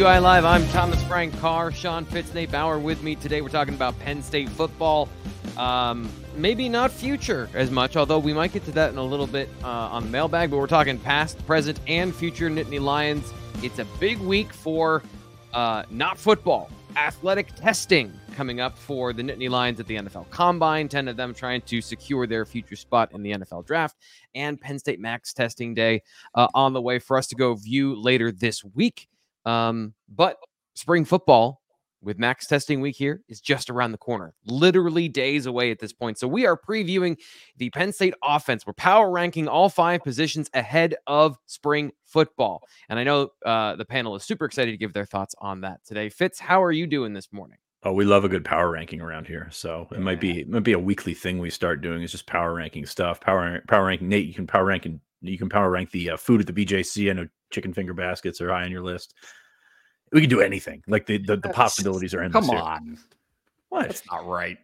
BWI 0.00 0.22
Live. 0.22 0.46
I'm 0.46 0.66
Thomas 0.68 1.02
Frank 1.02 1.38
Carr, 1.40 1.70
Sean 1.70 2.06
Fitz, 2.06 2.32
Nate 2.32 2.50
Bauer 2.50 2.78
with 2.78 3.02
me 3.02 3.14
today. 3.14 3.42
We're 3.42 3.50
talking 3.50 3.74
about 3.74 3.98
Penn 3.98 4.22
State 4.22 4.48
football. 4.48 5.10
Um, 5.58 6.08
maybe 6.34 6.70
not 6.70 6.90
future 6.90 7.50
as 7.52 7.70
much, 7.70 7.98
although 7.98 8.18
we 8.18 8.32
might 8.32 8.50
get 8.50 8.64
to 8.64 8.70
that 8.70 8.92
in 8.92 8.96
a 8.96 9.04
little 9.04 9.26
bit 9.26 9.50
uh, 9.62 9.68
on 9.68 10.04
the 10.04 10.08
mailbag. 10.08 10.50
But 10.50 10.56
we're 10.56 10.68
talking 10.68 10.98
past, 10.98 11.46
present, 11.46 11.80
and 11.86 12.14
future 12.14 12.48
Nittany 12.48 12.80
Lions. 12.80 13.30
It's 13.62 13.78
a 13.78 13.84
big 14.00 14.18
week 14.20 14.54
for 14.54 15.02
uh, 15.52 15.82
not 15.90 16.16
football, 16.16 16.70
athletic 16.96 17.54
testing 17.54 18.10
coming 18.34 18.58
up 18.58 18.78
for 18.78 19.12
the 19.12 19.22
Nittany 19.22 19.50
Lions 19.50 19.80
at 19.80 19.86
the 19.86 19.96
NFL 19.96 20.30
Combine. 20.30 20.88
Ten 20.88 21.08
of 21.08 21.18
them 21.18 21.34
trying 21.34 21.60
to 21.60 21.82
secure 21.82 22.26
their 22.26 22.46
future 22.46 22.76
spot 22.76 23.12
in 23.12 23.22
the 23.22 23.32
NFL 23.32 23.66
Draft, 23.66 23.98
and 24.34 24.58
Penn 24.58 24.78
State 24.78 24.98
Max 24.98 25.34
Testing 25.34 25.74
Day 25.74 26.00
uh, 26.34 26.48
on 26.54 26.72
the 26.72 26.80
way 26.80 26.98
for 26.98 27.18
us 27.18 27.26
to 27.26 27.34
go 27.34 27.52
view 27.52 27.94
later 28.00 28.32
this 28.32 28.64
week. 28.64 29.09
Um, 29.44 29.94
but 30.08 30.36
spring 30.74 31.04
football 31.04 31.60
with 32.02 32.18
max 32.18 32.46
testing 32.46 32.80
week 32.80 32.96
here 32.96 33.22
is 33.28 33.40
just 33.40 33.68
around 33.68 33.92
the 33.92 33.98
corner, 33.98 34.32
literally 34.46 35.08
days 35.08 35.46
away 35.46 35.70
at 35.70 35.78
this 35.78 35.92
point. 35.92 36.18
So 36.18 36.26
we 36.26 36.46
are 36.46 36.56
previewing 36.56 37.16
the 37.56 37.70
Penn 37.70 37.92
State 37.92 38.14
offense. 38.22 38.66
We're 38.66 38.72
power 38.72 39.10
ranking 39.10 39.48
all 39.48 39.68
five 39.68 40.02
positions 40.02 40.48
ahead 40.54 40.94
of 41.06 41.36
spring 41.46 41.92
football. 42.06 42.62
And 42.88 42.98
I 42.98 43.04
know 43.04 43.28
uh, 43.44 43.76
the 43.76 43.84
panel 43.84 44.14
is 44.16 44.24
super 44.24 44.44
excited 44.44 44.70
to 44.70 44.78
give 44.78 44.92
their 44.92 45.06
thoughts 45.06 45.34
on 45.38 45.60
that 45.62 45.80
today. 45.84 46.08
Fitz, 46.08 46.40
how 46.40 46.62
are 46.62 46.72
you 46.72 46.86
doing 46.86 47.12
this 47.12 47.28
morning? 47.32 47.58
Oh, 47.82 47.92
we 47.92 48.04
love 48.04 48.24
a 48.24 48.28
good 48.28 48.44
power 48.44 48.70
ranking 48.70 49.00
around 49.00 49.26
here. 49.26 49.48
So 49.50 49.88
it 49.90 50.00
might 50.00 50.20
be 50.20 50.40
it 50.40 50.50
might 50.50 50.64
be 50.64 50.72
a 50.72 50.78
weekly 50.78 51.14
thing 51.14 51.38
we 51.38 51.48
start 51.48 51.80
doing 51.80 52.02
is 52.02 52.12
just 52.12 52.26
power 52.26 52.52
ranking 52.52 52.84
stuff. 52.84 53.20
Power 53.20 53.62
power 53.68 53.86
ranking. 53.86 54.08
Nate, 54.08 54.26
you 54.26 54.34
can 54.34 54.46
power 54.46 54.66
rank 54.66 54.84
and 54.84 55.00
you 55.22 55.38
can 55.38 55.48
power 55.48 55.70
rank 55.70 55.90
the 55.90 56.10
uh, 56.10 56.16
food 56.18 56.42
at 56.42 56.46
the 56.46 56.52
BJC. 56.52 57.08
I 57.08 57.14
know 57.14 57.28
chicken 57.50 57.72
finger 57.72 57.94
baskets 57.94 58.40
are 58.40 58.50
high 58.50 58.64
on 58.64 58.70
your 58.70 58.82
list. 58.82 59.14
We 60.12 60.20
can 60.20 60.30
do 60.30 60.40
anything. 60.40 60.82
Like 60.86 61.06
the 61.06 61.18
the, 61.18 61.36
the 61.36 61.50
possibilities 61.50 62.14
are 62.14 62.22
endless. 62.22 62.46
Come 62.46 62.54
here. 62.56 62.64
on, 62.64 62.98
What? 63.68 63.82
that's 63.88 64.02
not 64.10 64.26
right. 64.26 64.58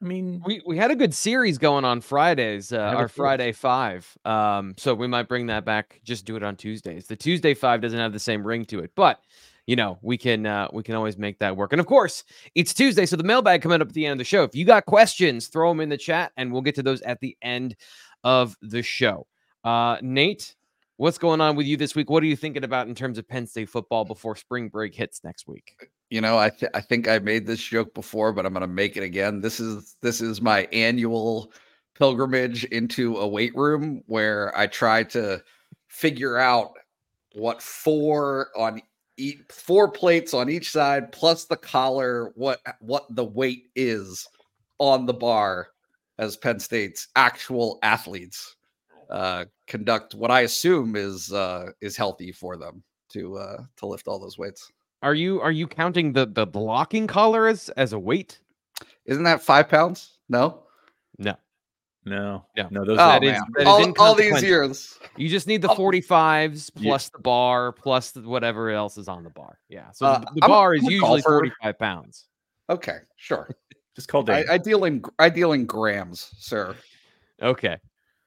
I 0.00 0.04
mean, 0.04 0.40
We 0.46 0.62
we 0.64 0.76
had 0.76 0.90
a 0.92 0.96
good 0.96 1.12
series 1.12 1.58
going 1.58 1.84
on 1.84 2.00
Fridays, 2.00 2.72
uh, 2.72 2.78
our. 2.78 3.08
Friday 3.08 3.50
five. 3.52 4.06
Um, 4.24 4.74
so 4.78 4.94
we 4.94 5.08
might 5.08 5.28
bring 5.28 5.46
that 5.46 5.64
back. 5.64 6.00
Just 6.04 6.24
do 6.24 6.36
it 6.36 6.42
on 6.42 6.54
Tuesdays. 6.56 7.06
The 7.06 7.16
Tuesday 7.16 7.52
five 7.52 7.80
doesn't 7.80 7.98
have 7.98 8.12
the 8.12 8.18
same 8.20 8.46
ring 8.46 8.64
to 8.66 8.78
it, 8.78 8.92
but 8.94 9.20
you 9.66 9.74
know 9.74 9.98
we 10.00 10.16
can 10.16 10.46
uh, 10.46 10.68
we 10.72 10.84
can 10.84 10.94
always 10.94 11.18
make 11.18 11.40
that 11.40 11.56
work. 11.56 11.72
And 11.72 11.80
of 11.80 11.86
course, 11.86 12.22
it's 12.54 12.72
Tuesday, 12.72 13.06
so 13.06 13.16
the 13.16 13.24
mailbag 13.24 13.60
coming 13.60 13.82
up 13.82 13.88
at 13.88 13.94
the 13.94 14.06
end 14.06 14.12
of 14.12 14.18
the 14.18 14.24
show. 14.24 14.44
If 14.44 14.54
you 14.54 14.64
got 14.64 14.86
questions, 14.86 15.48
throw 15.48 15.68
them 15.70 15.80
in 15.80 15.88
the 15.88 15.98
chat, 15.98 16.30
and 16.36 16.52
we'll 16.52 16.62
get 16.62 16.76
to 16.76 16.82
those 16.84 17.02
at 17.02 17.18
the 17.20 17.36
end 17.42 17.74
of 18.22 18.56
the 18.62 18.82
show. 18.82 19.26
Uh, 19.64 19.96
Nate, 20.00 20.54
what's 20.98 21.16
going 21.16 21.40
on 21.40 21.56
with 21.56 21.66
you 21.66 21.76
this 21.76 21.94
week? 21.94 22.10
What 22.10 22.22
are 22.22 22.26
you 22.26 22.36
thinking 22.36 22.64
about 22.64 22.88
in 22.88 22.94
terms 22.94 23.16
of 23.16 23.26
Penn 23.26 23.46
State 23.46 23.70
football 23.70 24.04
before 24.04 24.36
spring 24.36 24.68
break 24.68 24.94
hits 24.94 25.24
next 25.24 25.48
week? 25.48 25.74
Uh, 25.80 25.86
you 26.10 26.20
know, 26.20 26.38
I 26.38 26.50
th- 26.50 26.70
I 26.74 26.80
think 26.80 27.08
I 27.08 27.18
made 27.18 27.46
this 27.46 27.62
joke 27.62 27.94
before, 27.94 28.32
but 28.32 28.44
I'm 28.44 28.52
going 28.52 28.60
to 28.60 28.66
make 28.66 28.96
it 28.96 29.02
again. 29.02 29.40
This 29.40 29.60
is 29.60 29.96
this 30.02 30.20
is 30.20 30.42
my 30.42 30.68
annual 30.72 31.52
pilgrimage 31.94 32.64
into 32.66 33.16
a 33.16 33.26
weight 33.26 33.56
room 33.56 34.02
where 34.06 34.56
I 34.56 34.66
try 34.66 35.02
to 35.04 35.42
figure 35.88 36.36
out 36.36 36.72
what 37.34 37.62
four 37.62 38.48
on 38.56 38.82
each 39.16 39.40
four 39.50 39.90
plates 39.90 40.32
on 40.32 40.48
each 40.48 40.70
side 40.70 41.10
plus 41.12 41.44
the 41.46 41.56
collar 41.56 42.30
what 42.36 42.60
what 42.80 43.04
the 43.10 43.24
weight 43.24 43.64
is 43.74 44.28
on 44.78 45.06
the 45.06 45.14
bar 45.14 45.68
as 46.18 46.36
Penn 46.36 46.60
State's 46.60 47.08
actual 47.16 47.78
athletes 47.82 48.56
uh 49.10 49.44
conduct 49.66 50.14
what 50.14 50.30
I 50.30 50.42
assume 50.42 50.96
is 50.96 51.32
uh 51.32 51.70
is 51.80 51.96
healthy 51.96 52.32
for 52.32 52.56
them 52.56 52.82
to 53.10 53.36
uh 53.38 53.62
to 53.78 53.86
lift 53.86 54.08
all 54.08 54.18
those 54.18 54.36
weights. 54.38 54.70
Are 55.02 55.14
you 55.14 55.40
are 55.40 55.52
you 55.52 55.66
counting 55.66 56.12
the 56.12 56.26
the 56.26 56.46
blocking 56.46 57.06
collar 57.06 57.46
as 57.46 57.68
as 57.70 57.92
a 57.92 57.98
weight? 57.98 58.40
Isn't 59.06 59.24
that 59.24 59.42
five 59.42 59.68
pounds? 59.68 60.18
No. 60.28 60.62
No. 61.18 61.36
no, 62.04 62.44
Yeah. 62.56 62.68
no. 62.70 62.84
Those 62.84 62.98
Oh, 62.98 63.08
that 63.08 63.24
is- 63.24 63.32
man. 63.32 63.40
that 63.54 63.60
is 63.62 63.66
all, 63.66 63.92
all 63.98 64.14
these 64.14 64.42
years. 64.42 64.98
You 65.16 65.28
just 65.28 65.46
need 65.46 65.62
the 65.62 65.68
Oh. 65.70 65.74
45s 65.74 66.70
Yeah. 66.76 66.88
plus 66.90 67.08
the 67.10 67.18
bar 67.18 67.72
plus 67.72 68.12
the, 68.12 68.22
whatever 68.22 68.70
else 68.70 68.96
is 68.98 69.08
on 69.08 69.24
the 69.24 69.30
bar. 69.30 69.58
Yeah. 69.68 69.90
So 69.92 70.06
Uh, 70.06 70.18
the, 70.20 70.26
the 70.26 70.44
I'm 70.44 70.50
a- 70.50 70.54
bar 70.54 70.74
is 70.74 70.82
usually 70.84 71.22
45 71.22 71.78
pounds. 71.78 72.26
Okay, 72.70 72.98
sure. 73.16 73.50
just 73.96 74.08
called 74.08 74.30
I, 74.30 74.42
Dave. 74.42 74.50
I 74.50 74.58
deal 74.58 74.84
in 74.84 75.02
I 75.18 75.28
deal 75.28 75.52
in 75.52 75.66
grams, 75.66 76.30
sir. 76.38 76.76
Okay. 77.42 77.76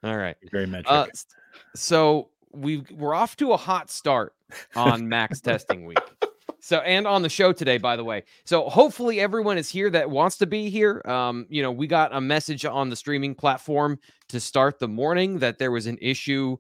All 0.04 0.18
right. 0.18 0.36
Very 0.52 0.68
metric. 0.68 0.88
Uh, 0.88 1.08
so 1.76 2.30
we 2.52 2.84
we're 2.92 3.14
off 3.14 3.38
to 3.38 3.54
a 3.54 3.58
hot 3.58 3.90
start 3.90 4.34
on 4.76 5.08
max 5.08 5.42
testing 5.42 5.86
week. 5.86 6.00
So 6.64 6.78
and 6.78 7.08
on 7.08 7.24
the 7.24 7.30
show 7.30 7.52
today, 7.52 7.80
by 7.80 7.96
the 7.96 8.04
way. 8.04 8.24
So 8.46 8.70
hopefully 8.70 9.20
everyone 9.20 9.58
is 9.58 9.68
here 9.68 9.90
that 9.90 10.12
wants 10.12 10.38
to 10.38 10.46
be 10.46 10.70
here. 10.70 11.02
Um, 11.06 11.48
you 11.50 11.64
know, 11.64 11.72
we 11.72 11.88
got 11.88 12.14
a 12.16 12.22
message 12.22 12.66
on 12.66 12.92
the 12.92 12.96
streaming 12.96 13.34
platform 13.34 13.98
to 14.30 14.40
start 14.40 14.78
the 14.78 14.88
morning 14.88 15.40
that 15.40 15.58
there 15.58 15.72
was 15.72 15.88
an 15.88 15.98
issue 16.00 16.58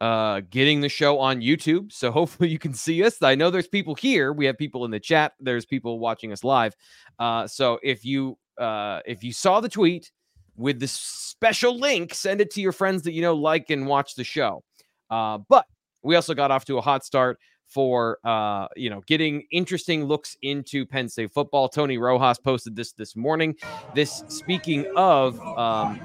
uh 0.00 0.40
getting 0.48 0.80
the 0.80 0.88
show 0.88 1.18
on 1.18 1.42
YouTube. 1.42 1.92
So 1.92 2.10
hopefully 2.10 2.48
you 2.48 2.58
can 2.58 2.72
see 2.72 3.04
us. 3.04 3.22
I 3.22 3.34
know 3.34 3.50
there's 3.50 3.68
people 3.68 3.94
here. 3.94 4.32
We 4.32 4.46
have 4.46 4.56
people 4.56 4.86
in 4.86 4.90
the 4.90 4.98
chat. 4.98 5.34
There's 5.38 5.66
people 5.66 5.98
watching 5.98 6.32
us 6.32 6.42
live. 6.42 6.74
Uh 7.18 7.46
so 7.46 7.78
if 7.82 8.02
you 8.02 8.38
uh 8.56 9.00
if 9.04 9.22
you 9.22 9.34
saw 9.34 9.60
the 9.60 9.68
tweet 9.68 10.10
with 10.56 10.78
the 10.80 10.88
special 10.88 11.78
link, 11.78 12.14
send 12.14 12.40
it 12.40 12.50
to 12.52 12.60
your 12.60 12.72
friends 12.72 13.02
that 13.02 13.12
you 13.12 13.22
know 13.22 13.34
like 13.34 13.70
and 13.70 13.86
watch 13.86 14.14
the 14.14 14.24
show. 14.24 14.62
Uh 15.10 15.38
but 15.48 15.66
we 16.02 16.14
also 16.16 16.34
got 16.34 16.50
off 16.50 16.64
to 16.66 16.78
a 16.78 16.80
hot 16.80 17.04
start 17.04 17.38
for 17.66 18.18
uh 18.24 18.68
you 18.76 18.90
know 18.90 19.02
getting 19.06 19.42
interesting 19.50 20.04
looks 20.04 20.36
into 20.42 20.86
Penn 20.86 21.08
State 21.08 21.32
football. 21.32 21.68
Tony 21.68 21.98
Rojas 21.98 22.38
posted 22.38 22.76
this 22.76 22.92
this 22.92 23.16
morning. 23.16 23.56
This 23.94 24.22
speaking 24.28 24.86
of 24.96 25.40
um 25.40 26.00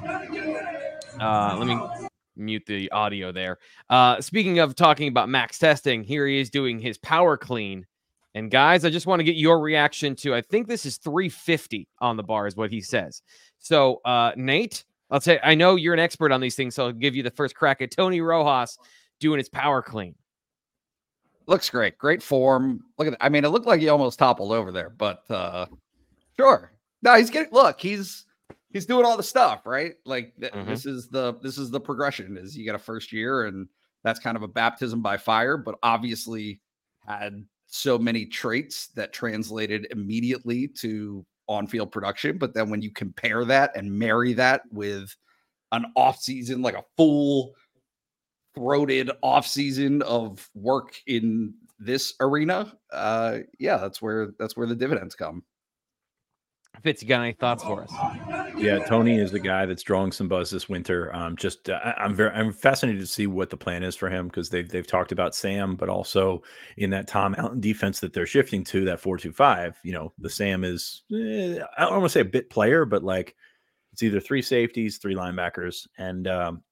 uh 1.19 1.55
let 1.57 1.67
me 1.67 1.79
mute 2.35 2.63
the 2.65 2.89
audio 2.91 3.31
there. 3.31 3.57
Uh 3.89 4.19
speaking 4.21 4.59
of 4.59 4.75
talking 4.75 5.07
about 5.07 5.29
max 5.29 5.59
testing, 5.59 6.03
here 6.03 6.25
he 6.25 6.39
is 6.39 6.49
doing 6.49 6.79
his 6.79 6.97
power 6.97 7.38
clean. 7.38 7.85
And 8.35 8.51
guys, 8.51 8.85
I 8.85 8.91
just 8.91 9.07
want 9.07 9.19
to 9.19 9.23
get 9.23 9.35
your 9.35 9.59
reaction 9.59 10.15
to 10.17 10.35
I 10.35 10.41
think 10.41 10.67
this 10.67 10.85
is 10.85 10.97
350 10.97 11.88
on 12.00 12.15
the 12.15 12.24
bar 12.24 12.47
is 12.47 12.56
what 12.56 12.71
he 12.71 12.79
says. 12.79 13.21
So 13.59 14.01
uh 14.06 14.31
Nate, 14.35 14.83
I'll 15.11 15.21
say 15.21 15.39
I 15.44 15.56
know 15.56 15.75
you're 15.75 15.94
an 15.94 16.00
expert 16.00 16.31
on 16.31 16.41
these 16.41 16.56
things, 16.56 16.75
so 16.75 16.88
I'll 16.88 16.91
give 16.94 17.15
you 17.15 17.23
the 17.23 17.31
first 17.31 17.56
crack 17.56 17.81
at 17.81 17.91
Tony 17.91 18.21
Rojas 18.21 18.77
doing 19.19 19.38
his 19.38 19.50
power 19.50 19.81
clean. 19.81 20.15
Looks 21.47 21.69
great. 21.69 21.97
Great 21.97 22.21
form. 22.21 22.81
Look 22.97 23.07
at 23.07 23.11
that. 23.11 23.23
I 23.23 23.29
mean, 23.29 23.44
it 23.44 23.50
looked 23.50 23.65
like 23.65 23.79
he 23.81 23.89
almost 23.89 24.19
toppled 24.19 24.51
over 24.51 24.71
there, 24.71 24.89
but 24.91 25.29
uh 25.31 25.65
sure. 26.38 26.71
No, 27.01 27.15
he's 27.15 27.29
getting 27.29 27.51
look, 27.51 27.79
he's 27.81 28.25
he's 28.71 28.85
doing 28.85 29.06
all 29.06 29.17
the 29.17 29.23
stuff, 29.23 29.65
right? 29.65 29.95
Like 30.05 30.33
th- 30.39 30.53
Mhm. 30.53 30.67
this 30.67 30.85
is 30.85 31.07
the 31.09 31.33
this 31.41 31.57
is 31.57 31.71
the 31.71 31.79
progression 31.79 32.38
is 32.38 32.55
you 32.57 32.63
get 32.65 32.75
a 32.75 32.79
first 32.79 33.12
year 33.12 33.45
and 33.45 33.67
that's 34.03 34.19
kind 34.19 34.38
of 34.38 34.44
a 34.44 34.47
baptism 34.47 35.01
by 35.01 35.17
fire, 35.17 35.57
but 35.57 35.75
obviously 35.83 36.62
had 37.05 37.44
so 37.65 37.97
many 37.97 38.25
traits 38.25 38.88
that 38.95 39.12
translated 39.12 39.88
immediately 39.91 40.67
to 40.67 41.25
on-field 41.50 41.92
production. 41.92 42.38
But 42.38 42.54
then 42.54 42.69
when 42.69 42.81
you 42.81 42.92
compare 42.92 43.44
that 43.46 43.75
and 43.75 43.92
marry 43.92 44.34
that 44.34 44.62
with 44.72 45.13
an 45.74 45.86
off 45.96 46.19
season, 46.19 46.62
like 46.62 46.75
a 46.75 46.86
full 46.96 47.56
throated 48.56 49.12
off 49.22 49.46
season 49.46 50.01
of 50.04 50.48
work 50.54 50.96
in 51.07 51.54
this 51.80 52.13
arena, 52.22 52.74
uh, 52.94 53.40
yeah, 53.60 53.78
that's 53.78 54.01
where 54.01 54.30
that's 54.40 54.56
where 54.56 54.68
the 54.68 54.75
dividends 54.75 55.16
come. 55.16 55.44
Fitz, 56.83 57.01
you 57.01 57.07
got 57.07 57.21
any 57.21 57.33
thoughts 57.33 57.63
for 57.63 57.83
us? 57.83 57.91
Yeah, 58.57 58.79
Tony 58.85 59.17
is 59.17 59.31
the 59.31 59.39
guy 59.39 59.65
that's 59.65 59.83
drawing 59.83 60.11
some 60.11 60.27
buzz 60.27 60.49
this 60.49 60.69
winter. 60.69 61.13
Um, 61.15 61.35
just 61.35 61.69
uh, 61.69 61.93
I'm 61.97 62.15
very 62.15 62.31
I'm 62.31 62.53
fascinated 62.53 63.01
to 63.01 63.07
see 63.07 63.27
what 63.27 63.49
the 63.49 63.57
plan 63.57 63.83
is 63.83 63.95
for 63.95 64.09
him 64.09 64.27
because 64.27 64.49
they've 64.49 64.67
they've 64.67 64.87
talked 64.87 65.11
about 65.11 65.35
Sam, 65.35 65.75
but 65.75 65.89
also 65.89 66.41
in 66.77 66.89
that 66.91 67.07
Tom 67.07 67.35
Allen 67.37 67.59
defense 67.59 67.99
that 67.99 68.13
they're 68.13 68.25
shifting 68.25 68.63
to 68.65 68.85
that 68.85 68.99
four 68.99 69.17
two 69.17 69.31
five. 69.31 69.77
You 69.83 69.93
know, 69.93 70.13
the 70.19 70.29
Sam 70.29 70.63
is 70.63 71.03
eh, 71.13 71.59
I 71.77 71.81
don't 71.83 71.93
want 71.93 72.05
to 72.05 72.09
say 72.09 72.21
a 72.21 72.25
bit 72.25 72.49
player, 72.49 72.85
but 72.85 73.03
like 73.03 73.35
it's 73.93 74.03
either 74.03 74.19
three 74.19 74.41
safeties, 74.41 74.97
three 74.97 75.15
linebackers, 75.15 75.87
and 75.97 76.27
um, 76.27 76.63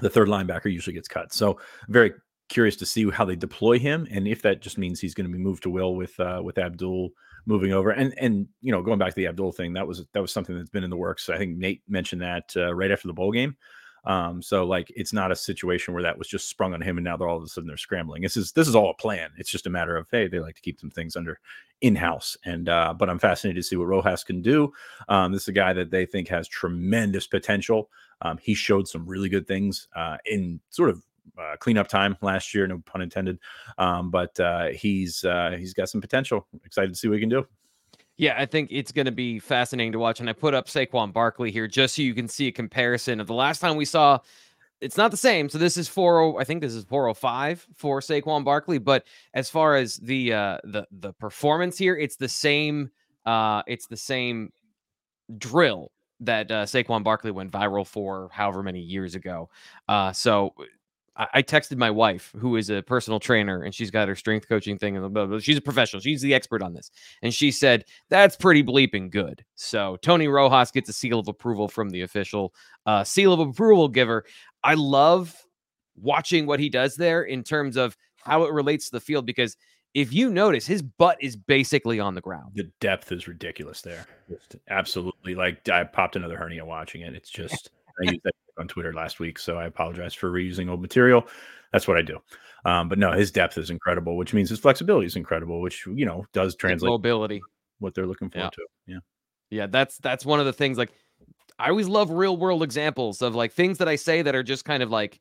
the 0.00 0.10
third 0.10 0.28
linebacker 0.28 0.72
usually 0.72 0.94
gets 0.94 1.08
cut. 1.08 1.32
So 1.32 1.58
very 1.88 2.12
curious 2.48 2.76
to 2.76 2.86
see 2.86 3.10
how 3.10 3.24
they 3.24 3.36
deploy 3.36 3.78
him 3.78 4.06
and 4.10 4.28
if 4.28 4.42
that 4.42 4.60
just 4.60 4.76
means 4.76 5.00
he's 5.00 5.14
going 5.14 5.26
to 5.26 5.32
be 5.32 5.42
moved 5.42 5.62
to 5.62 5.70
will 5.70 5.94
with 5.94 6.18
uh, 6.20 6.40
with 6.44 6.58
Abdul 6.58 7.10
moving 7.46 7.72
over. 7.72 7.90
And 7.90 8.14
and 8.18 8.46
you 8.60 8.72
know, 8.72 8.82
going 8.82 8.98
back 8.98 9.10
to 9.10 9.16
the 9.16 9.26
Abdul 9.26 9.52
thing, 9.52 9.72
that 9.74 9.86
was 9.86 10.04
that 10.12 10.20
was 10.20 10.32
something 10.32 10.56
that's 10.56 10.70
been 10.70 10.84
in 10.84 10.90
the 10.90 10.96
works. 10.96 11.28
I 11.28 11.38
think 11.38 11.56
Nate 11.56 11.82
mentioned 11.88 12.22
that 12.22 12.52
uh, 12.56 12.74
right 12.74 12.90
after 12.90 13.08
the 13.08 13.14
bowl 13.14 13.32
game. 13.32 13.56
Um, 14.04 14.42
so 14.42 14.64
like 14.64 14.92
it's 14.96 15.12
not 15.12 15.30
a 15.30 15.36
situation 15.36 15.94
where 15.94 16.02
that 16.02 16.18
was 16.18 16.26
just 16.26 16.48
sprung 16.48 16.74
on 16.74 16.80
him 16.80 16.98
and 16.98 17.04
now 17.04 17.16
they're 17.16 17.28
all 17.28 17.36
of 17.36 17.44
a 17.44 17.46
sudden 17.46 17.68
they're 17.68 17.76
scrambling. 17.76 18.22
This 18.22 18.36
is 18.36 18.52
this 18.52 18.66
is 18.66 18.74
all 18.74 18.90
a 18.90 18.94
plan. 18.94 19.30
It's 19.38 19.50
just 19.50 19.66
a 19.66 19.70
matter 19.70 19.96
of 19.96 20.08
hey, 20.10 20.26
they 20.26 20.40
like 20.40 20.56
to 20.56 20.60
keep 20.60 20.80
some 20.80 20.90
things 20.90 21.14
under 21.14 21.38
in-house. 21.82 22.36
And 22.44 22.68
uh, 22.68 22.94
but 22.98 23.08
I'm 23.08 23.20
fascinated 23.20 23.62
to 23.62 23.68
see 23.68 23.76
what 23.76 23.86
Rojas 23.86 24.24
can 24.24 24.42
do. 24.42 24.72
Um, 25.08 25.32
this 25.32 25.42
is 25.42 25.48
a 25.48 25.52
guy 25.52 25.72
that 25.72 25.90
they 25.90 26.04
think 26.04 26.28
has 26.28 26.48
tremendous 26.48 27.26
potential. 27.28 27.90
Um, 28.22 28.38
he 28.38 28.54
showed 28.54 28.88
some 28.88 29.06
really 29.06 29.28
good 29.28 29.46
things 29.46 29.88
uh, 29.94 30.16
in 30.26 30.60
sort 30.70 30.90
of 30.90 31.02
uh, 31.38 31.56
cleanup 31.58 31.88
time 31.88 32.16
last 32.20 32.54
year, 32.54 32.66
no 32.66 32.82
pun 32.84 33.02
intended. 33.02 33.38
Um, 33.78 34.10
but 34.10 34.38
uh, 34.40 34.68
he's 34.68 35.24
uh, 35.24 35.56
he's 35.58 35.74
got 35.74 35.88
some 35.88 36.00
potential. 36.00 36.46
Excited 36.64 36.90
to 36.92 36.98
see 36.98 37.08
what 37.08 37.14
he 37.14 37.20
can 37.20 37.28
do. 37.28 37.46
Yeah, 38.16 38.34
I 38.38 38.46
think 38.46 38.68
it's 38.70 38.92
going 38.92 39.06
to 39.06 39.12
be 39.12 39.38
fascinating 39.38 39.92
to 39.92 39.98
watch. 39.98 40.20
And 40.20 40.28
I 40.28 40.32
put 40.32 40.54
up 40.54 40.66
Saquon 40.66 41.12
Barkley 41.12 41.50
here 41.50 41.66
just 41.66 41.96
so 41.96 42.02
you 42.02 42.14
can 42.14 42.28
see 42.28 42.46
a 42.48 42.52
comparison 42.52 43.20
of 43.20 43.26
the 43.26 43.34
last 43.34 43.60
time 43.60 43.76
we 43.76 43.84
saw. 43.84 44.18
It's 44.80 44.96
not 44.96 45.10
the 45.10 45.16
same. 45.16 45.48
So 45.48 45.58
this 45.58 45.76
is 45.76 45.88
40. 45.88 46.38
I 46.38 46.44
think 46.44 46.60
this 46.60 46.74
is 46.74 46.84
405 46.84 47.66
for 47.74 48.00
Saquon 48.00 48.44
Barkley. 48.44 48.78
But 48.78 49.06
as 49.34 49.48
far 49.48 49.76
as 49.76 49.96
the 49.96 50.32
uh, 50.32 50.58
the 50.64 50.86
the 50.90 51.12
performance 51.14 51.78
here, 51.78 51.96
it's 51.96 52.16
the 52.16 52.28
same. 52.28 52.90
Uh, 53.24 53.62
it's 53.66 53.86
the 53.86 53.96
same 53.96 54.52
drill 55.38 55.92
that 56.20 56.50
uh, 56.50 56.64
Saquon 56.64 57.02
Barkley 57.02 57.30
went 57.30 57.50
viral 57.50 57.86
for 57.86 58.28
however 58.32 58.62
many 58.62 58.80
years 58.80 59.14
ago. 59.14 59.50
Uh, 59.88 60.12
so 60.12 60.54
I 61.14 61.42
texted 61.42 61.76
my 61.76 61.90
wife, 61.90 62.32
who 62.38 62.56
is 62.56 62.70
a 62.70 62.82
personal 62.82 63.20
trainer, 63.20 63.64
and 63.64 63.74
she's 63.74 63.90
got 63.90 64.08
her 64.08 64.16
strength 64.16 64.48
coaching 64.48 64.78
thing, 64.78 64.96
and 64.96 65.42
she's 65.42 65.58
a 65.58 65.60
professional. 65.60 66.00
She's 66.00 66.22
the 66.22 66.32
expert 66.32 66.62
on 66.62 66.72
this, 66.72 66.90
and 67.20 67.34
she 67.34 67.50
said 67.50 67.84
that's 68.08 68.34
pretty 68.34 68.62
bleeping 68.62 69.10
good. 69.10 69.44
So 69.54 69.96
Tony 70.00 70.28
Rojas 70.28 70.70
gets 70.70 70.88
a 70.88 70.92
seal 70.92 71.18
of 71.18 71.28
approval 71.28 71.68
from 71.68 71.90
the 71.90 72.00
official 72.00 72.54
uh, 72.86 73.04
seal 73.04 73.34
of 73.34 73.40
approval 73.40 73.88
giver. 73.88 74.24
I 74.64 74.74
love 74.74 75.36
watching 76.00 76.46
what 76.46 76.60
he 76.60 76.70
does 76.70 76.96
there 76.96 77.24
in 77.24 77.42
terms 77.42 77.76
of 77.76 77.94
how 78.24 78.44
it 78.44 78.52
relates 78.52 78.86
to 78.86 78.92
the 78.92 79.00
field 79.00 79.26
because 79.26 79.56
if 79.94 80.12
you 80.14 80.30
notice, 80.30 80.66
his 80.66 80.80
butt 80.80 81.18
is 81.20 81.36
basically 81.36 82.00
on 82.00 82.14
the 82.14 82.22
ground. 82.22 82.52
The 82.54 82.70
depth 82.80 83.12
is 83.12 83.28
ridiculous 83.28 83.82
there. 83.82 84.06
Just 84.30 84.56
absolutely, 84.70 85.34
like 85.34 85.68
I 85.68 85.84
popped 85.84 86.16
another 86.16 86.38
hernia 86.38 86.64
watching 86.64 87.02
it. 87.02 87.14
It's 87.14 87.28
just 87.28 87.70
I 88.00 88.10
used 88.10 88.22
that 88.24 88.34
on 88.58 88.68
Twitter 88.68 88.92
last 88.92 89.20
week, 89.20 89.38
so 89.38 89.56
I 89.56 89.64
apologize 89.64 90.14
for 90.14 90.30
reusing 90.30 90.70
old 90.70 90.80
material. 90.80 91.26
That's 91.72 91.88
what 91.88 91.96
I 91.96 92.02
do. 92.02 92.18
Um, 92.64 92.88
but 92.88 92.98
no, 92.98 93.12
his 93.12 93.30
depth 93.30 93.58
is 93.58 93.70
incredible, 93.70 94.16
which 94.16 94.34
means 94.34 94.50
his 94.50 94.60
flexibility 94.60 95.06
is 95.06 95.16
incredible, 95.16 95.60
which 95.60 95.86
you 95.86 96.06
know 96.06 96.24
does 96.32 96.54
translate 96.54 96.90
mobility 96.90 97.40
what 97.78 97.94
they're 97.94 98.06
looking 98.06 98.30
for 98.30 98.38
yeah. 98.38 98.50
to. 98.50 98.66
Yeah, 98.86 98.98
yeah, 99.50 99.66
that's 99.66 99.98
that's 99.98 100.24
one 100.24 100.38
of 100.38 100.46
the 100.46 100.52
things. 100.52 100.78
Like, 100.78 100.92
I 101.58 101.70
always 101.70 101.88
love 101.88 102.10
real 102.10 102.36
world 102.36 102.62
examples 102.62 103.22
of 103.22 103.34
like 103.34 103.52
things 103.52 103.78
that 103.78 103.88
I 103.88 103.96
say 103.96 104.22
that 104.22 104.34
are 104.34 104.42
just 104.42 104.64
kind 104.64 104.82
of 104.82 104.90
like 104.90 105.20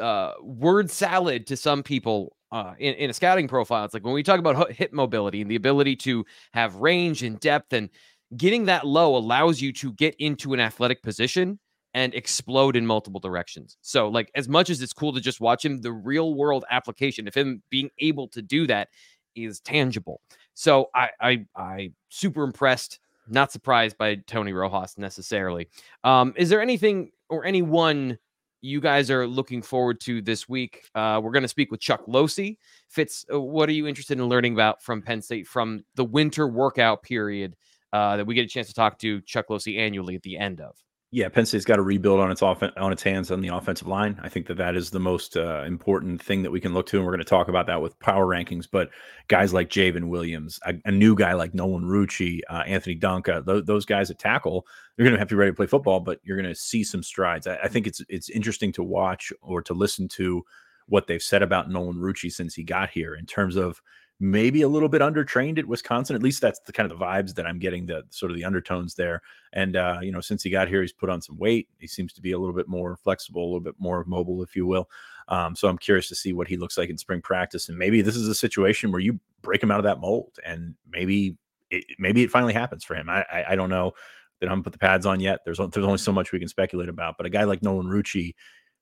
uh, 0.00 0.32
word 0.42 0.90
salad 0.90 1.46
to 1.48 1.56
some 1.56 1.82
people 1.82 2.36
uh, 2.52 2.74
in, 2.78 2.94
in 2.94 3.10
a 3.10 3.12
scouting 3.12 3.48
profile. 3.48 3.84
It's 3.84 3.94
like 3.94 4.04
when 4.04 4.14
we 4.14 4.22
talk 4.22 4.38
about 4.38 4.72
hip 4.72 4.92
mobility 4.92 5.42
and 5.42 5.50
the 5.50 5.56
ability 5.56 5.96
to 5.96 6.24
have 6.52 6.76
range 6.76 7.22
and 7.22 7.38
depth 7.40 7.72
and 7.72 7.90
getting 8.36 8.66
that 8.66 8.86
low 8.86 9.16
allows 9.16 9.60
you 9.60 9.72
to 9.72 9.92
get 9.92 10.14
into 10.18 10.54
an 10.54 10.60
athletic 10.60 11.02
position 11.02 11.58
and 11.96 12.14
explode 12.14 12.76
in 12.76 12.86
multiple 12.86 13.18
directions. 13.18 13.78
So, 13.80 14.08
like, 14.08 14.30
as 14.34 14.50
much 14.50 14.68
as 14.68 14.82
it's 14.82 14.92
cool 14.92 15.14
to 15.14 15.20
just 15.20 15.40
watch 15.40 15.64
him, 15.64 15.80
the 15.80 15.92
real 15.92 16.34
world 16.34 16.66
application 16.70 17.26
of 17.26 17.34
him 17.34 17.62
being 17.70 17.88
able 17.98 18.28
to 18.28 18.42
do 18.42 18.66
that 18.66 18.88
is 19.34 19.60
tangible. 19.60 20.20
So, 20.52 20.90
I, 20.94 21.08
I, 21.20 21.46
I 21.56 21.92
super 22.10 22.44
impressed. 22.44 23.00
Not 23.28 23.50
surprised 23.50 23.96
by 23.96 24.16
Tony 24.26 24.52
Rojas 24.52 24.98
necessarily. 24.98 25.68
Um, 26.04 26.34
is 26.36 26.50
there 26.50 26.60
anything 26.60 27.10
or 27.30 27.44
anyone 27.46 28.18
you 28.60 28.80
guys 28.80 29.10
are 29.10 29.26
looking 29.26 29.62
forward 29.62 29.98
to 30.02 30.20
this 30.20 30.48
week? 30.48 30.84
Uh, 30.94 31.18
we're 31.20 31.32
going 31.32 31.42
to 31.42 31.48
speak 31.48 31.70
with 31.72 31.80
Chuck 31.80 32.06
Losey. 32.06 32.58
Fitz, 32.88 33.24
uh, 33.32 33.40
what 33.40 33.68
are 33.70 33.72
you 33.72 33.88
interested 33.88 34.18
in 34.18 34.26
learning 34.26 34.52
about 34.52 34.82
from 34.82 35.00
Penn 35.02 35.22
State 35.22 35.48
from 35.48 35.82
the 35.94 36.04
winter 36.04 36.46
workout 36.46 37.02
period 37.02 37.56
uh, 37.92 38.18
that 38.18 38.26
we 38.26 38.34
get 38.34 38.44
a 38.44 38.48
chance 38.48 38.68
to 38.68 38.74
talk 38.74 38.98
to 38.98 39.22
Chuck 39.22 39.46
Losey 39.48 39.78
annually 39.78 40.14
at 40.14 40.22
the 40.22 40.36
end 40.36 40.60
of? 40.60 40.76
Yeah, 41.16 41.30
Penn 41.30 41.46
State's 41.46 41.64
got 41.64 41.76
to 41.76 41.82
rebuild 41.82 42.20
on 42.20 42.30
its 42.30 42.42
off- 42.42 42.62
on 42.62 42.92
its 42.92 43.02
hands 43.02 43.30
on 43.30 43.40
the 43.40 43.48
offensive 43.48 43.88
line. 43.88 44.20
I 44.22 44.28
think 44.28 44.46
that 44.48 44.58
that 44.58 44.76
is 44.76 44.90
the 44.90 45.00
most 45.00 45.34
uh, 45.34 45.64
important 45.66 46.22
thing 46.22 46.42
that 46.42 46.50
we 46.50 46.60
can 46.60 46.74
look 46.74 46.84
to, 46.88 46.98
and 46.98 47.06
we're 47.06 47.12
going 47.12 47.24
to 47.24 47.24
talk 47.24 47.48
about 47.48 47.66
that 47.68 47.80
with 47.80 47.98
power 48.00 48.26
rankings. 48.26 48.68
But 48.70 48.90
guys 49.28 49.54
like 49.54 49.70
J'ven 49.70 50.08
Williams, 50.08 50.60
a, 50.66 50.74
a, 50.84 50.92
new 50.92 51.14
guy 51.14 51.32
like 51.32 51.54
Nolan 51.54 51.84
Rucci, 51.84 52.40
uh, 52.50 52.64
Anthony 52.66 52.96
Donkoh, 52.96 53.46
th- 53.46 53.64
those 53.64 53.86
guys 53.86 54.10
at 54.10 54.18
tackle, 54.18 54.66
they're 54.94 55.04
going 55.04 55.14
to 55.14 55.18
have 55.18 55.28
to 55.28 55.36
be 55.36 55.38
ready 55.38 55.52
to 55.52 55.56
play 55.56 55.66
football, 55.66 56.00
but 56.00 56.20
you're 56.22 56.36
going 56.36 56.52
to 56.52 56.54
see 56.54 56.84
some 56.84 57.02
strides. 57.02 57.46
I, 57.46 57.56
I 57.62 57.68
think 57.68 57.86
it's 57.86 58.02
it's 58.10 58.28
interesting 58.28 58.70
to 58.72 58.82
watch 58.82 59.32
or 59.40 59.62
to 59.62 59.72
listen 59.72 60.08
to 60.08 60.44
what 60.84 61.06
they've 61.06 61.22
said 61.22 61.40
about 61.42 61.70
Nolan 61.70 61.96
Rucci 61.96 62.30
since 62.30 62.54
he 62.54 62.62
got 62.62 62.90
here 62.90 63.14
in 63.14 63.24
terms 63.24 63.56
of 63.56 63.80
maybe 64.18 64.62
a 64.62 64.68
little 64.68 64.88
bit 64.88 65.02
undertrained 65.02 65.58
at 65.58 65.66
Wisconsin. 65.66 66.16
At 66.16 66.22
least 66.22 66.40
that's 66.40 66.60
the 66.60 66.72
kind 66.72 66.90
of 66.90 66.98
the 66.98 67.04
vibes 67.04 67.34
that 67.34 67.46
I'm 67.46 67.58
getting, 67.58 67.86
the 67.86 68.02
sort 68.10 68.30
of 68.30 68.36
the 68.36 68.44
undertones 68.44 68.94
there. 68.94 69.20
And 69.52 69.76
uh, 69.76 69.98
you 70.02 70.10
know, 70.10 70.20
since 70.20 70.42
he 70.42 70.50
got 70.50 70.68
here, 70.68 70.80
he's 70.80 70.92
put 70.92 71.10
on 71.10 71.20
some 71.20 71.36
weight. 71.36 71.68
He 71.78 71.86
seems 71.86 72.12
to 72.14 72.22
be 72.22 72.32
a 72.32 72.38
little 72.38 72.54
bit 72.54 72.68
more 72.68 72.96
flexible, 72.96 73.42
a 73.42 73.46
little 73.46 73.60
bit 73.60 73.74
more 73.78 74.04
mobile, 74.06 74.42
if 74.42 74.56
you 74.56 74.66
will. 74.66 74.88
Um, 75.28 75.56
so 75.56 75.68
I'm 75.68 75.78
curious 75.78 76.08
to 76.08 76.14
see 76.14 76.32
what 76.32 76.48
he 76.48 76.56
looks 76.56 76.78
like 76.78 76.88
in 76.88 76.96
spring 76.96 77.20
practice. 77.20 77.68
And 77.68 77.76
maybe 77.76 78.00
this 78.00 78.16
is 78.16 78.28
a 78.28 78.34
situation 78.34 78.92
where 78.92 79.00
you 79.00 79.20
break 79.42 79.62
him 79.62 79.70
out 79.70 79.80
of 79.80 79.84
that 79.84 80.00
mold, 80.00 80.38
and 80.44 80.74
maybe 80.90 81.36
it, 81.70 81.84
maybe 81.98 82.22
it 82.22 82.30
finally 82.30 82.54
happens 82.54 82.84
for 82.84 82.94
him. 82.94 83.10
I, 83.10 83.24
I, 83.30 83.44
I 83.50 83.56
don't 83.56 83.70
know. 83.70 83.92
They 84.40 84.46
haven't 84.46 84.64
put 84.64 84.72
the 84.72 84.78
pads 84.78 85.06
on 85.06 85.20
yet. 85.20 85.40
There's 85.44 85.58
there's 85.58 85.86
only 85.86 85.98
so 85.98 86.12
much 86.12 86.32
we 86.32 86.38
can 86.38 86.48
speculate 86.48 86.88
about. 86.88 87.16
But 87.16 87.26
a 87.26 87.30
guy 87.30 87.44
like 87.44 87.62
Nolan 87.62 87.86
Rucci, 87.86 88.34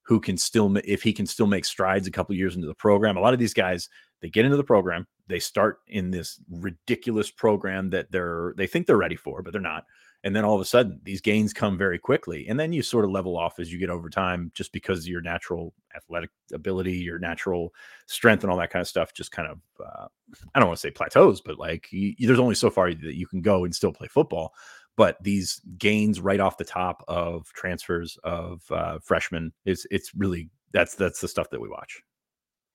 who 0.03 0.19
can 0.19 0.37
still 0.37 0.75
if 0.83 1.01
he 1.01 1.13
can 1.13 1.25
still 1.25 1.47
make 1.47 1.65
strides 1.65 2.07
a 2.07 2.11
couple 2.11 2.35
years 2.35 2.55
into 2.55 2.67
the 2.67 2.75
program, 2.75 3.17
a 3.17 3.21
lot 3.21 3.33
of 3.33 3.39
these 3.39 3.53
guys 3.53 3.89
they 4.21 4.29
get 4.29 4.45
into 4.45 4.57
the 4.57 4.63
program, 4.63 5.07
they 5.27 5.39
start 5.39 5.79
in 5.87 6.11
this 6.11 6.39
ridiculous 6.49 7.31
program 7.31 7.89
that 7.91 8.11
they're 8.11 8.53
they 8.57 8.67
think 8.67 8.87
they're 8.87 8.97
ready 8.97 9.15
for, 9.15 9.41
but 9.41 9.51
they're 9.51 9.61
not. 9.61 9.85
And 10.23 10.35
then 10.35 10.43
all 10.43 10.55
of 10.55 10.61
a 10.61 10.65
sudden, 10.65 10.99
these 11.03 11.21
gains 11.21 11.53
come 11.53 11.77
very 11.77 11.99
quickly, 11.99 12.47
and 12.47 12.59
then 12.59 12.73
you 12.73 12.81
sort 12.81 13.05
of 13.05 13.11
level 13.11 13.37
off 13.37 13.59
as 13.59 13.71
you 13.71 13.77
get 13.77 13.91
over 13.91 14.09
time, 14.09 14.51
just 14.55 14.73
because 14.73 15.07
your 15.07 15.21
natural 15.21 15.71
athletic 15.95 16.31
ability, 16.51 16.93
your 16.93 17.19
natural 17.19 17.71
strength, 18.07 18.43
and 18.43 18.51
all 18.51 18.57
that 18.57 18.71
kind 18.71 18.81
of 18.81 18.87
stuff 18.87 19.13
just 19.13 19.31
kind 19.31 19.47
of 19.47 19.59
uh, 19.79 20.07
I 20.55 20.59
don't 20.59 20.67
want 20.67 20.77
to 20.77 20.81
say 20.81 20.91
plateaus, 20.91 21.41
but 21.41 21.59
like 21.59 21.87
you, 21.91 22.15
there's 22.19 22.39
only 22.39 22.55
so 22.55 22.71
far 22.71 22.91
that 22.91 23.15
you 23.15 23.27
can 23.27 23.41
go 23.41 23.65
and 23.65 23.75
still 23.75 23.93
play 23.93 24.07
football. 24.07 24.53
But 24.97 25.21
these 25.21 25.61
gains 25.77 26.21
right 26.21 26.39
off 26.39 26.57
the 26.57 26.63
top 26.63 27.03
of 27.07 27.51
transfers 27.53 28.17
of 28.23 28.63
uh, 28.71 28.99
freshmen 29.03 29.51
is 29.65 29.85
it's 29.91 30.15
really 30.15 30.49
that's 30.71 30.95
that's 30.95 31.21
the 31.21 31.27
stuff 31.27 31.49
that 31.51 31.61
we 31.61 31.69
watch. 31.69 32.01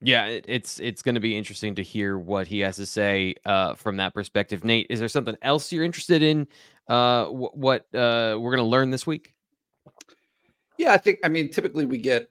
Yeah, 0.02 0.26
it, 0.26 0.45
it's 0.49 0.80
it's 0.80 1.02
going 1.02 1.14
to 1.14 1.21
be 1.21 1.37
interesting 1.37 1.75
to 1.75 1.83
hear 1.83 2.19
what 2.19 2.47
he 2.47 2.61
has 2.61 2.76
to 2.76 2.87
say 2.87 3.35
uh, 3.45 3.75
from 3.75 3.99
that 3.99 4.14
perspective. 4.14 4.64
Nate, 4.64 4.87
is 4.88 4.99
there 4.99 5.09
something 5.09 5.37
else 5.42 5.71
you're 5.71 5.85
interested 5.85 6.23
in? 6.23 6.49
Uh, 6.88 7.26
wh- 7.26 7.57
what 7.57 7.83
uh, 7.95 8.37
we're 8.40 8.54
going 8.54 8.59
to 8.59 8.62
learn 8.64 8.90
this 8.90 9.07
week? 9.07 9.35
Yeah, 10.78 10.92
I 10.92 10.97
think. 10.99 11.19
I 11.23 11.28
mean, 11.28 11.50
typically 11.50 11.85
we 11.85 11.99
get 11.99 12.30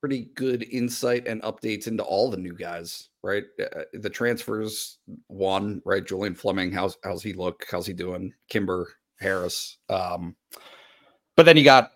pretty 0.00 0.30
good 0.34 0.64
insight 0.70 1.26
and 1.26 1.42
updates 1.42 1.86
into 1.86 2.02
all 2.02 2.30
the 2.30 2.36
new 2.36 2.54
guys, 2.54 3.10
right? 3.22 3.44
Uh, 3.60 3.80
uh 3.80 3.84
the 3.94 4.10
transfers, 4.10 4.98
one, 5.28 5.80
right? 5.84 6.04
Julian 6.04 6.34
Fleming, 6.34 6.72
how's 6.72 6.96
how's 7.04 7.22
he 7.22 7.32
look? 7.32 7.64
How's 7.70 7.86
he 7.86 7.92
doing? 7.92 8.32
Kimber 8.48 8.88
Harris. 9.20 9.78
Um, 9.88 10.34
but 11.36 11.46
then 11.46 11.56
you 11.56 11.64
got 11.64 11.92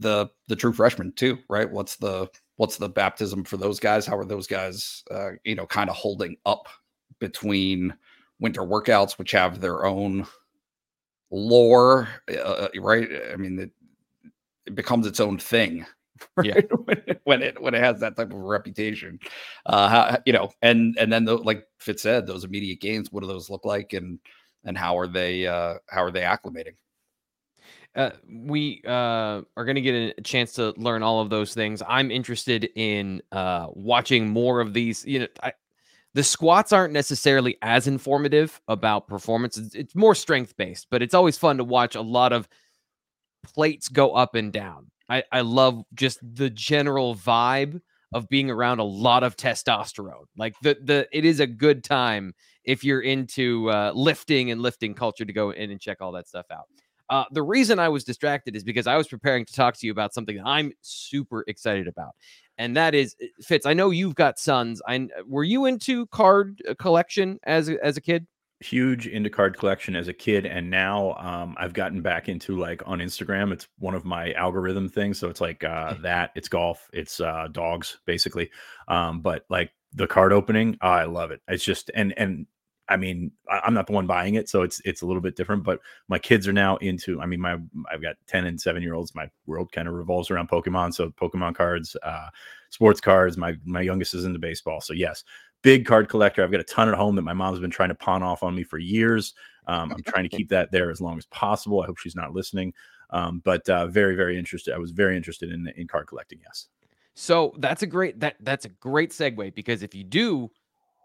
the 0.00 0.28
the 0.48 0.56
true 0.56 0.72
freshman 0.72 1.12
too, 1.12 1.38
right? 1.50 1.70
What's 1.70 1.96
the 1.96 2.28
what's 2.62 2.76
the 2.76 2.88
baptism 2.88 3.42
for 3.42 3.56
those 3.56 3.80
guys? 3.80 4.06
How 4.06 4.16
are 4.16 4.24
those 4.24 4.46
guys, 4.46 5.02
uh, 5.10 5.30
you 5.42 5.56
know, 5.56 5.66
kind 5.66 5.90
of 5.90 5.96
holding 5.96 6.36
up 6.46 6.68
between 7.18 7.92
winter 8.38 8.62
workouts, 8.62 9.18
which 9.18 9.32
have 9.32 9.60
their 9.60 9.84
own 9.84 10.28
lore, 11.32 12.06
uh, 12.30 12.38
uh 12.38 12.68
right? 12.78 13.08
I 13.32 13.34
mean, 13.34 13.58
it, 13.58 13.72
it 14.66 14.76
becomes 14.76 15.08
its 15.08 15.18
own 15.18 15.38
thing 15.38 15.84
right? 16.36 16.46
Yeah. 16.46 16.60
when, 16.84 17.02
it, 17.08 17.20
when 17.24 17.42
it 17.42 17.60
when 17.60 17.74
it 17.74 17.82
has 17.82 17.98
that 17.98 18.16
type 18.16 18.32
of 18.32 18.38
reputation, 18.38 19.18
uh, 19.66 19.88
how, 19.88 20.18
you 20.24 20.32
know, 20.32 20.52
and 20.62 20.96
and 21.00 21.12
then 21.12 21.24
the, 21.24 21.36
like 21.36 21.66
Fitz 21.80 22.04
said, 22.04 22.28
those 22.28 22.44
immediate 22.44 22.80
gains, 22.80 23.10
what 23.10 23.22
do 23.22 23.26
those 23.26 23.50
look 23.50 23.64
like, 23.64 23.92
and 23.92 24.20
and 24.64 24.78
how 24.78 24.96
are 24.96 25.08
they 25.08 25.48
uh, 25.48 25.78
how 25.88 26.04
are 26.04 26.12
they 26.12 26.20
acclimating? 26.20 26.76
Uh, 27.94 28.10
we 28.28 28.82
uh, 28.86 29.42
are 29.56 29.64
going 29.64 29.74
to 29.74 29.80
get 29.80 30.14
a 30.16 30.22
chance 30.22 30.52
to 30.54 30.72
learn 30.76 31.02
all 31.02 31.20
of 31.20 31.30
those 31.30 31.54
things. 31.54 31.82
I'm 31.86 32.10
interested 32.10 32.70
in 32.74 33.22
uh, 33.32 33.66
watching 33.72 34.28
more 34.28 34.60
of 34.60 34.72
these. 34.72 35.04
You 35.04 35.20
know, 35.20 35.26
I, 35.42 35.52
the 36.14 36.22
squats 36.22 36.72
aren't 36.72 36.92
necessarily 36.92 37.56
as 37.62 37.86
informative 37.86 38.60
about 38.68 39.08
performance. 39.08 39.58
It's, 39.74 39.94
more 39.94 40.14
strength 40.14 40.56
based, 40.56 40.86
but 40.90 41.02
it's 41.02 41.14
always 41.14 41.38
fun 41.38 41.58
to 41.58 41.64
watch 41.64 41.94
a 41.94 42.00
lot 42.00 42.32
of 42.32 42.48
plates 43.42 43.88
go 43.88 44.12
up 44.12 44.34
and 44.34 44.52
down. 44.52 44.90
I, 45.08 45.24
I 45.30 45.40
love 45.42 45.82
just 45.94 46.18
the 46.22 46.48
general 46.48 47.14
vibe 47.14 47.80
of 48.14 48.28
being 48.28 48.50
around 48.50 48.78
a 48.78 48.84
lot 48.84 49.22
of 49.22 49.36
testosterone. 49.36 50.26
Like 50.36 50.54
the 50.62 50.76
the 50.82 51.08
it 51.12 51.24
is 51.24 51.40
a 51.40 51.46
good 51.46 51.82
time 51.82 52.34
if 52.64 52.84
you're 52.84 53.00
into 53.00 53.70
uh, 53.70 53.92
lifting 53.94 54.50
and 54.50 54.60
lifting 54.60 54.94
culture 54.94 55.24
to 55.24 55.32
go 55.32 55.50
in 55.50 55.70
and 55.70 55.80
check 55.80 55.98
all 56.00 56.12
that 56.12 56.28
stuff 56.28 56.46
out. 56.50 56.66
Uh, 57.12 57.26
the 57.30 57.42
reason 57.42 57.78
I 57.78 57.90
was 57.90 58.04
distracted 58.04 58.56
is 58.56 58.64
because 58.64 58.86
I 58.86 58.96
was 58.96 59.06
preparing 59.06 59.44
to 59.44 59.52
talk 59.52 59.76
to 59.76 59.86
you 59.86 59.92
about 59.92 60.14
something 60.14 60.38
that 60.38 60.46
I'm 60.46 60.72
super 60.80 61.44
excited 61.46 61.86
about, 61.86 62.12
and 62.56 62.74
that 62.78 62.94
is 62.94 63.14
uh, 63.22 63.26
Fitz. 63.42 63.66
I 63.66 63.74
know 63.74 63.90
you've 63.90 64.14
got 64.14 64.38
sons. 64.38 64.80
I 64.88 65.08
were 65.26 65.44
you 65.44 65.66
into 65.66 66.06
card 66.06 66.62
uh, 66.66 66.74
collection 66.78 67.38
as 67.42 67.68
as 67.68 67.98
a 67.98 68.00
kid? 68.00 68.26
huge 68.60 69.08
into 69.08 69.28
card 69.28 69.58
collection 69.58 69.96
as 69.96 70.06
a 70.06 70.12
kid 70.12 70.46
and 70.46 70.70
now 70.70 71.14
um, 71.14 71.56
i've 71.58 71.72
gotten 71.72 72.00
back 72.00 72.28
into 72.28 72.56
like 72.56 72.80
on 72.86 73.00
instagram 73.00 73.52
it's 73.52 73.66
one 73.80 73.92
of 73.92 74.04
my 74.04 74.32
algorithm 74.34 74.88
things 74.88 75.18
so 75.18 75.28
it's 75.28 75.40
like 75.40 75.64
uh, 75.64 75.94
that 75.94 76.30
it's 76.36 76.48
golf 76.48 76.88
it's 76.92 77.18
uh, 77.18 77.48
dogs 77.50 77.98
basically 78.06 78.48
um, 78.86 79.20
but 79.20 79.44
like 79.50 79.72
the 79.94 80.06
card 80.06 80.32
opening 80.32 80.78
i 80.80 81.02
love 81.02 81.32
it 81.32 81.40
it's 81.48 81.64
just 81.64 81.90
and 81.96 82.14
and 82.16 82.46
i 82.88 82.96
mean 82.96 83.30
I, 83.50 83.60
i'm 83.64 83.74
not 83.74 83.86
the 83.86 83.92
one 83.92 84.06
buying 84.06 84.34
it 84.34 84.48
so 84.48 84.62
it's 84.62 84.80
it's 84.84 85.02
a 85.02 85.06
little 85.06 85.22
bit 85.22 85.36
different 85.36 85.64
but 85.64 85.80
my 86.08 86.18
kids 86.18 86.48
are 86.48 86.52
now 86.52 86.76
into 86.78 87.20
i 87.20 87.26
mean 87.26 87.40
my 87.40 87.56
i've 87.90 88.02
got 88.02 88.16
10 88.26 88.46
and 88.46 88.60
7 88.60 88.82
year 88.82 88.94
olds 88.94 89.14
my 89.14 89.28
world 89.46 89.72
kind 89.72 89.88
of 89.88 89.94
revolves 89.94 90.30
around 90.30 90.48
pokemon 90.48 90.92
so 90.92 91.10
pokemon 91.10 91.54
cards 91.54 91.96
uh 92.02 92.28
sports 92.70 93.00
cards 93.00 93.36
my 93.36 93.54
my 93.64 93.80
youngest 93.80 94.14
is 94.14 94.24
into 94.24 94.38
baseball 94.38 94.80
so 94.80 94.92
yes 94.92 95.24
big 95.62 95.86
card 95.86 96.08
collector. 96.08 96.42
I've 96.44 96.50
got 96.50 96.60
a 96.60 96.64
ton 96.64 96.88
at 96.88 96.94
home 96.94 97.16
that 97.16 97.22
my 97.22 97.32
mom's 97.32 97.60
been 97.60 97.70
trying 97.70 97.88
to 97.88 97.94
pawn 97.94 98.22
off 98.22 98.42
on 98.42 98.54
me 98.54 98.64
for 98.64 98.78
years. 98.78 99.34
Um, 99.66 99.92
I'm 99.92 100.02
trying 100.02 100.28
to 100.28 100.28
keep 100.36 100.48
that 100.50 100.70
there 100.70 100.90
as 100.90 101.00
long 101.00 101.16
as 101.16 101.26
possible. 101.26 101.80
I 101.82 101.86
hope 101.86 101.98
she's 101.98 102.16
not 102.16 102.34
listening. 102.34 102.74
Um, 103.10 103.40
but 103.44 103.68
uh, 103.68 103.86
very, 103.86 104.14
very 104.14 104.38
interested. 104.38 104.74
I 104.74 104.78
was 104.78 104.90
very 104.90 105.16
interested 105.16 105.52
in 105.52 105.72
in 105.76 105.86
card 105.86 106.06
collecting. 106.06 106.40
Yes. 106.44 106.66
So 107.14 107.54
that's 107.58 107.82
a 107.82 107.86
great 107.86 108.20
that 108.20 108.36
that's 108.40 108.64
a 108.64 108.70
great 108.70 109.10
segue 109.10 109.54
because 109.54 109.82
if 109.82 109.94
you 109.94 110.04
do, 110.04 110.50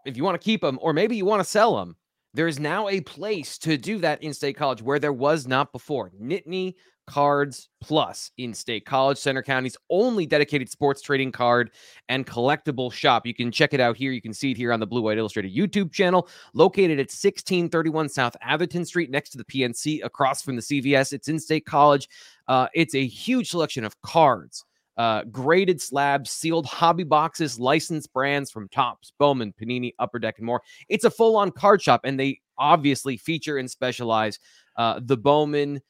if 0.04 0.16
you 0.16 0.24
want 0.24 0.40
to 0.40 0.44
keep 0.44 0.60
them 0.60 0.78
or 0.82 0.92
maybe 0.92 1.16
you 1.16 1.24
want 1.24 1.40
to 1.40 1.48
sell 1.48 1.76
them, 1.76 1.96
there's 2.34 2.58
now 2.58 2.88
a 2.88 3.00
place 3.00 3.58
to 3.58 3.76
do 3.76 3.98
that 3.98 4.22
in 4.22 4.34
State 4.34 4.56
College 4.56 4.82
where 4.82 4.98
there 4.98 5.12
was 5.12 5.46
not 5.46 5.72
before. 5.72 6.12
Nittany 6.20 6.74
Cards 7.08 7.70
Plus 7.80 8.30
in 8.36 8.52
State 8.52 8.84
College, 8.84 9.16
Centre 9.16 9.42
County's 9.42 9.78
only 9.88 10.26
dedicated 10.26 10.68
sports 10.68 11.00
trading 11.00 11.32
card 11.32 11.70
and 12.10 12.26
collectible 12.26 12.92
shop. 12.92 13.26
You 13.26 13.32
can 13.32 13.50
check 13.50 13.72
it 13.72 13.80
out 13.80 13.96
here. 13.96 14.12
You 14.12 14.20
can 14.20 14.34
see 14.34 14.50
it 14.50 14.58
here 14.58 14.72
on 14.72 14.78
the 14.78 14.86
Blue 14.86 15.00
White 15.00 15.16
Illustrated 15.16 15.54
YouTube 15.54 15.90
channel, 15.90 16.28
located 16.52 16.98
at 16.98 17.08
1631 17.08 18.10
South 18.10 18.36
Atherton 18.42 18.84
Street, 18.84 19.10
next 19.10 19.30
to 19.30 19.38
the 19.38 19.44
PNC, 19.44 20.04
across 20.04 20.42
from 20.42 20.56
the 20.56 20.62
CVS. 20.62 21.14
It's 21.14 21.28
in 21.28 21.40
State 21.40 21.64
College. 21.64 22.10
Uh, 22.46 22.68
it's 22.74 22.94
a 22.94 23.06
huge 23.06 23.48
selection 23.48 23.84
of 23.84 23.98
cards. 24.02 24.64
Uh, 24.98 25.22
graded 25.30 25.80
slabs, 25.80 26.28
sealed 26.28 26.66
hobby 26.66 27.04
boxes, 27.04 27.60
licensed 27.60 28.12
brands 28.12 28.50
from 28.50 28.68
Topps, 28.68 29.12
Bowman, 29.16 29.54
Panini, 29.58 29.92
Upper 30.00 30.18
Deck, 30.18 30.38
and 30.38 30.46
more. 30.46 30.60
It's 30.88 31.04
a 31.04 31.10
full 31.10 31.36
on 31.36 31.52
card 31.52 31.80
shop, 31.80 32.00
and 32.02 32.18
they 32.18 32.40
obviously 32.58 33.16
feature 33.16 33.58
and 33.58 33.70
specialize 33.70 34.40
uh, 34.76 35.00
the 35.02 35.16
Bowman 35.16 35.80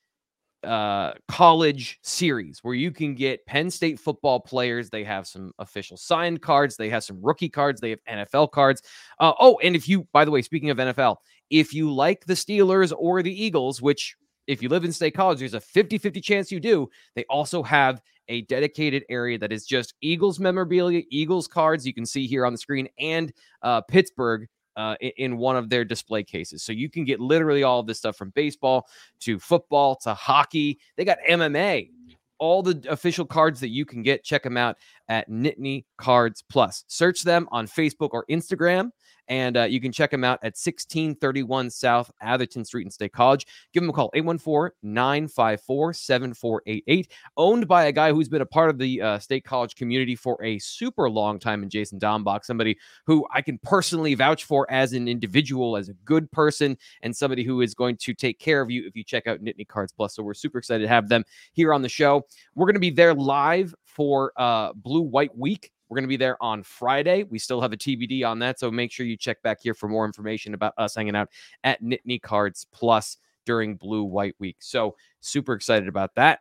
uh 0.64 1.12
college 1.28 2.00
series 2.02 2.58
where 2.62 2.74
you 2.74 2.90
can 2.90 3.14
get 3.14 3.46
Penn 3.46 3.70
State 3.70 3.98
football 3.98 4.40
players. 4.40 4.90
They 4.90 5.04
have 5.04 5.26
some 5.26 5.52
official 5.58 5.96
signed 5.96 6.42
cards, 6.42 6.76
they 6.76 6.90
have 6.90 7.04
some 7.04 7.18
rookie 7.22 7.48
cards, 7.48 7.80
they 7.80 7.90
have 7.90 8.04
NFL 8.10 8.50
cards. 8.50 8.82
Uh, 9.20 9.32
oh, 9.40 9.58
and 9.62 9.74
if 9.74 9.88
you, 9.88 10.06
by 10.12 10.24
the 10.24 10.30
way, 10.30 10.42
speaking 10.42 10.70
of 10.70 10.76
NFL, 10.76 11.16
if 11.48 11.72
you 11.72 11.90
like 11.90 12.26
the 12.26 12.34
Steelers 12.34 12.92
or 12.96 13.22
the 13.22 13.42
Eagles, 13.44 13.80
which 13.80 14.16
if 14.48 14.62
you 14.62 14.68
live 14.68 14.84
in 14.84 14.92
state 14.92 15.14
college, 15.14 15.38
there's 15.38 15.54
a 15.54 15.60
50 15.60 15.96
50 15.96 16.20
chance 16.20 16.50
you 16.50 16.58
do, 16.58 16.90
they 17.14 17.24
also 17.30 17.62
have 17.62 18.02
a 18.28 18.42
dedicated 18.42 19.04
area 19.08 19.38
that 19.38 19.52
is 19.52 19.64
just 19.64 19.94
Eagles 20.00 20.38
memorabilia, 20.38 21.02
Eagles 21.10 21.48
cards 21.48 21.86
you 21.86 21.94
can 21.94 22.06
see 22.06 22.26
here 22.26 22.44
on 22.44 22.52
the 22.52 22.58
screen, 22.58 22.88
and 22.98 23.32
uh, 23.62 23.80
Pittsburgh 23.82 24.46
uh, 24.76 24.94
in 25.16 25.38
one 25.38 25.56
of 25.56 25.68
their 25.68 25.84
display 25.84 26.22
cases. 26.22 26.62
So 26.62 26.72
you 26.72 26.88
can 26.88 27.04
get 27.04 27.20
literally 27.20 27.64
all 27.64 27.80
of 27.80 27.86
this 27.86 27.98
stuff 27.98 28.16
from 28.16 28.30
baseball 28.30 28.86
to 29.20 29.38
football 29.38 29.96
to 30.02 30.14
hockey. 30.14 30.78
They 30.96 31.04
got 31.04 31.18
MMA, 31.28 31.90
all 32.38 32.62
the 32.62 32.84
official 32.88 33.26
cards 33.26 33.58
that 33.60 33.70
you 33.70 33.84
can 33.84 34.02
get. 34.02 34.22
Check 34.22 34.44
them 34.44 34.56
out 34.56 34.76
at 35.08 35.28
Nittany 35.28 35.84
Cards 35.96 36.44
Plus. 36.48 36.84
Search 36.86 37.22
them 37.22 37.48
on 37.50 37.66
Facebook 37.66 38.10
or 38.12 38.24
Instagram 38.30 38.90
and 39.28 39.56
uh, 39.56 39.64
you 39.64 39.80
can 39.80 39.92
check 39.92 40.10
them 40.10 40.24
out 40.24 40.38
at 40.42 40.56
1631 40.56 41.70
South 41.70 42.10
Atherton 42.20 42.64
Street 42.64 42.86
in 42.86 42.90
State 42.90 43.12
College. 43.12 43.46
Give 43.72 43.82
them 43.82 43.90
a 43.90 43.92
call, 43.92 44.10
814 44.14 44.74
954 44.82 45.92
7488. 45.92 47.12
Owned 47.36 47.68
by 47.68 47.84
a 47.84 47.92
guy 47.92 48.12
who's 48.12 48.28
been 48.28 48.42
a 48.42 48.46
part 48.46 48.70
of 48.70 48.78
the 48.78 49.00
uh, 49.00 49.18
State 49.18 49.44
College 49.44 49.74
community 49.74 50.16
for 50.16 50.42
a 50.42 50.58
super 50.58 51.08
long 51.10 51.38
time 51.38 51.62
in 51.62 51.70
Jason 51.70 51.98
Dombach, 51.98 52.44
somebody 52.44 52.76
who 53.06 53.26
I 53.32 53.42
can 53.42 53.58
personally 53.62 54.14
vouch 54.14 54.44
for 54.44 54.70
as 54.70 54.92
an 54.92 55.08
individual, 55.08 55.76
as 55.76 55.88
a 55.88 55.94
good 56.04 56.30
person, 56.32 56.76
and 57.02 57.14
somebody 57.14 57.44
who 57.44 57.60
is 57.60 57.74
going 57.74 57.96
to 57.98 58.14
take 58.14 58.38
care 58.38 58.60
of 58.60 58.70
you 58.70 58.86
if 58.86 58.96
you 58.96 59.04
check 59.04 59.26
out 59.26 59.42
Nittany 59.42 59.68
Cards 59.68 59.92
Plus. 59.92 60.14
So 60.14 60.22
we're 60.22 60.34
super 60.34 60.58
excited 60.58 60.82
to 60.82 60.88
have 60.88 61.08
them 61.08 61.24
here 61.52 61.72
on 61.74 61.82
the 61.82 61.88
show. 61.88 62.26
We're 62.54 62.66
going 62.66 62.74
to 62.74 62.80
be 62.80 62.90
there 62.90 63.14
live 63.14 63.74
for 63.84 64.32
uh, 64.36 64.72
Blue 64.74 65.02
White 65.02 65.36
Week 65.36 65.72
we're 65.88 65.96
going 65.96 66.04
to 66.04 66.08
be 66.08 66.16
there 66.16 66.42
on 66.42 66.62
Friday. 66.62 67.24
We 67.24 67.38
still 67.38 67.60
have 67.60 67.72
a 67.72 67.76
TBD 67.76 68.26
on 68.26 68.38
that. 68.40 68.58
So 68.58 68.70
make 68.70 68.92
sure 68.92 69.06
you 69.06 69.16
check 69.16 69.42
back 69.42 69.58
here 69.62 69.74
for 69.74 69.88
more 69.88 70.04
information 70.04 70.54
about 70.54 70.74
us 70.78 70.94
hanging 70.94 71.16
out 71.16 71.28
at 71.64 71.82
Nittany 71.82 72.20
Cards 72.20 72.66
Plus 72.72 73.16
during 73.46 73.76
Blue 73.76 74.04
White 74.04 74.34
Week. 74.38 74.56
So 74.60 74.94
super 75.20 75.54
excited 75.54 75.88
about 75.88 76.14
that. 76.16 76.40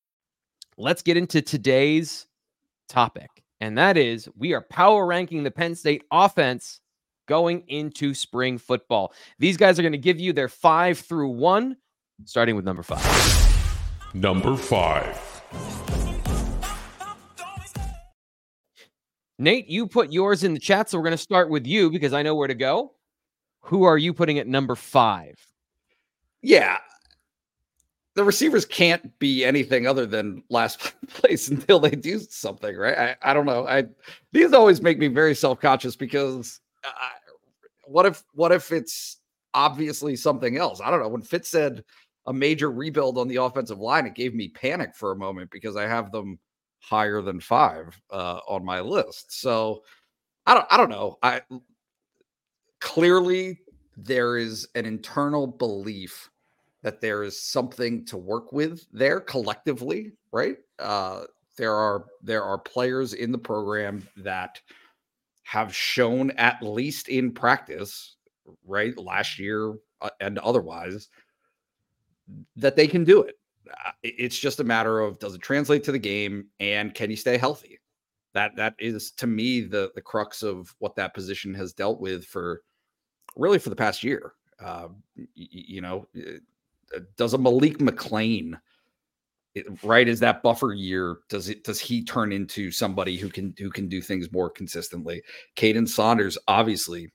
let's 0.81 1.03
get 1.03 1.15
into 1.15 1.41
today's 1.41 2.25
topic. 2.89 3.29
And 3.61 3.77
that 3.77 3.97
is 3.97 4.27
we 4.35 4.53
are 4.53 4.61
power 4.61 5.05
ranking 5.05 5.43
the 5.43 5.51
Penn 5.51 5.75
State 5.75 6.03
offense 6.11 6.79
going 7.27 7.63
into 7.67 8.13
spring 8.15 8.57
football. 8.57 9.13
These 9.37 9.57
guys 9.57 9.77
are 9.77 9.83
going 9.83 9.91
to 9.91 9.97
give 9.99 10.19
you 10.19 10.33
their 10.33 10.49
five 10.49 10.97
through 10.97 11.29
one, 11.29 11.77
starting 12.25 12.55
with 12.55 12.65
number 12.65 12.81
five. 12.81 13.05
Number 14.13 14.57
five. 14.57 15.19
Nate, 19.37 19.67
you 19.67 19.87
put 19.87 20.11
yours 20.11 20.43
in 20.43 20.53
the 20.53 20.59
chat, 20.59 20.89
so 20.89 20.97
we're 20.97 21.03
going 21.03 21.11
to 21.11 21.17
start 21.17 21.49
with 21.49 21.65
you 21.65 21.89
because 21.89 22.13
I 22.13 22.21
know 22.21 22.35
where 22.35 22.47
to 22.47 22.55
go. 22.55 22.93
Who 23.61 23.83
are 23.83 23.97
you 23.97 24.13
putting 24.13 24.39
at 24.39 24.47
number 24.47 24.75
five? 24.75 25.35
Yeah, 26.41 26.77
the 28.21 28.25
receivers 28.25 28.65
can't 28.65 29.17
be 29.17 29.43
anything 29.43 29.87
other 29.87 30.05
than 30.05 30.43
last 30.49 30.93
place 31.07 31.49
until 31.49 31.79
they 31.79 31.89
do 31.89 32.19
something, 32.19 32.77
right? 32.77 33.17
I, 33.23 33.31
I 33.31 33.33
don't 33.33 33.47
know. 33.47 33.67
I 33.67 33.85
these 34.31 34.53
always 34.53 34.79
make 34.79 34.99
me 34.99 35.07
very 35.07 35.33
self 35.33 35.59
conscious 35.59 35.95
because 35.95 36.59
I, 36.83 37.13
what 37.85 38.05
if 38.05 38.23
what 38.33 38.51
if 38.51 38.71
it's 38.71 39.17
obviously 39.55 40.15
something 40.15 40.57
else? 40.57 40.81
I 40.81 40.91
don't 40.91 41.01
know. 41.01 41.07
When 41.07 41.23
Fitz 41.23 41.49
said 41.49 41.83
a 42.27 42.33
major 42.33 42.71
rebuild 42.71 43.17
on 43.17 43.27
the 43.27 43.37
offensive 43.37 43.79
line, 43.79 44.05
it 44.05 44.13
gave 44.13 44.35
me 44.35 44.49
panic 44.49 44.95
for 44.95 45.13
a 45.13 45.17
moment 45.17 45.49
because 45.49 45.75
I 45.75 45.87
have 45.87 46.11
them 46.11 46.37
higher 46.79 47.23
than 47.23 47.39
five 47.39 47.99
uh, 48.11 48.39
on 48.47 48.63
my 48.63 48.81
list. 48.81 49.31
So 49.41 49.81
I 50.45 50.53
don't 50.53 50.67
I 50.69 50.77
don't 50.77 50.91
know. 50.91 51.17
I 51.23 51.41
clearly 52.79 53.61
there 53.97 54.37
is 54.37 54.67
an 54.75 54.85
internal 54.85 55.47
belief 55.47 56.30
that 56.83 57.01
there 57.01 57.23
is 57.23 57.41
something 57.41 58.05
to 58.05 58.17
work 58.17 58.51
with 58.51 58.85
there 58.91 59.19
collectively, 59.19 60.13
right? 60.31 60.57
Uh, 60.79 61.25
There 61.57 61.75
are 61.75 62.05
there 62.23 62.43
are 62.43 62.57
players 62.57 63.13
in 63.13 63.31
the 63.31 63.37
program 63.37 64.07
that 64.17 64.61
have 65.43 65.75
shown 65.75 66.31
at 66.31 66.63
least 66.63 67.09
in 67.09 67.33
practice, 67.33 68.15
right, 68.65 68.97
last 68.97 69.37
year 69.37 69.73
uh, 70.01 70.09
and 70.19 70.39
otherwise, 70.39 71.09
that 72.55 72.75
they 72.75 72.87
can 72.87 73.03
do 73.03 73.21
it. 73.23 73.35
Uh, 73.69 73.91
it's 74.01 74.39
just 74.39 74.59
a 74.59 74.63
matter 74.63 75.01
of 75.01 75.19
does 75.19 75.35
it 75.35 75.41
translate 75.41 75.83
to 75.83 75.91
the 75.91 75.99
game 75.99 76.47
and 76.59 76.95
can 76.95 77.09
you 77.09 77.17
stay 77.17 77.37
healthy? 77.37 77.79
That 78.33 78.55
that 78.55 78.75
is 78.79 79.11
to 79.17 79.27
me 79.27 79.61
the 79.61 79.91
the 79.93 80.01
crux 80.01 80.41
of 80.41 80.73
what 80.79 80.95
that 80.95 81.13
position 81.13 81.53
has 81.53 81.73
dealt 81.73 81.99
with 81.99 82.25
for 82.25 82.61
really 83.35 83.59
for 83.59 83.69
the 83.69 83.75
past 83.75 84.03
year. 84.03 84.33
Uh, 84.63 84.87
you, 85.35 85.81
know, 85.81 86.07
uh, 86.15 86.37
does 87.17 87.33
a 87.33 87.37
Malik 87.37 87.77
McClain 87.79 88.59
right 89.83 90.07
is 90.07 90.19
that 90.21 90.41
buffer 90.41 90.73
year 90.73 91.17
does 91.27 91.49
it 91.49 91.63
does 91.63 91.79
he 91.79 92.03
turn 92.03 92.31
into 92.31 92.71
somebody 92.71 93.17
who 93.17 93.29
can 93.29 93.53
who 93.57 93.69
can 93.69 93.87
do 93.87 94.01
things 94.01 94.31
more 94.31 94.49
consistently? 94.49 95.21
Kaden 95.55 95.87
Saunders 95.87 96.37
obviously 96.47 97.11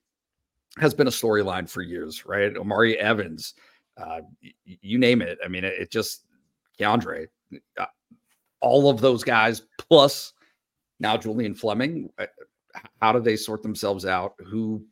has 0.78 0.92
been 0.92 1.06
a 1.06 1.10
storyline 1.10 1.68
for 1.68 1.82
years 1.82 2.26
right? 2.26 2.56
Omari 2.56 2.98
Evans 2.98 3.54
uh, 3.96 4.20
you 4.64 4.98
name 4.98 5.22
it. 5.22 5.38
I 5.44 5.48
mean 5.48 5.64
it, 5.64 5.74
it 5.78 5.90
just 5.90 6.24
Keandre 6.78 7.28
uh, 7.78 7.86
all 8.60 8.90
of 8.90 9.00
those 9.00 9.24
guys 9.24 9.62
plus 9.88 10.32
now 11.00 11.16
Julian 11.16 11.54
Fleming 11.54 12.10
uh, 12.18 12.26
how 13.00 13.12
do 13.12 13.20
they 13.20 13.36
sort 13.36 13.62
themselves 13.62 14.04
out? 14.04 14.34
Who 14.46 14.84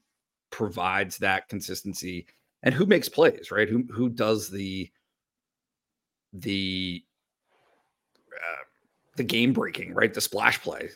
provides 0.50 1.18
that 1.18 1.48
consistency 1.48 2.26
and 2.64 2.74
who 2.74 2.86
makes 2.86 3.08
plays 3.08 3.52
right 3.52 3.68
who 3.68 3.84
who 3.92 4.08
does 4.08 4.50
the 4.50 4.90
the 6.32 7.04
the 9.16 9.24
game 9.24 9.52
breaking, 9.52 9.94
right? 9.94 10.12
The 10.12 10.20
splash 10.20 10.60
play. 10.60 10.90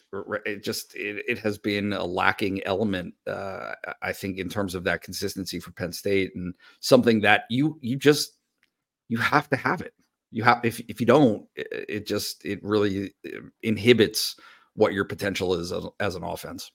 It 0.44 0.64
just 0.64 0.94
it, 0.94 1.24
it 1.28 1.38
has 1.38 1.58
been 1.58 1.92
a 1.92 2.04
lacking 2.04 2.64
element, 2.64 3.14
uh, 3.26 3.72
I 4.02 4.12
think, 4.12 4.38
in 4.38 4.48
terms 4.48 4.74
of 4.74 4.84
that 4.84 5.02
consistency 5.02 5.60
for 5.60 5.70
Penn 5.72 5.92
State, 5.92 6.32
and 6.34 6.54
something 6.80 7.20
that 7.20 7.44
you 7.48 7.78
you 7.80 7.96
just 7.96 8.32
you 9.08 9.18
have 9.18 9.48
to 9.50 9.56
have 9.56 9.82
it. 9.82 9.94
You 10.30 10.42
have 10.42 10.64
if 10.64 10.80
if 10.88 11.00
you 11.00 11.06
don't, 11.06 11.46
it, 11.54 12.06
just 12.06 12.44
it 12.44 12.62
really 12.62 13.14
uh, 13.26 13.40
inhibits 13.62 14.36
what 14.74 14.92
your 14.92 15.04
potential 15.04 15.54
is 15.54 15.72
as, 15.72 15.84
as 16.00 16.14
an 16.14 16.24
offense. 16.24 16.70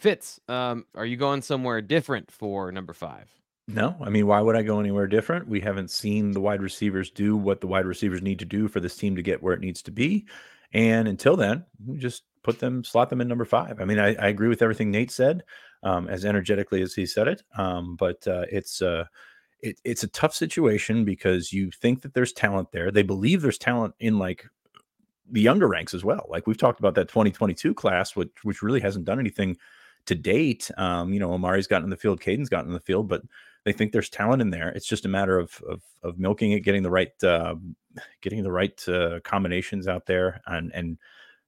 Fitz, 0.00 0.40
um, 0.48 0.86
are 0.94 1.06
you 1.06 1.16
going 1.16 1.42
somewhere 1.42 1.80
different 1.80 2.30
for 2.30 2.72
number 2.72 2.92
five? 2.92 3.30
No, 3.66 3.96
I 4.02 4.10
mean, 4.10 4.26
why 4.26 4.40
would 4.40 4.56
I 4.56 4.62
go 4.62 4.78
anywhere 4.78 5.06
different? 5.06 5.48
We 5.48 5.60
haven't 5.60 5.90
seen 5.90 6.32
the 6.32 6.40
wide 6.40 6.60
receivers 6.60 7.10
do 7.10 7.34
what 7.36 7.60
the 7.60 7.66
wide 7.66 7.86
receivers 7.86 8.20
need 8.20 8.38
to 8.40 8.44
do 8.44 8.68
for 8.68 8.78
this 8.78 8.96
team 8.96 9.16
to 9.16 9.22
get 9.22 9.42
where 9.42 9.54
it 9.54 9.60
needs 9.60 9.80
to 9.82 9.90
be. 9.90 10.26
And 10.74 11.08
until 11.08 11.36
then, 11.36 11.64
we 11.86 11.96
just 11.96 12.24
put 12.42 12.58
them, 12.58 12.84
slot 12.84 13.08
them 13.08 13.22
in 13.22 13.28
number 13.28 13.46
five. 13.46 13.80
I 13.80 13.86
mean, 13.86 13.98
I, 13.98 14.14
I 14.16 14.28
agree 14.28 14.48
with 14.48 14.60
everything 14.60 14.90
Nate 14.90 15.10
said, 15.10 15.44
um, 15.82 16.08
as 16.08 16.26
energetically 16.26 16.82
as 16.82 16.94
he 16.94 17.06
said 17.06 17.26
it. 17.26 17.42
Um, 17.56 17.96
but 17.96 18.26
uh, 18.26 18.44
it's 18.50 18.82
uh, 18.82 19.04
it, 19.60 19.80
it's 19.82 20.02
a 20.02 20.08
tough 20.08 20.34
situation 20.34 21.06
because 21.06 21.50
you 21.52 21.70
think 21.70 22.02
that 22.02 22.12
there's 22.12 22.34
talent 22.34 22.70
there. 22.70 22.90
They 22.90 23.02
believe 23.02 23.40
there's 23.40 23.56
talent 23.56 23.94
in 23.98 24.18
like 24.18 24.44
the 25.30 25.40
younger 25.40 25.68
ranks 25.68 25.94
as 25.94 26.04
well. 26.04 26.26
Like 26.28 26.46
we've 26.46 26.58
talked 26.58 26.80
about 26.80 26.96
that 26.96 27.08
2022 27.08 27.72
class, 27.72 28.14
which 28.14 28.30
which 28.42 28.62
really 28.62 28.80
hasn't 28.80 29.06
done 29.06 29.18
anything 29.18 29.56
to 30.04 30.14
date. 30.14 30.70
Um, 30.76 31.14
you 31.14 31.20
know, 31.20 31.30
Omari's 31.30 31.66
gotten 31.66 31.84
in 31.84 31.90
the 31.90 31.96
field, 31.96 32.20
Kaden's 32.20 32.50
gotten 32.50 32.68
in 32.68 32.74
the 32.74 32.80
field, 32.80 33.08
but 33.08 33.22
they 33.64 33.72
think 33.72 33.92
there's 33.92 34.10
talent 34.10 34.42
in 34.42 34.50
there. 34.50 34.68
It's 34.70 34.86
just 34.86 35.06
a 35.06 35.08
matter 35.08 35.38
of 35.38 35.60
of, 35.68 35.82
of 36.02 36.18
milking 36.18 36.52
it, 36.52 36.60
getting 36.60 36.82
the 36.82 36.90
right 36.90 37.24
uh, 37.24 37.54
getting 38.22 38.42
the 38.42 38.52
right 38.52 38.88
uh, 38.88 39.20
combinations 39.20 39.88
out 39.88 40.06
there, 40.06 40.40
and 40.46 40.72
and 40.74 40.98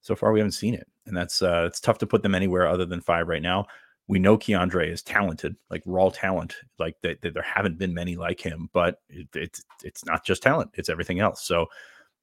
so 0.01 0.17
far 0.17 0.33
we 0.33 0.41
haven't 0.41 0.53
seen 0.53 0.75
it, 0.75 0.89
and 1.07 1.17
that's 1.17 1.43
uh, 1.43 1.65
it's 1.67 1.81
tough 1.81 1.99
to 1.99 2.07
put 2.07 2.23
them 2.23 2.35
anywhere 2.35 2.67
other 2.67 2.87
than 2.87 3.01
five 3.01 3.29
right 3.29 3.43
now. 3.43 3.67
We 4.09 4.21
know 4.21 4.39
Keandre 4.39 4.89
is 4.89 5.03
talented, 5.03 5.57
like 5.69 5.83
raw 5.85 6.11
talent, 6.11 6.55
like 6.79 6.97
that. 7.03 7.19
There 7.23 7.43
haven't 7.43 7.79
been 7.79 7.93
many 7.93 8.17
like 8.17 8.41
him, 8.41 8.71
but 8.73 9.01
it, 9.09 9.29
it's 9.35 9.65
it's 9.83 10.05
not 10.05 10.25
just 10.25 10.43
talent; 10.43 10.71
it's 10.75 10.89
everything 10.89 11.21
else. 11.21 11.45
So 11.45 11.67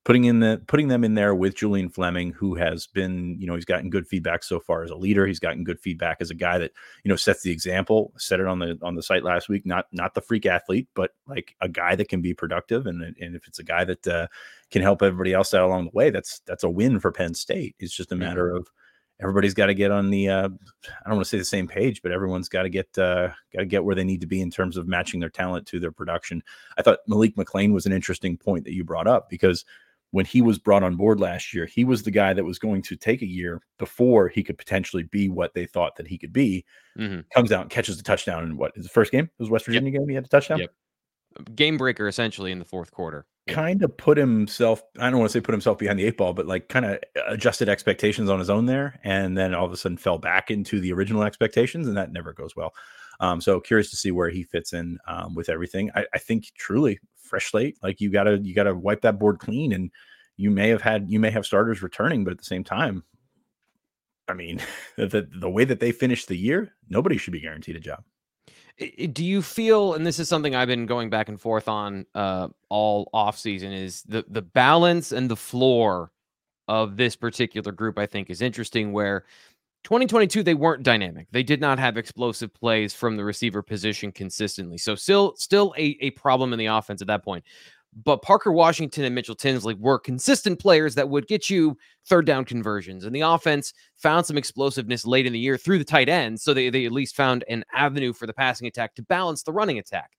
putting 0.06 0.26
in 0.26 0.40
the 0.40 0.62
putting 0.68 0.90
them 0.90 1.04
in 1.04 1.14
there 1.14 1.34
with 1.34 1.56
Julian 1.56 1.90
Fleming, 1.90 2.32
who 2.32 2.56
has 2.56 2.88
been, 2.88 3.38
you 3.40 3.48
know, 3.48 3.56
he's 3.56 3.66
gotten 3.66 3.90
good 3.90 4.08
feedback 4.08 4.44
so 4.44 4.60
far 4.60 4.84
as 4.84 4.92
a 4.92 4.96
leader. 4.96 5.26
He's 5.26 5.40
gotten 5.40 5.64
good 5.64 5.80
feedback 5.80 6.18
as 6.20 6.30
a 6.30 6.36
guy 6.36 6.58
that, 6.58 6.72
you 7.04 7.10
know, 7.10 7.16
sets 7.16 7.42
the 7.42 7.52
example. 7.52 8.12
Said 8.18 8.40
it 8.40 8.48
on 8.48 8.60
the 8.60 8.78
on 8.82 8.96
the 8.96 9.04
site 9.04 9.24
last 9.24 9.48
week. 9.48 9.66
Not 9.66 9.86
not 9.92 10.14
the 10.14 10.22
freak 10.22 10.46
athlete, 10.46 10.88
but 10.94 11.12
like 11.28 11.56
a 11.62 11.70
guy 11.70 11.96
that 11.96 12.10
can 12.10 12.22
be 12.22 12.34
productive. 12.34 12.86
And 12.86 13.02
and 13.02 13.36
if 13.36 13.48
it's 13.48 13.60
a 13.60 13.64
guy 13.64 13.86
that 13.86 14.08
uh, 14.08 14.28
can 14.72 14.82
help 14.82 15.02
everybody 15.02 15.34
else 15.34 15.54
out 15.54 15.66
along 15.66 15.86
the 15.86 15.92
way, 15.98 16.10
that's 16.10 16.42
that's 16.46 16.64
a 16.64 16.70
win 16.70 17.00
for 17.00 17.12
Penn 17.12 17.34
State. 17.34 17.76
It's 17.80 17.96
just 17.96 18.12
a 18.12 18.16
matter 18.16 18.54
of 18.54 18.68
everybody's 19.22 19.54
got 19.54 19.68
to 19.68 19.74
get 19.74 19.92
on 19.92 20.10
the 20.10 20.28
uh, 20.28 20.50
I 20.50 21.10
don't 21.10 21.16
want 21.16 21.26
to 21.26 21.30
say 21.30 21.38
the 21.38 21.46
same 21.46 21.68
page, 21.68 22.02
but 22.02 22.12
everyone's 22.12 22.50
got 22.50 22.64
to 22.64 22.70
get 22.70 22.98
uh, 22.98 23.30
got 23.54 23.60
to 23.60 23.66
get 23.66 23.86
where 23.86 23.96
they 23.96 24.04
need 24.04 24.22
to 24.22 24.28
be 24.28 24.42
in 24.42 24.52
terms 24.52 24.76
of 24.76 24.88
matching 24.88 25.22
their 25.22 25.30
talent 25.30 25.66
to 25.68 25.80
their 25.80 25.92
production. 25.92 26.44
I 26.78 26.82
thought 26.82 27.00
Malik 27.08 27.36
McClain 27.38 27.72
was 27.72 27.86
an 27.86 27.94
interesting 27.94 28.36
point 28.38 28.66
that 28.66 28.74
you 28.74 28.84
brought 28.84 29.08
up 29.08 29.30
because 29.30 29.64
when 30.14 30.28
he 30.28 30.44
was 30.44 30.60
brought 30.60 30.84
on 30.84 30.96
board 30.96 31.20
last 31.20 31.56
year, 31.56 31.66
he 31.66 31.84
was 31.84 32.04
the 32.04 32.12
guy 32.12 32.34
that 32.34 32.44
was 32.44 32.60
going 32.60 32.84
to 32.84 32.96
take 32.96 33.24
a 33.24 33.28
year 33.28 33.60
before 33.80 34.28
he 34.28 34.44
could 34.44 34.60
potentially 34.60 35.02
be 35.02 35.28
what 35.28 35.56
they 35.56 35.66
thought 35.66 35.96
that 35.96 36.06
he 36.06 36.20
could 36.20 36.32
be. 36.32 36.64
Mm-hmm. 37.00 37.22
Comes 37.34 37.52
out 37.52 37.62
and 37.62 37.70
catches 37.72 37.98
the 37.98 38.04
touchdown 38.04 38.44
in 38.44 38.56
what 38.56 38.74
is 38.76 38.84
the 38.84 38.90
first 38.90 39.12
game? 39.12 39.26
It 39.26 39.32
was 39.40 39.50
West 39.50 39.66
Virginia 39.66 39.92
yep. 39.92 40.02
game. 40.02 40.10
He 40.10 40.14
had 40.14 40.26
a 40.26 40.28
touchdown. 40.28 40.60
Yep. 40.60 41.56
Game 41.56 41.78
breaker 41.78 42.08
essentially 42.08 42.52
in 42.52 42.60
the 42.60 42.66
fourth 42.66 42.92
quarter. 42.92 43.26
Kind 43.48 43.82
of 43.82 43.98
put 43.98 44.20
himself, 44.20 44.84
I 45.00 45.10
don't 45.10 45.18
want 45.18 45.32
to 45.32 45.34
say 45.36 45.42
put 45.42 45.52
himself 45.52 45.80
behind 45.80 45.98
the 45.98 46.06
eight 46.06 46.16
ball, 46.16 46.36
but 46.36 46.46
like 46.46 46.70
kind 46.70 46.86
of 46.86 47.00
adjusted 47.28 47.68
expectations 47.68 48.30
on 48.30 48.38
his 48.38 48.52
own 48.52 48.68
there. 48.68 49.00
And 49.04 49.36
then 49.36 49.56
all 49.56 49.66
of 49.66 49.72
a 49.72 49.78
sudden 49.78 49.98
fell 49.98 50.20
back 50.20 50.52
into 50.52 50.80
the 50.80 50.94
original 50.94 51.24
expectations. 51.24 51.88
And 51.88 51.98
that 51.98 52.14
never 52.14 52.34
goes 52.34 52.56
well. 52.56 52.72
Um, 53.20 53.42
so 53.42 53.60
curious 53.60 53.90
to 53.90 53.96
see 53.96 54.12
where 54.12 54.30
he 54.30 54.44
fits 54.44 54.74
in 54.74 55.00
um, 55.08 55.34
with 55.34 55.50
everything. 55.50 55.90
I, 55.96 56.06
I 56.14 56.20
think 56.20 56.52
truly 56.56 57.00
fresh 57.34 57.50
slate. 57.50 57.80
Like 57.82 58.00
you 58.00 58.12
gotta 58.12 58.38
you 58.38 58.54
gotta 58.54 58.76
wipe 58.76 59.02
that 59.02 59.18
board 59.18 59.40
clean, 59.40 59.74
and 59.74 59.90
you 60.38 60.52
may 60.52 60.70
have 60.70 60.84
had 60.84 61.10
you 61.10 61.20
may 61.20 61.32
have 61.32 61.48
starters 61.48 61.82
returning, 61.82 62.24
but 62.24 62.32
at 62.32 62.38
the 62.38 62.44
same 62.44 62.64
time, 62.64 63.04
I 64.28 64.34
mean, 64.34 64.62
the 64.98 65.28
the 65.36 65.50
way 65.50 65.66
that 65.66 65.80
they 65.80 65.92
finished 65.92 66.28
the 66.28 66.38
year, 66.38 66.76
nobody 66.90 67.18
should 67.18 67.34
be 67.34 67.40
guaranteed 67.40 67.76
a 67.76 67.80
job. 67.80 68.04
Do 69.12 69.26
you 69.26 69.42
feel, 69.42 69.94
and 69.94 70.06
this 70.06 70.20
is 70.20 70.30
something 70.30 70.56
I've 70.56 70.68
been 70.68 70.86
going 70.86 71.10
back 71.10 71.30
and 71.30 71.42
forth 71.42 71.68
on 71.68 72.06
uh, 72.14 72.50
all 72.70 73.10
off 73.14 73.40
season, 73.40 73.72
is 73.72 74.04
the 74.04 74.26
the 74.28 74.44
balance 74.44 75.12
and 75.12 75.30
the 75.30 75.36
floor 75.36 76.12
of 76.68 76.98
this 76.98 77.16
particular 77.16 77.72
group? 77.72 77.98
I 77.98 78.06
think 78.06 78.30
is 78.30 78.44
interesting. 78.44 78.94
Where 78.94 79.26
2022 79.84 80.44
they 80.44 80.54
weren't 80.54 80.84
dynamic. 80.84 81.28
They 81.32 81.44
did 81.44 81.60
not 81.60 81.80
have 81.80 81.98
explosive 81.98 82.54
plays 82.54 82.94
from 82.94 83.18
the 83.18 83.24
receiver 83.24 83.62
position 83.62 84.12
consistently. 84.12 84.78
So 84.78 84.96
still 84.96 85.36
still 85.38 85.74
a, 85.78 85.98
a 86.02 86.12
problem 86.12 86.54
in 86.54 86.60
the 86.60 86.68
offense 86.68 87.02
at 87.02 87.08
that 87.08 87.24
point. 87.24 87.44
But 88.04 88.24
Parker 88.24 88.52
Washington 88.52 89.04
and 89.04 89.14
Mitchell 89.14 89.36
Tinsley 89.36 89.76
were 89.76 90.00
consistent 90.00 90.60
players 90.60 90.96
that 90.96 91.10
would 91.10 91.28
get 91.28 91.50
you 91.50 91.78
third 92.06 92.26
down 92.26 92.44
conversions. 92.44 93.04
And 93.04 93.16
the 93.16 93.22
offense 93.22 93.74
found 93.96 94.26
some 94.26 94.38
explosiveness 94.38 95.06
late 95.06 95.28
in 95.28 95.34
the 95.34 95.40
year 95.40 95.58
through 95.58 95.78
the 95.78 95.84
tight 95.84 96.10
end. 96.10 96.42
So 96.42 96.54
they, 96.54 96.70
they 96.70 96.86
at 96.86 96.92
least 96.92 97.16
found 97.16 97.44
an 97.50 97.64
avenue 97.72 98.14
for 98.14 98.26
the 98.26 98.34
passing 98.34 98.68
attack 98.68 98.96
to 98.96 99.04
balance 99.04 99.44
the 99.44 99.54
running 99.54 99.78
attack. 99.78 100.12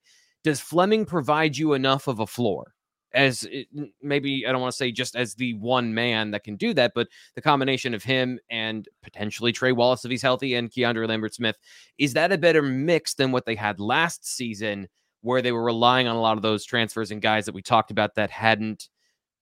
Does 0.45 0.61
Fleming 0.61 1.05
provide 1.05 1.57
you 1.57 1.73
enough 1.73 2.07
of 2.07 2.21
a 2.21 2.27
floor? 2.27 2.75
As 3.15 3.45
it, 3.51 3.69
maybe 4.03 4.45
I 4.47 4.53
don't 4.53 4.61
want 4.61 4.73
to 4.73 4.77
say 4.77 4.91
just 4.91 5.15
as 5.15 5.35
the 5.35 5.55
one 5.55 5.95
man 5.95 6.33
that 6.33 6.43
can 6.45 6.57
do 6.57 6.75
that, 6.75 6.93
but 6.95 7.09
the 7.37 7.43
combination 7.43 7.95
of 7.95 8.03
him 8.03 8.41
and 8.51 8.89
potentially 9.03 9.53
Trey 9.53 9.73
Wallace 9.73 10.05
if 10.05 10.11
he's 10.11 10.23
healthy 10.23 10.57
and 10.57 10.71
Keandre 10.71 11.09
Lambert 11.09 11.35
Smith, 11.35 11.57
is 11.97 12.13
that 12.15 12.33
a 12.33 12.39
better 12.39 12.61
mix 12.61 13.15
than 13.15 13.31
what 13.31 13.47
they 13.47 13.55
had 13.55 13.79
last 13.79 14.27
season? 14.27 14.89
where 15.25 15.41
they 15.41 15.53
were 15.53 15.65
relying 15.65 16.07
on 16.07 16.17
a 16.17 16.21
lot 16.21 16.37
of 16.37 16.43
those 16.43 16.67
transfers 16.67 17.11
and 17.11 17.23
guys 17.23 17.47
that 17.47 17.55
we 17.55 17.63
talked 17.63 17.91
about 17.91 18.15
that 18.15 18.31
hadn't 18.31 18.91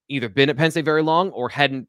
either 0.08 0.28
been 0.28 0.48
at 0.48 0.56
Penn 0.56 0.70
State 0.70 0.84
very 0.84 1.02
long 1.02 1.30
or 1.30 1.48
hadn't 1.48 1.88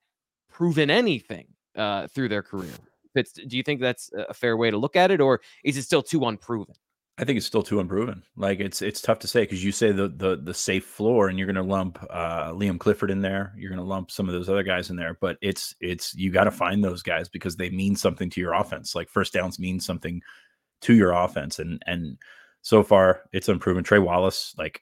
proven 0.50 0.90
anything 0.90 1.46
uh, 1.76 2.08
through 2.08 2.28
their 2.30 2.42
career. 2.42 2.72
Fitz, 3.14 3.34
do 3.34 3.56
you 3.56 3.62
think 3.62 3.80
that's 3.80 4.10
a 4.14 4.34
fair 4.34 4.58
way 4.58 4.72
to 4.72 4.78
look 4.78 4.96
at 4.96 5.12
it, 5.12 5.22
or 5.22 5.42
is 5.64 5.78
it 5.78 5.84
still 5.84 6.02
too 6.02 6.26
unproven? 6.26 6.74
I 7.20 7.26
think 7.26 7.38
it's 7.38 7.46
still 7.46 7.62
too 7.62 7.80
unproven. 7.80 8.24
Like 8.36 8.60
it's 8.60 8.82
it's 8.82 9.02
tough 9.02 9.20
to 9.20 9.28
say 9.28 9.42
because 9.44 9.64
you 9.64 9.72
say 9.72 9.92
the 9.92 10.08
the 10.08 10.36
the 10.36 10.54
safe 10.54 10.86
floor, 10.86 11.28
and 11.28 11.38
you're 11.38 11.46
going 11.46 11.64
to 11.64 11.72
lump 11.72 12.04
uh, 12.10 12.52
Liam 12.52 12.80
Clifford 12.80 13.12
in 13.12 13.22
there. 13.22 13.54
You're 13.56 13.70
going 13.70 13.80
to 13.80 13.86
lump 13.86 14.10
some 14.10 14.28
of 14.28 14.34
those 14.34 14.50
other 14.50 14.64
guys 14.64 14.90
in 14.90 14.96
there, 14.96 15.18
but 15.22 15.38
it's 15.42 15.76
it's 15.80 16.16
you 16.16 16.32
got 16.32 16.46
to 16.46 16.52
find 16.52 16.84
those 16.84 17.04
guys 17.04 17.30
because 17.30 17.56
they 17.56 17.70
mean 17.70 17.96
something 17.96 18.32
to 18.32 18.42
your 18.42 18.54
offense. 18.54 18.96
Like 18.96 19.10
first 19.10 19.34
downs 19.34 19.60
mean 19.60 19.80
something 19.80 20.22
to 20.82 20.96
your 20.96 21.12
offense, 21.12 21.60
and 21.60 21.84
and 21.86 22.18
so 22.64 22.82
far 22.82 23.22
it's 23.32 23.50
unproven. 23.50 23.84
Trey 23.84 24.00
Wallace, 24.00 24.56
like, 24.58 24.82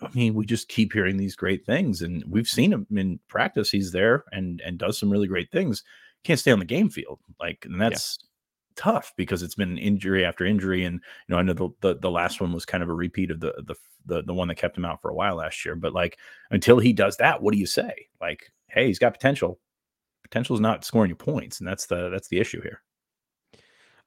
I 0.00 0.08
mean, 0.14 0.34
we 0.34 0.46
just 0.46 0.68
keep 0.68 0.92
hearing 0.92 1.16
these 1.16 1.34
great 1.34 1.66
things, 1.66 2.00
and 2.02 2.22
we've 2.28 2.48
seen 2.48 2.72
him 2.72 2.86
in 2.92 3.18
practice. 3.26 3.72
He's 3.72 3.90
there 3.90 4.24
and 4.30 4.60
and 4.64 4.78
does 4.78 4.98
some 4.98 5.10
really 5.10 5.26
great 5.26 5.50
things. 5.50 5.82
Can't 6.22 6.38
stay 6.38 6.52
on 6.52 6.60
the 6.60 6.64
game 6.64 6.90
field, 6.90 7.18
like, 7.40 7.64
and 7.64 7.80
that's 7.80 8.18
yeah 8.22 8.28
tough 8.76 9.12
because 9.16 9.42
it's 9.42 9.54
been 9.54 9.78
injury 9.78 10.24
after 10.24 10.44
injury 10.44 10.84
and 10.84 10.96
you 10.96 11.32
know 11.34 11.38
I 11.38 11.42
know 11.42 11.52
the, 11.52 11.68
the 11.80 11.98
the, 11.98 12.10
last 12.10 12.40
one 12.40 12.52
was 12.52 12.64
kind 12.64 12.82
of 12.82 12.88
a 12.88 12.94
repeat 12.94 13.30
of 13.30 13.40
the, 13.40 13.54
the 13.66 13.74
the 14.06 14.22
the 14.22 14.34
one 14.34 14.48
that 14.48 14.56
kept 14.56 14.76
him 14.76 14.84
out 14.84 15.00
for 15.00 15.10
a 15.10 15.14
while 15.14 15.36
last 15.36 15.64
year 15.64 15.74
but 15.74 15.92
like 15.92 16.18
until 16.50 16.78
he 16.78 16.92
does 16.92 17.16
that 17.18 17.42
what 17.42 17.52
do 17.52 17.58
you 17.58 17.66
say? 17.66 18.08
Like 18.20 18.50
hey 18.68 18.86
he's 18.86 18.98
got 18.98 19.14
potential. 19.14 19.58
Potential 20.22 20.54
is 20.54 20.60
not 20.60 20.84
scoring 20.84 21.10
you 21.10 21.16
points 21.16 21.60
and 21.60 21.68
that's 21.68 21.86
the 21.86 22.08
that's 22.10 22.28
the 22.28 22.38
issue 22.38 22.62
here. 22.62 22.82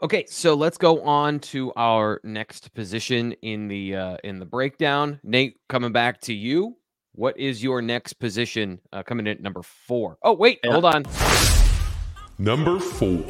Okay 0.02 0.26
so 0.28 0.54
let's 0.54 0.78
go 0.78 1.02
on 1.02 1.40
to 1.40 1.72
our 1.76 2.20
next 2.24 2.74
position 2.74 3.34
in 3.42 3.68
the 3.68 3.96
uh 3.96 4.18
in 4.24 4.40
the 4.40 4.46
breakdown. 4.46 5.20
Nate 5.24 5.58
coming 5.70 5.92
back 5.92 6.22
to 6.22 6.34
you 6.34 6.78
what 7.14 7.40
is 7.40 7.64
your 7.64 7.82
next 7.82 8.14
position 8.14 8.80
uh, 8.92 9.02
coming 9.02 9.26
in 9.26 9.38
at 9.38 9.42
number 9.42 9.64
4 9.64 10.18
oh 10.24 10.34
wait 10.34 10.60
yeah. 10.64 10.72
hold 10.72 10.86
on. 10.86 11.06
Number 12.38 12.80
4 12.80 13.24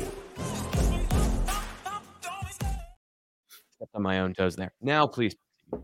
on 3.94 4.02
my 4.02 4.20
own 4.20 4.34
toes 4.34 4.56
there. 4.56 4.72
Now, 4.82 5.08
please. 5.08 5.36
All 5.72 5.80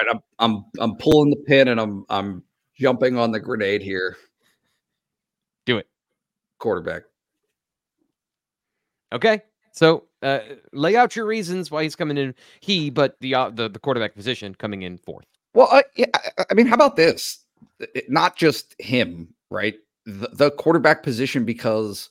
right, 0.00 0.14
I'm 0.14 0.20
I'm 0.38 0.64
I'm 0.78 0.96
pulling 0.96 1.30
the 1.30 1.36
pin 1.46 1.68
and 1.68 1.80
I'm 1.80 2.04
I'm 2.08 2.42
jumping 2.78 3.18
on 3.18 3.30
the 3.32 3.40
grenade 3.40 3.82
here. 3.82 4.16
Do 5.66 5.78
it. 5.78 5.86
Quarterback. 6.58 7.02
Okay, 9.12 9.42
so 9.72 10.04
uh, 10.22 10.38
lay 10.72 10.96
out 10.96 11.14
your 11.14 11.26
reasons 11.26 11.70
why 11.70 11.82
he's 11.82 11.94
coming 11.96 12.16
in. 12.16 12.34
He, 12.60 12.88
but 12.90 13.16
the 13.20 13.34
uh, 13.34 13.50
the 13.50 13.68
the 13.68 13.78
quarterback 13.78 14.14
position 14.14 14.54
coming 14.54 14.82
in 14.82 14.96
fourth. 14.98 15.26
Well, 15.54 15.68
I, 15.70 15.84
yeah, 15.96 16.06
I- 16.14 16.44
I 16.50 16.54
mean, 16.54 16.66
how 16.66 16.74
about 16.74 16.96
this? 16.96 17.44
It- 17.80 18.10
not 18.10 18.36
just 18.36 18.74
him, 18.80 19.28
right? 19.50 19.74
The, 20.06 20.30
the 20.32 20.50
quarterback 20.52 21.02
position 21.02 21.44
because 21.44 22.08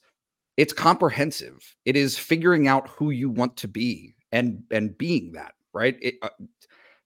it's 0.57 0.73
comprehensive. 0.73 1.75
It 1.85 1.95
is 1.95 2.17
figuring 2.17 2.67
out 2.67 2.87
who 2.89 3.09
you 3.09 3.29
want 3.29 3.57
to 3.57 3.67
be 3.67 4.13
and 4.31 4.63
and 4.71 4.97
being 4.97 5.33
that, 5.33 5.53
right? 5.73 5.97
It, 6.01 6.15
uh, 6.21 6.29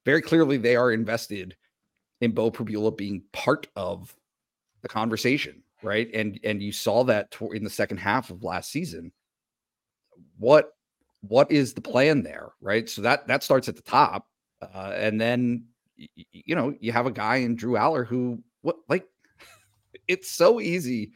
very 0.05 0.21
clearly, 0.21 0.57
they 0.57 0.75
are 0.75 0.91
invested 0.91 1.55
in 2.21 2.31
Beau 2.31 2.51
Pribula 2.51 2.95
being 2.95 3.23
part 3.33 3.67
of 3.75 4.15
the 4.81 4.87
conversation, 4.87 5.63
right? 5.81 6.09
And 6.13 6.39
and 6.43 6.61
you 6.61 6.71
saw 6.71 7.03
that 7.05 7.35
in 7.51 7.63
the 7.63 7.69
second 7.69 7.97
half 7.97 8.29
of 8.29 8.43
last 8.43 8.71
season. 8.71 9.11
What 10.37 10.71
what 11.21 11.51
is 11.51 11.73
the 11.73 11.81
plan 11.81 12.23
there, 12.23 12.51
right? 12.61 12.87
So 12.89 13.01
that 13.01 13.27
that 13.27 13.43
starts 13.43 13.67
at 13.67 13.75
the 13.75 13.81
top, 13.81 14.27
uh, 14.61 14.93
and 14.95 15.19
then 15.19 15.65
you 15.97 16.55
know 16.55 16.75
you 16.79 16.91
have 16.91 17.07
a 17.07 17.11
guy 17.11 17.37
in 17.37 17.55
Drew 17.55 17.73
Allar 17.73 18.05
who 18.05 18.43
what 18.61 18.77
like 18.87 19.07
it's 20.07 20.31
so 20.31 20.61
easy 20.61 21.13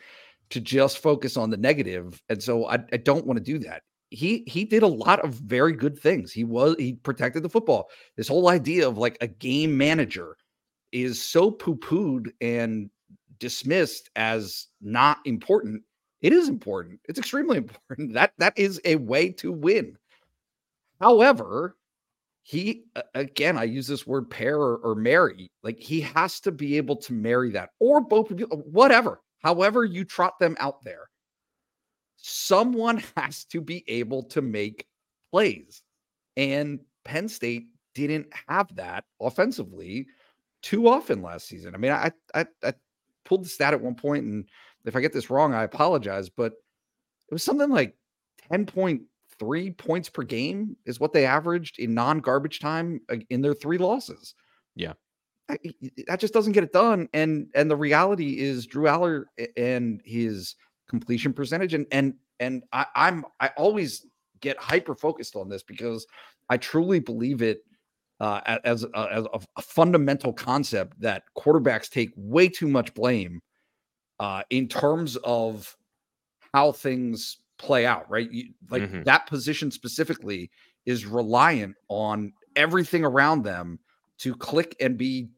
to 0.50 0.60
just 0.60 0.98
focus 0.98 1.38
on 1.38 1.50
the 1.52 1.58
negative, 1.58 2.22
and 2.30 2.42
so 2.42 2.66
I, 2.68 2.80
I 2.92 2.98
don't 2.98 3.26
want 3.26 3.38
to 3.38 3.44
do 3.44 3.60
that. 3.60 3.84
He 4.12 4.44
he 4.48 4.66
did 4.66 4.84
a 4.84 4.88
lot 4.88 5.20
of 5.24 5.34
very 5.36 5.74
good 5.74 5.98
things. 5.98 6.32
He 6.32 6.44
was 6.44 6.76
he 6.80 6.94
protected 6.94 7.44
the 7.44 7.50
football. 7.50 7.90
This 8.18 8.28
whole 8.28 8.50
idea 8.50 8.88
of 8.88 8.98
like 8.98 9.18
a 9.22 9.28
game 9.28 9.78
manager 9.78 10.36
is 10.92 11.24
so 11.24 11.52
poo 11.52 11.76
pooed 11.76 12.32
and 12.42 12.90
dismissed 13.38 14.10
as 14.16 14.68
not 14.82 15.20
important. 15.26 15.84
It 16.22 16.34
is 16.34 16.50
important. 16.50 17.00
It's 17.08 17.20
extremely 17.20 17.58
important. 17.90 18.14
That 18.14 18.34
that 18.40 18.54
is 18.58 18.82
a 18.86 18.96
way 18.96 19.32
to 19.34 19.52
win. 19.52 19.96
However, 21.00 21.76
he 22.42 22.86
again, 23.14 23.58
I 23.58 23.64
use 23.66 23.88
this 23.88 24.08
word 24.08 24.30
pair 24.30 24.58
or, 24.58 24.78
or 24.78 24.96
marry. 24.96 25.52
Like 25.62 25.80
he 25.80 26.02
has 26.02 26.40
to 26.42 26.52
be 26.52 26.78
able 26.78 26.96
to 26.98 27.14
marry 27.14 27.52
that, 27.52 27.70
or 27.80 28.02
both 28.02 28.32
whatever. 28.32 29.22
However, 29.44 29.86
you 29.86 30.04
trot 30.04 30.40
them 30.40 30.58
out 30.60 30.84
there. 30.84 31.10
Someone 32.22 32.98
has 33.18 33.46
to 33.46 33.62
be 33.62 33.84
able 33.88 34.24
to 34.24 34.42
make 34.42 34.88
plays, 35.32 35.82
and 36.38 36.80
Penn 37.06 37.28
State 37.30 37.68
didn't 37.94 38.28
have 38.48 38.74
that 38.76 39.06
offensively 39.22 40.08
too 40.62 40.88
often 40.88 41.22
last 41.22 41.48
season. 41.48 41.74
I 41.76 41.78
mean, 41.78 41.92
I 41.92 42.12
I, 42.34 42.46
I 42.64 42.74
pulled 43.26 43.46
the 43.46 43.50
stat 43.50 43.74
at 43.74 43.82
one 43.82 43.96
point, 43.96 44.26
and 44.26 44.46
if 44.86 44.96
I 44.96 45.02
get 45.02 45.14
this 45.14 45.30
wrong, 45.30 45.54
I 45.54 45.64
apologize, 45.64 46.30
but 46.30 46.54
it 46.54 47.34
was 47.34 47.44
something 47.44 47.70
like 47.70 47.96
10.3 48.52 49.78
points 49.78 50.10
per 50.10 50.24
game 50.24 50.76
is 50.86 51.00
what 51.00 51.14
they 51.14 51.26
averaged 51.26 51.80
in 51.80 51.94
non-garbage 51.94 52.60
time 52.60 53.02
in 53.30 53.42
their 53.42 53.54
three 53.54 53.78
losses. 53.78 54.36
Yeah. 54.76 54.94
I- 55.50 55.58
that 56.08 56.20
just 56.20 56.34
doesn't 56.34 56.54
get 56.54 56.64
it 56.64 56.74
done. 56.74 57.10
And 57.14 57.48
and 57.56 57.70
the 57.70 57.76
reality 57.78 58.40
is 58.40 58.68
Drew 58.68 58.86
Allar 58.86 59.26
and 59.58 60.02
his 60.06 60.56
completion 60.90 61.32
percentage 61.34 61.74
and 61.74 61.86
and 61.92 62.16
and 62.40 62.64
I, 62.74 62.86
I'm 62.96 63.26
I 63.40 63.50
always 63.58 64.06
get 64.42 64.58
hyper 64.58 64.96
focused 64.96 65.36
on 65.36 65.50
this 65.50 65.64
because 65.64 66.06
I 66.50 66.58
truly 66.58 67.00
believe 67.00 67.42
it 67.42 67.64
uh, 68.20 68.42
as 68.66 68.84
a, 68.84 68.90
as 69.12 69.26
a, 69.34 69.40
a 69.58 69.62
fundamental 69.62 70.34
concept 70.34 71.00
that 71.00 71.24
quarterbacks 71.38 71.90
take 71.90 72.12
way 72.18 72.50
too 72.50 72.68
much 72.68 72.94
blame 72.94 73.42
uh, 74.20 74.44
in 74.50 74.68
terms 74.68 75.16
of 75.18 75.76
how 76.54 76.72
things 76.72 77.38
play 77.58 77.86
out. 77.86 78.10
Right, 78.10 78.32
you, 78.32 78.54
like 78.70 78.84
Mhm. 78.84 79.04
that 79.06 79.28
position 79.28 79.72
specifically 79.72 80.50
is 80.86 81.06
reliant 81.06 81.76
on 81.90 82.34
everything 82.56 83.06
around 83.06 83.44
them 83.44 83.80
to 84.20 84.36
click 84.36 84.76
and 84.82 84.98
be 84.98 85.30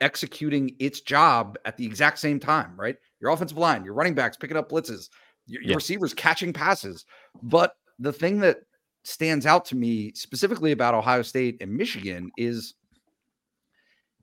executing 0.00 0.74
its 0.78 1.00
job 1.00 1.56
at 1.64 1.76
the 1.76 1.84
exact 1.86 2.18
same 2.18 2.38
time, 2.40 2.78
right? 2.78 2.96
Your 3.20 3.30
offensive 3.30 3.58
line, 3.58 3.84
your 3.84 3.94
running 3.94 4.14
backs 4.14 4.36
picking 4.36 4.56
up 4.56 4.70
blitzes, 4.70 5.08
your, 5.46 5.62
your 5.62 5.70
Yeah. 5.70 5.76
receivers 5.76 6.14
catching 6.14 6.52
passes. 6.52 7.04
But 7.42 7.74
the 7.98 8.12
thing 8.12 8.38
that 8.40 8.58
stands 9.04 9.46
out 9.46 9.64
to 9.66 9.76
me 9.76 10.12
specifically 10.14 10.72
about 10.72 10.94
Ohio 10.94 11.22
State 11.22 11.56
and 11.60 11.72
Michigan 11.74 12.30
is 12.36 12.74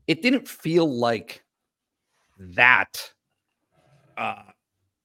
it 0.07 0.21
didn't 0.21 0.47
feel 0.47 0.87
like 0.99 1.43
that. 2.37 3.11
Uh, 4.17 4.43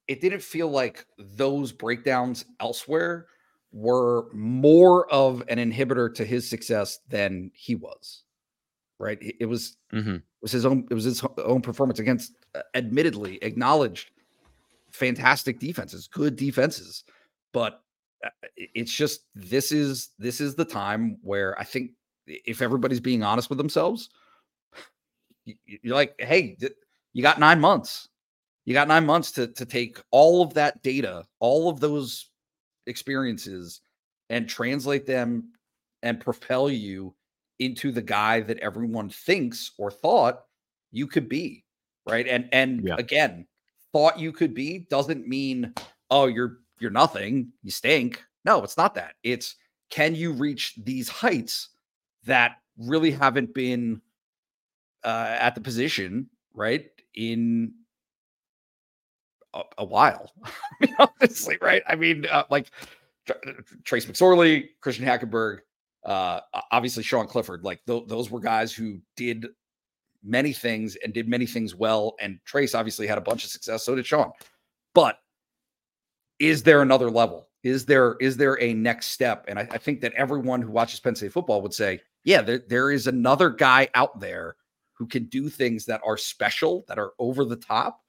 it 0.07 0.21
didn't 0.21 0.43
feel 0.43 0.69
like 0.69 1.07
those 1.19 1.73
breakdowns 1.73 2.45
elsewhere 2.61 3.27
were 3.73 4.27
more 4.33 5.11
of 5.13 5.43
an 5.49 5.59
inhibitor 5.59 6.13
to 6.15 6.25
his 6.25 6.49
success 6.49 6.99
than 7.09 7.51
he 7.55 7.75
was. 7.77 8.25
Right? 8.99 9.19
It, 9.41 9.47
was 9.47 9.77
Mm-hmm. 9.93 10.17
Was 10.43 10.53
his 10.53 10.65
own 10.65 10.87
it 10.91 10.95
was 10.95 11.05
his 11.05 11.23
own 11.39 11.61
performance 11.61 11.99
against 11.99 12.35
uh, 12.55 12.63
admittedly 12.75 13.39
acknowledged 13.43 14.11
fantastic 14.91 15.59
defenses, 15.59 16.09
good 16.09 16.37
defenses, 16.37 17.05
but 17.53 17.83
uh, 18.25 18.31
it's 18.57 18.93
just 18.93 19.23
this 19.35 19.73
is 19.73 20.11
this 20.19 20.41
is 20.41 20.55
the 20.55 20.65
time 20.65 21.19
where 21.23 21.59
I 21.59 21.65
think 21.65 21.93
if 22.27 22.63
everybody's 22.63 23.01
being 23.01 23.23
honest 23.23 23.49
with 23.49 23.59
themselves, 23.59 24.11
you're 25.45 25.95
like, 25.95 26.15
hey, 26.19 26.57
you 27.13 27.23
got 27.23 27.41
nine 27.41 27.61
months. 27.61 28.09
You 28.67 28.75
got 28.75 28.89
nine 28.89 29.07
months 29.07 29.33
to 29.33 29.49
to 29.49 29.65
take 29.65 30.01
all 30.11 30.43
of 30.43 30.55
that 30.55 30.83
data, 30.83 31.25
all 31.39 31.69
of 31.69 31.81
those 31.81 32.31
experiences, 32.87 33.81
and 34.29 34.49
translate 34.49 35.07
them 35.07 35.51
and 36.03 36.21
propel 36.21 36.71
you 36.71 37.15
into 37.61 37.93
the 37.93 38.03
guy 38.03 38.41
that 38.41 38.59
everyone 38.59 39.09
thinks 39.09 39.71
or 39.79 39.91
thought 39.91 40.43
you 40.91 41.07
could 41.07 41.29
be. 41.29 41.65
Right. 42.09 42.27
And 42.27 42.49
and 42.53 42.83
Yeah. 42.83 42.97
again, 42.99 43.47
thought 43.93 44.19
you 44.19 44.33
could 44.33 44.55
be 44.55 44.87
doesn't 44.91 45.29
mean, 45.29 45.73
oh, 46.11 46.27
you're 46.27 46.59
you're 46.81 46.91
nothing, 46.91 47.53
you 47.63 47.71
stink. 47.71 48.25
No, 48.45 48.63
it's 48.65 48.77
not 48.77 48.95
that. 48.95 49.15
It's 49.23 49.55
can 49.91 50.15
you 50.15 50.33
reach 50.33 50.75
these 50.83 51.09
heights 51.09 51.69
that 52.25 52.57
really 52.79 53.11
haven't 53.11 53.53
been 53.55 54.01
uh, 55.05 55.37
at 55.39 55.55
the 55.55 55.61
position, 55.61 56.29
right? 56.55 56.87
In 57.15 57.75
a, 59.55 59.63
a 59.79 59.85
while. 59.85 60.33
Honestly, 60.99 61.59
right? 61.61 61.83
I 61.87 61.97
mean, 61.97 62.27
uh, 62.31 62.45
like 62.51 62.71
Tr- 63.27 63.33
Trace 63.85 64.07
McSorley, 64.07 64.69
Christian 64.81 65.05
Hackenberg, 65.05 65.59
uh, 66.05 66.41
obviously 66.73 67.03
Sean 67.03 67.27
Clifford. 67.27 67.65
Like 67.65 67.81
tho- 67.87 68.05
those 68.07 68.31
were 68.31 68.41
guys 68.41 68.73
who 68.73 68.99
did 69.17 69.47
many 70.23 70.53
things 70.53 70.97
and 71.03 71.13
did 71.13 71.29
many 71.29 71.47
things 71.47 71.75
well. 71.75 72.15
And 72.21 72.39
Trace 72.45 72.75
obviously 72.75 73.07
had 73.07 73.19
a 73.19 73.23
bunch 73.23 73.45
of 73.45 73.51
success. 73.51 73.85
So 73.85 73.95
did 73.95 74.07
Sean. 74.07 74.33
But 74.95 75.19
is 76.39 76.63
there 76.63 76.83
another 76.83 77.11
level? 77.11 77.49
Is 77.63 77.85
there 77.85 78.17
is 78.21 78.37
there 78.37 78.61
a 78.63 78.73
next 78.73 79.09
step? 79.09 79.45
And 79.49 79.59
I, 79.59 79.69
I 79.71 79.79
think 79.79 80.01
that 80.01 80.15
everyone 80.15 80.63
who 80.63 80.71
watches 80.71 81.01
Penn 81.01 81.15
State 81.15 81.33
football 81.33 81.61
would 81.63 81.75
say, 81.75 82.01
yeah, 82.25 82.41
there, 82.41 82.63
there 82.69 82.91
is 82.91 83.07
another 83.07 83.51
guy 83.51 83.89
out 83.95 84.19
there 84.21 84.57
who 84.95 85.07
can 85.07 85.25
do 85.25 85.49
things 85.49 85.85
that 85.87 86.01
are 86.05 86.17
special, 86.17 86.85
that 86.89 86.99
are 86.99 87.13
over 87.19 87.45
the 87.45 87.57
top 87.57 88.01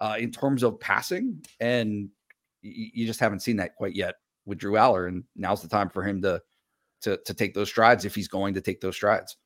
uh, 0.00 0.16
in 0.18 0.30
terms 0.30 0.62
of 0.62 0.80
passing. 0.80 1.42
And 1.60 2.08
y- 2.62 2.90
you 2.94 3.06
just 3.06 3.20
haven't 3.20 3.40
seen 3.40 3.56
that 3.56 3.76
quite 3.76 3.94
yet 3.94 4.16
with 4.46 4.58
Drew 4.58 4.74
Allar. 4.74 5.08
And 5.08 5.24
now's 5.36 5.62
the 5.62 5.68
time 5.68 5.88
for 5.90 6.02
him 6.02 6.22
to 6.22 6.40
to 7.02 7.18
to 7.24 7.34
take 7.34 7.54
those 7.54 7.68
strides 7.68 8.04
if 8.04 8.14
he's 8.14 8.28
going 8.28 8.54
to 8.54 8.60
take 8.60 8.80
those 8.80 8.96
strides. 8.96 9.36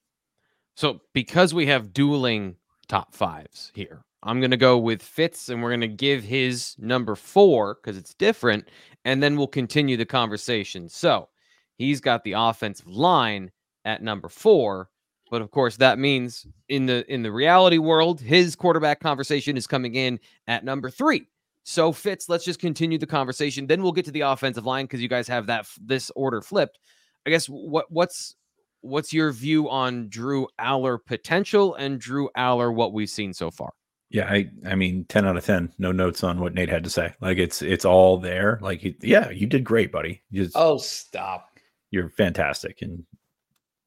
So 0.75 1.01
because 1.13 1.53
we 1.53 1.67
have 1.67 1.93
dueling 1.93 2.57
top 2.89 3.15
fives 3.15 3.71
here, 3.75 4.05
I'm 4.23 4.41
gonna 4.41 4.57
go 4.57 4.79
with 4.79 5.03
Fitz, 5.03 5.49
and 5.49 5.63
we're 5.63 5.71
gonna 5.71 5.89
give 5.89 6.23
his 6.23 6.77
number 6.79 7.15
four 7.15 7.75
because 7.75 7.97
it's 7.97 8.15
different, 8.15 8.69
and 9.05 9.23
then 9.23 9.37
we'll 9.37 9.47
continue 9.47 9.97
the 9.97 10.07
conversation. 10.07 10.89
So 10.89 11.29
he's 11.77 12.01
got 12.01 12.25
the 12.25 12.33
offensive 12.33 12.87
line 12.87 13.51
at 13.85 14.03
number 14.03 14.29
four, 14.29 14.89
but 15.31 15.43
of 15.43 15.51
course 15.51 15.77
that 15.79 15.99
means 15.99 16.47
in 16.69 16.87
the 16.87 17.11
in 17.13 17.23
the 17.23 17.33
reality 17.33 17.79
world, 17.79 18.21
his 18.21 18.55
quarterback 18.55 19.01
conversation 19.01 19.57
is 19.57 19.67
coming 19.67 19.95
in 19.95 20.21
at 20.47 20.65
number 20.65 20.89
three. 20.89 21.27
So 21.65 21.93
Fitz, 21.93 22.29
let's 22.29 22.45
just 22.45 22.61
continue 22.61 22.99
the 22.99 23.07
conversation. 23.07 23.67
Then 23.67 23.83
we'll 23.83 23.93
get 23.93 24.05
to 24.07 24.11
the 24.11 24.23
offensive 24.23 24.67
line 24.67 24.85
because 24.85 25.01
you 25.01 25.09
guys 25.09 25.29
have 25.29 25.47
that 25.47 25.67
this 25.81 26.11
order 26.17 26.41
flipped. 26.41 26.79
I 27.27 27.31
guess 27.31 27.47
what 27.47 27.87
what's 27.91 28.37
what's 28.81 29.13
your 29.13 29.33
view 29.33 29.69
on 29.69 30.09
Drew 30.09 30.49
Allar 30.61 30.99
potential 31.05 31.75
and 31.75 32.01
Drew 32.01 32.29
Allar 32.37 32.75
what 32.75 32.93
we've 32.93 33.11
seen 33.11 33.33
so 33.33 33.51
far? 33.51 33.73
Yeah, 34.11 34.27
I 34.27 34.51
I 34.67 34.75
mean 34.75 35.07
10 35.09 35.27
out 35.27 35.37
of 35.37 35.45
10. 35.45 35.73
No 35.79 35.93
notes 35.93 36.23
on 36.23 36.41
what 36.41 36.55
Nate 36.55 36.69
had 36.69 36.85
to 36.85 36.91
say. 36.91 37.15
Like 37.21 37.39
it's 37.39 37.63
it's 37.63 37.85
all 37.85 38.19
there. 38.19 38.59
Like 38.61 38.83
yeah, 39.03 39.31
you 39.31 39.47
did 39.47 39.65
great, 39.65 39.91
buddy. 39.91 40.23
You 40.31 40.45
just, 40.45 40.57
oh, 40.57 40.79
stop. 40.79 41.49
You're 41.91 42.11
fantastic 42.11 42.83
and 42.83 43.05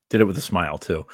did 0.10 0.22
it 0.22 0.26
with 0.26 0.38
a 0.38 0.42
smile 0.42 0.78
too. 0.78 1.06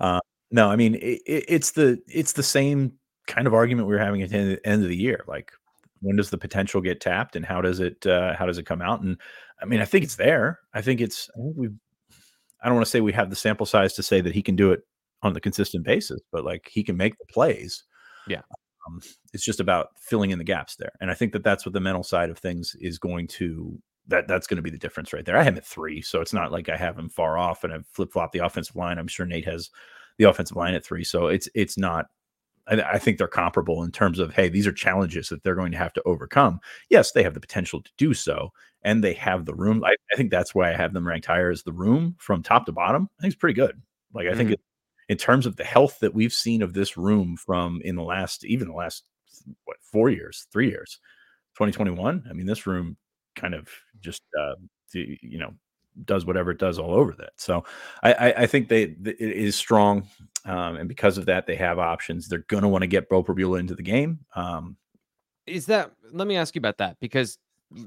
Uh, 0.00 0.20
no, 0.50 0.68
I 0.68 0.76
mean 0.76 0.96
it, 0.96 1.20
it's 1.26 1.72
the 1.72 2.00
it's 2.08 2.32
the 2.32 2.42
same 2.42 2.92
kind 3.26 3.46
of 3.46 3.54
argument 3.54 3.88
we 3.88 3.94
were 3.94 4.00
having 4.00 4.22
at 4.22 4.30
the 4.30 4.58
end 4.64 4.82
of 4.82 4.88
the 4.88 4.96
year. 4.96 5.24
Like 5.28 5.52
when 6.00 6.16
does 6.16 6.30
the 6.30 6.38
potential 6.38 6.80
get 6.80 7.00
tapped 7.00 7.36
and 7.36 7.44
how 7.44 7.60
does 7.60 7.80
it 7.80 8.06
uh, 8.06 8.34
how 8.34 8.46
does 8.46 8.58
it 8.58 8.66
come 8.66 8.82
out? 8.82 9.00
And 9.00 9.20
I 9.60 9.64
mean, 9.64 9.80
I 9.80 9.84
think 9.84 10.04
it's 10.04 10.16
there. 10.16 10.60
I 10.74 10.82
think 10.82 11.00
it's 11.00 11.30
I 11.34 11.42
think 11.42 11.56
we 11.56 11.68
I 12.62 12.66
don't 12.66 12.74
want 12.74 12.86
to 12.86 12.90
say 12.90 13.00
we 13.00 13.12
have 13.12 13.30
the 13.30 13.36
sample 13.36 13.66
size 13.66 13.94
to 13.94 14.02
say 14.02 14.20
that 14.20 14.34
he 14.34 14.42
can 14.42 14.56
do 14.56 14.72
it 14.72 14.80
on 15.22 15.32
the 15.32 15.40
consistent 15.40 15.84
basis, 15.84 16.20
but 16.32 16.44
like 16.44 16.68
he 16.70 16.82
can 16.82 16.96
make 16.96 17.18
the 17.18 17.26
plays. 17.26 17.84
Yeah. 18.26 18.42
Um, 18.86 19.00
it's 19.32 19.44
just 19.44 19.60
about 19.60 19.88
filling 19.98 20.30
in 20.30 20.38
the 20.38 20.44
gaps 20.44 20.76
there. 20.76 20.92
And 21.00 21.10
I 21.10 21.14
think 21.14 21.32
that 21.32 21.42
that's 21.42 21.66
what 21.66 21.72
the 21.72 21.80
mental 21.80 22.02
side 22.02 22.30
of 22.30 22.38
things 22.38 22.76
is 22.80 22.98
going 22.98 23.28
to 23.28 23.78
that 24.08 24.28
that's 24.28 24.46
going 24.46 24.56
to 24.56 24.62
be 24.62 24.70
the 24.70 24.78
difference 24.78 25.12
right 25.12 25.24
there. 25.24 25.36
I 25.36 25.42
have 25.42 25.54
him 25.54 25.58
at 25.58 25.66
three, 25.66 26.00
so 26.00 26.20
it's 26.20 26.32
not 26.32 26.52
like 26.52 26.68
I 26.68 26.76
have 26.76 26.98
him 26.98 27.08
far 27.08 27.38
off 27.38 27.64
and 27.64 27.72
I've 27.72 27.86
flip 27.88 28.12
flop 28.12 28.32
the 28.32 28.44
offensive 28.44 28.76
line. 28.76 28.98
I'm 28.98 29.08
sure 29.08 29.26
Nate 29.26 29.46
has 29.46 29.70
the 30.18 30.24
offensive 30.24 30.56
line 30.56 30.74
at 30.74 30.84
three, 30.84 31.04
so 31.04 31.26
it's 31.26 31.48
it's 31.54 31.76
not. 31.76 32.06
I, 32.68 32.80
I, 32.82 32.98
think 32.98 33.18
they're 33.18 33.28
comparable 33.28 33.82
in 33.82 33.92
terms 33.92 34.18
of 34.18 34.34
hey, 34.34 34.48
these 34.48 34.66
are 34.66 34.72
challenges 34.72 35.28
that 35.28 35.42
they're 35.42 35.54
going 35.54 35.72
to 35.72 35.78
have 35.78 35.92
to 35.94 36.02
overcome. 36.04 36.60
Yes, 36.90 37.12
they 37.12 37.22
have 37.22 37.34
the 37.34 37.40
potential 37.40 37.82
to 37.82 37.90
do 37.96 38.14
so, 38.14 38.50
and 38.82 39.02
they 39.02 39.14
have 39.14 39.44
the 39.44 39.54
room. 39.54 39.84
I, 39.84 39.96
I 40.12 40.16
think 40.16 40.30
that's 40.30 40.54
why 40.54 40.70
I 40.70 40.76
have 40.76 40.92
them 40.92 41.06
ranked 41.06 41.26
higher 41.26 41.50
as 41.50 41.62
the 41.62 41.72
room 41.72 42.16
from 42.18 42.42
top 42.42 42.66
to 42.66 42.72
bottom. 42.72 43.08
I 43.18 43.22
think 43.22 43.32
it's 43.32 43.40
pretty 43.40 43.54
good. 43.54 43.80
Like 44.12 44.26
I 44.26 44.30
mm-hmm. 44.30 44.38
think 44.38 44.50
it, 44.52 44.60
in 45.08 45.16
terms 45.16 45.46
of 45.46 45.56
the 45.56 45.64
health 45.64 45.98
that 46.00 46.14
we've 46.14 46.32
seen 46.32 46.62
of 46.62 46.72
this 46.72 46.96
room 46.96 47.36
from 47.36 47.80
in 47.84 47.96
the 47.96 48.02
last 48.02 48.44
even 48.44 48.68
the 48.68 48.74
last 48.74 49.04
what 49.64 49.76
four 49.80 50.10
years, 50.10 50.46
three 50.52 50.68
years, 50.68 50.98
2021. 51.56 52.24
I 52.28 52.32
mean, 52.32 52.46
this 52.46 52.66
room 52.66 52.96
kind 53.34 53.54
of 53.54 53.68
just 54.00 54.22
uh, 54.38 54.54
you 54.92 55.38
know 55.38 55.54
does 56.04 56.26
whatever 56.26 56.50
it 56.50 56.58
does 56.58 56.78
all 56.78 56.94
over 56.94 57.12
that. 57.18 57.32
So 57.36 57.64
I, 58.02 58.12
I, 58.12 58.34
I 58.42 58.46
think 58.46 58.68
they 58.68 58.82
it 58.82 59.20
is 59.20 59.56
strong, 59.56 60.08
um, 60.44 60.76
and 60.76 60.88
because 60.88 61.18
of 61.18 61.26
that, 61.26 61.46
they 61.46 61.56
have 61.56 61.78
options. 61.78 62.28
They're 62.28 62.44
going 62.48 62.62
to 62.62 62.68
want 62.68 62.82
to 62.82 62.88
get 62.88 63.08
Beau 63.08 63.22
Pribula 63.22 63.58
into 63.58 63.74
the 63.74 63.82
game. 63.82 64.20
Um, 64.34 64.76
is 65.46 65.66
that? 65.66 65.92
Let 66.12 66.26
me 66.26 66.36
ask 66.36 66.54
you 66.54 66.60
about 66.60 66.78
that 66.78 66.98
because 67.00 67.38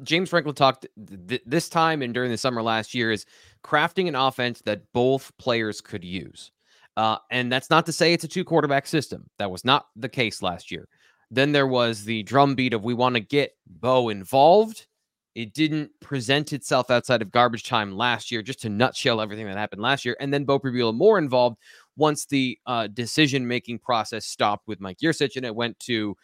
James 0.03 0.29
Franklin 0.29 0.55
talked 0.55 0.87
th- 1.27 1.41
this 1.45 1.69
time 1.69 2.01
and 2.01 2.13
during 2.13 2.31
the 2.31 2.37
summer 2.37 2.61
last 2.61 2.93
year 2.93 3.11
is 3.11 3.25
crafting 3.63 4.07
an 4.07 4.15
offense 4.15 4.61
that 4.61 4.81
both 4.93 5.31
players 5.37 5.81
could 5.81 6.03
use. 6.03 6.51
Uh, 6.97 7.17
and 7.31 7.51
that's 7.51 7.69
not 7.69 7.85
to 7.85 7.93
say 7.93 8.13
it's 8.13 8.25
a 8.25 8.27
two 8.27 8.43
quarterback 8.43 8.85
system. 8.85 9.29
That 9.37 9.51
was 9.51 9.63
not 9.63 9.87
the 9.95 10.09
case 10.09 10.41
last 10.41 10.69
year. 10.71 10.87
Then 11.31 11.51
there 11.51 11.67
was 11.67 12.03
the 12.03 12.23
drumbeat 12.23 12.73
of 12.73 12.83
we 12.83 12.93
want 12.93 13.15
to 13.15 13.21
get 13.21 13.55
Beau 13.67 14.09
involved. 14.09 14.87
It 15.35 15.53
didn't 15.53 15.91
present 15.99 16.53
itself 16.53 16.89
outside 16.89 17.21
of 17.21 17.31
garbage 17.31 17.63
time 17.63 17.95
last 17.95 18.31
year, 18.31 18.41
just 18.41 18.61
to 18.61 18.69
nutshell 18.69 19.21
everything 19.21 19.45
that 19.45 19.57
happened 19.57 19.81
last 19.81 20.03
year. 20.03 20.17
And 20.19 20.33
then 20.33 20.43
Beau 20.43 20.59
Pribula 20.59 20.93
more 20.93 21.17
involved 21.17 21.57
once 21.95 22.25
the 22.25 22.57
uh, 22.65 22.87
decision 22.87 23.47
making 23.47 23.79
process 23.79 24.25
stopped 24.25 24.67
with 24.67 24.81
Mike 24.81 24.97
Yurcich 25.03 25.35
and 25.35 25.45
it 25.45 25.55
went 25.55 25.79
to 25.81 26.15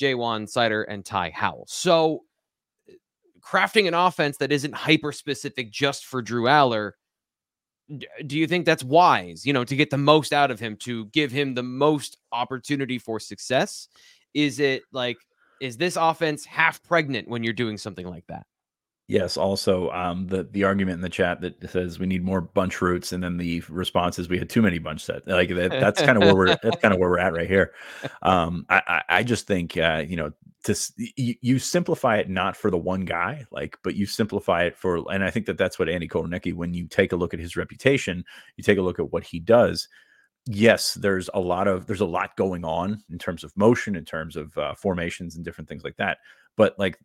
Ja'Juan 0.00 0.50
Seider 0.50 0.84
and 0.88 1.04
Ty 1.04 1.30
Howle. 1.30 1.64
So 1.68 2.22
crafting 3.40 3.88
an 3.88 3.94
offense 3.94 4.36
that 4.38 4.52
isn't 4.52 4.74
hyper 4.74 5.12
specific 5.12 5.70
just 5.70 6.06
for 6.06 6.22
Drew 6.22 6.44
Allar, 6.44 6.92
do 8.26 8.38
you 8.38 8.46
think 8.46 8.64
that's 8.64 8.84
wise, 8.84 9.44
you 9.44 9.52
know, 9.52 9.64
to 9.64 9.76
get 9.76 9.90
the 9.90 9.98
most 9.98 10.32
out 10.32 10.50
of 10.50 10.60
him, 10.60 10.76
to 10.78 11.06
give 11.06 11.32
him 11.32 11.54
the 11.54 11.62
most 11.62 12.18
opportunity 12.30 12.98
for 12.98 13.18
success? 13.18 13.88
Is 14.34 14.60
it 14.60 14.82
like, 14.92 15.18
is 15.60 15.76
this 15.76 15.96
offense 15.96 16.44
half 16.44 16.82
pregnant 16.82 17.28
when 17.28 17.44
you're 17.44 17.52
doing 17.52 17.76
something 17.76 18.06
like 18.06 18.24
that? 18.28 18.46
Yes. 19.08 19.36
Also, 19.36 19.90
um, 19.90 20.26
the 20.28 20.44
the 20.44 20.64
argument 20.64 20.96
in 20.96 21.00
the 21.02 21.08
chat 21.08 21.40
that 21.42 21.70
says 21.70 21.98
we 21.98 22.06
need 22.06 22.24
more 22.24 22.40
bunch 22.40 22.80
routes, 22.80 23.12
and 23.12 23.22
then 23.22 23.36
the 23.36 23.62
response 23.68 24.18
is 24.18 24.28
we 24.28 24.38
had 24.38 24.48
too 24.48 24.62
many 24.62 24.78
bunch 24.78 25.04
sets. 25.04 25.26
Like 25.26 25.50
that, 25.50 25.70
that's 25.70 26.00
kind 26.00 26.16
of 26.16 26.24
where 26.24 26.34
we're 26.34 26.56
that's 26.62 26.80
kind 26.80 26.94
of 26.94 27.00
where 27.00 27.10
we're 27.10 27.18
at 27.18 27.34
right 27.34 27.48
here. 27.48 27.72
Um, 28.22 28.64
I, 28.70 28.82
I, 28.86 29.02
I 29.18 29.22
just 29.22 29.46
think 29.46 29.76
uh, 29.76 30.04
you 30.06 30.16
know 30.16 30.32
to 30.64 30.76
you, 31.16 31.58
simplify 31.58 32.18
it 32.18 32.30
not 32.30 32.56
for 32.56 32.70
the 32.70 32.78
one 32.78 33.04
guy, 33.04 33.44
like, 33.50 33.76
but 33.82 33.96
you 33.96 34.06
simplify 34.06 34.62
it 34.62 34.76
for, 34.76 35.04
and 35.12 35.24
I 35.24 35.30
think 35.30 35.46
that 35.46 35.58
that's 35.58 35.78
what 35.78 35.88
Andy 35.88 36.06
Kotelnicki. 36.06 36.54
When 36.54 36.72
you 36.72 36.86
take 36.86 37.12
a 37.12 37.16
look 37.16 37.34
at 37.34 37.40
his 37.40 37.56
reputation, 37.56 38.24
you 38.56 38.62
take 38.62 38.78
a 38.78 38.82
look 38.82 39.00
at 39.00 39.12
what 39.12 39.24
he 39.24 39.40
does. 39.40 39.88
Yes, 40.46 40.94
there's 40.94 41.28
a 41.34 41.40
lot 41.40 41.68
of 41.68 41.86
there's 41.86 42.00
a 42.00 42.06
lot 42.06 42.36
going 42.36 42.64
on 42.64 43.02
in 43.10 43.18
terms 43.18 43.44
of 43.44 43.56
motion, 43.56 43.96
in 43.96 44.04
terms 44.04 44.36
of 44.36 44.56
uh, 44.56 44.74
formations, 44.74 45.34
and 45.34 45.44
different 45.44 45.68
things 45.68 45.84
like 45.84 45.96
that. 45.96 46.18
But 46.56 46.78
like, 46.78 46.98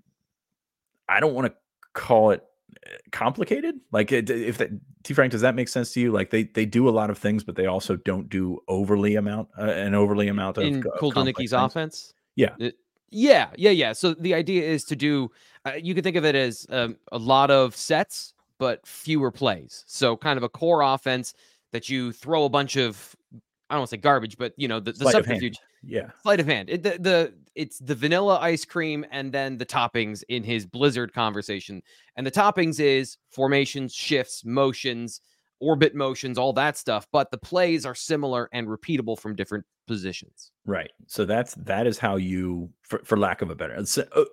I 1.09 1.19
don't 1.19 1.33
want 1.33 1.47
to 1.47 1.53
call 1.97 2.31
it 2.31 2.43
eh, 2.85 2.89
complicated? 3.11 3.79
Like 3.91 4.11
if 4.11 4.57
that 4.59 4.69
t 5.03 5.13
frank 5.13 5.31
does 5.31 5.41
that 5.41 5.55
make 5.55 5.67
sense 5.67 5.91
to 5.93 5.99
you? 5.99 6.11
Like 6.11 6.29
they 6.29 6.43
they 6.43 6.65
do 6.65 6.87
a 6.87 6.91
lot 6.91 7.09
of 7.09 7.17
things 7.17 7.43
but 7.43 7.55
they 7.55 7.65
also 7.65 7.95
don't 7.95 8.29
do 8.29 8.59
overly 8.67 9.15
amount 9.15 9.49
uh, 9.59 9.63
an 9.63 9.95
overly 9.95 10.27
amount 10.27 10.57
of 10.57 10.63
in 10.63 10.83
Kotelnicki's 10.83 11.53
offense? 11.53 12.13
Yeah. 12.35 12.55
It, 12.59 12.75
yeah 13.09 13.49
yeah 13.55 13.71
yeah. 13.71 13.93
So 13.93 14.13
the 14.13 14.33
idea 14.33 14.63
is 14.63 14.83
to 14.85 14.95
do 14.95 15.31
uh, 15.65 15.73
you 15.81 15.93
can 15.93 16.03
think 16.03 16.15
of 16.15 16.25
it 16.25 16.35
as 16.35 16.67
um, 16.69 16.97
a 17.11 17.17
lot 17.17 17.51
of 17.51 17.75
sets 17.75 18.33
but 18.59 18.85
fewer 18.87 19.31
plays. 19.31 19.83
So 19.87 20.15
kind 20.15 20.37
of 20.37 20.43
a 20.43 20.49
core 20.49 20.81
offense 20.81 21.33
that 21.73 21.89
you 21.89 22.11
throw 22.11 22.45
a 22.45 22.49
bunch 22.49 22.75
of 22.75 23.15
I 23.69 23.75
don't 23.75 23.81
want 23.81 23.89
to 23.89 23.95
say 23.95 24.01
garbage, 24.01 24.37
but 24.37 24.53
you 24.57 24.67
know 24.67 24.79
the, 24.79 24.93
the 24.93 25.11
subterfuge. 25.11 25.57
Yeah, 25.83 26.09
sleight 26.21 26.39
of 26.39 26.47
hand. 26.47 26.69
It, 26.69 26.83
the, 26.83 26.97
the 26.99 27.33
it's 27.55 27.79
the 27.79 27.95
vanilla 27.95 28.39
ice 28.39 28.65
cream 28.65 29.05
and 29.11 29.31
then 29.31 29.57
the 29.57 29.65
toppings 29.65 30.23
in 30.29 30.43
his 30.43 30.65
Blizzard 30.65 31.13
conversation. 31.13 31.81
And 32.15 32.25
the 32.25 32.31
toppings 32.31 32.79
is 32.79 33.17
formations, 33.29 33.93
shifts, 33.93 34.45
motions, 34.45 35.21
orbit 35.59 35.95
motions, 35.95 36.37
all 36.37 36.53
that 36.53 36.77
stuff. 36.77 37.07
But 37.11 37.31
the 37.31 37.37
plays 37.37 37.85
are 37.85 37.95
similar 37.95 38.49
and 38.53 38.67
repeatable 38.67 39.19
from 39.19 39.35
different 39.35 39.65
positions. 39.87 40.51
Right. 40.65 40.91
So 41.07 41.25
that's 41.25 41.53
that 41.55 41.87
is 41.87 41.97
how 41.97 42.17
you, 42.17 42.69
for, 42.81 42.99
for 43.03 43.17
lack 43.17 43.41
of 43.41 43.49
a 43.49 43.55
better, 43.55 43.75
uh, 43.75 43.83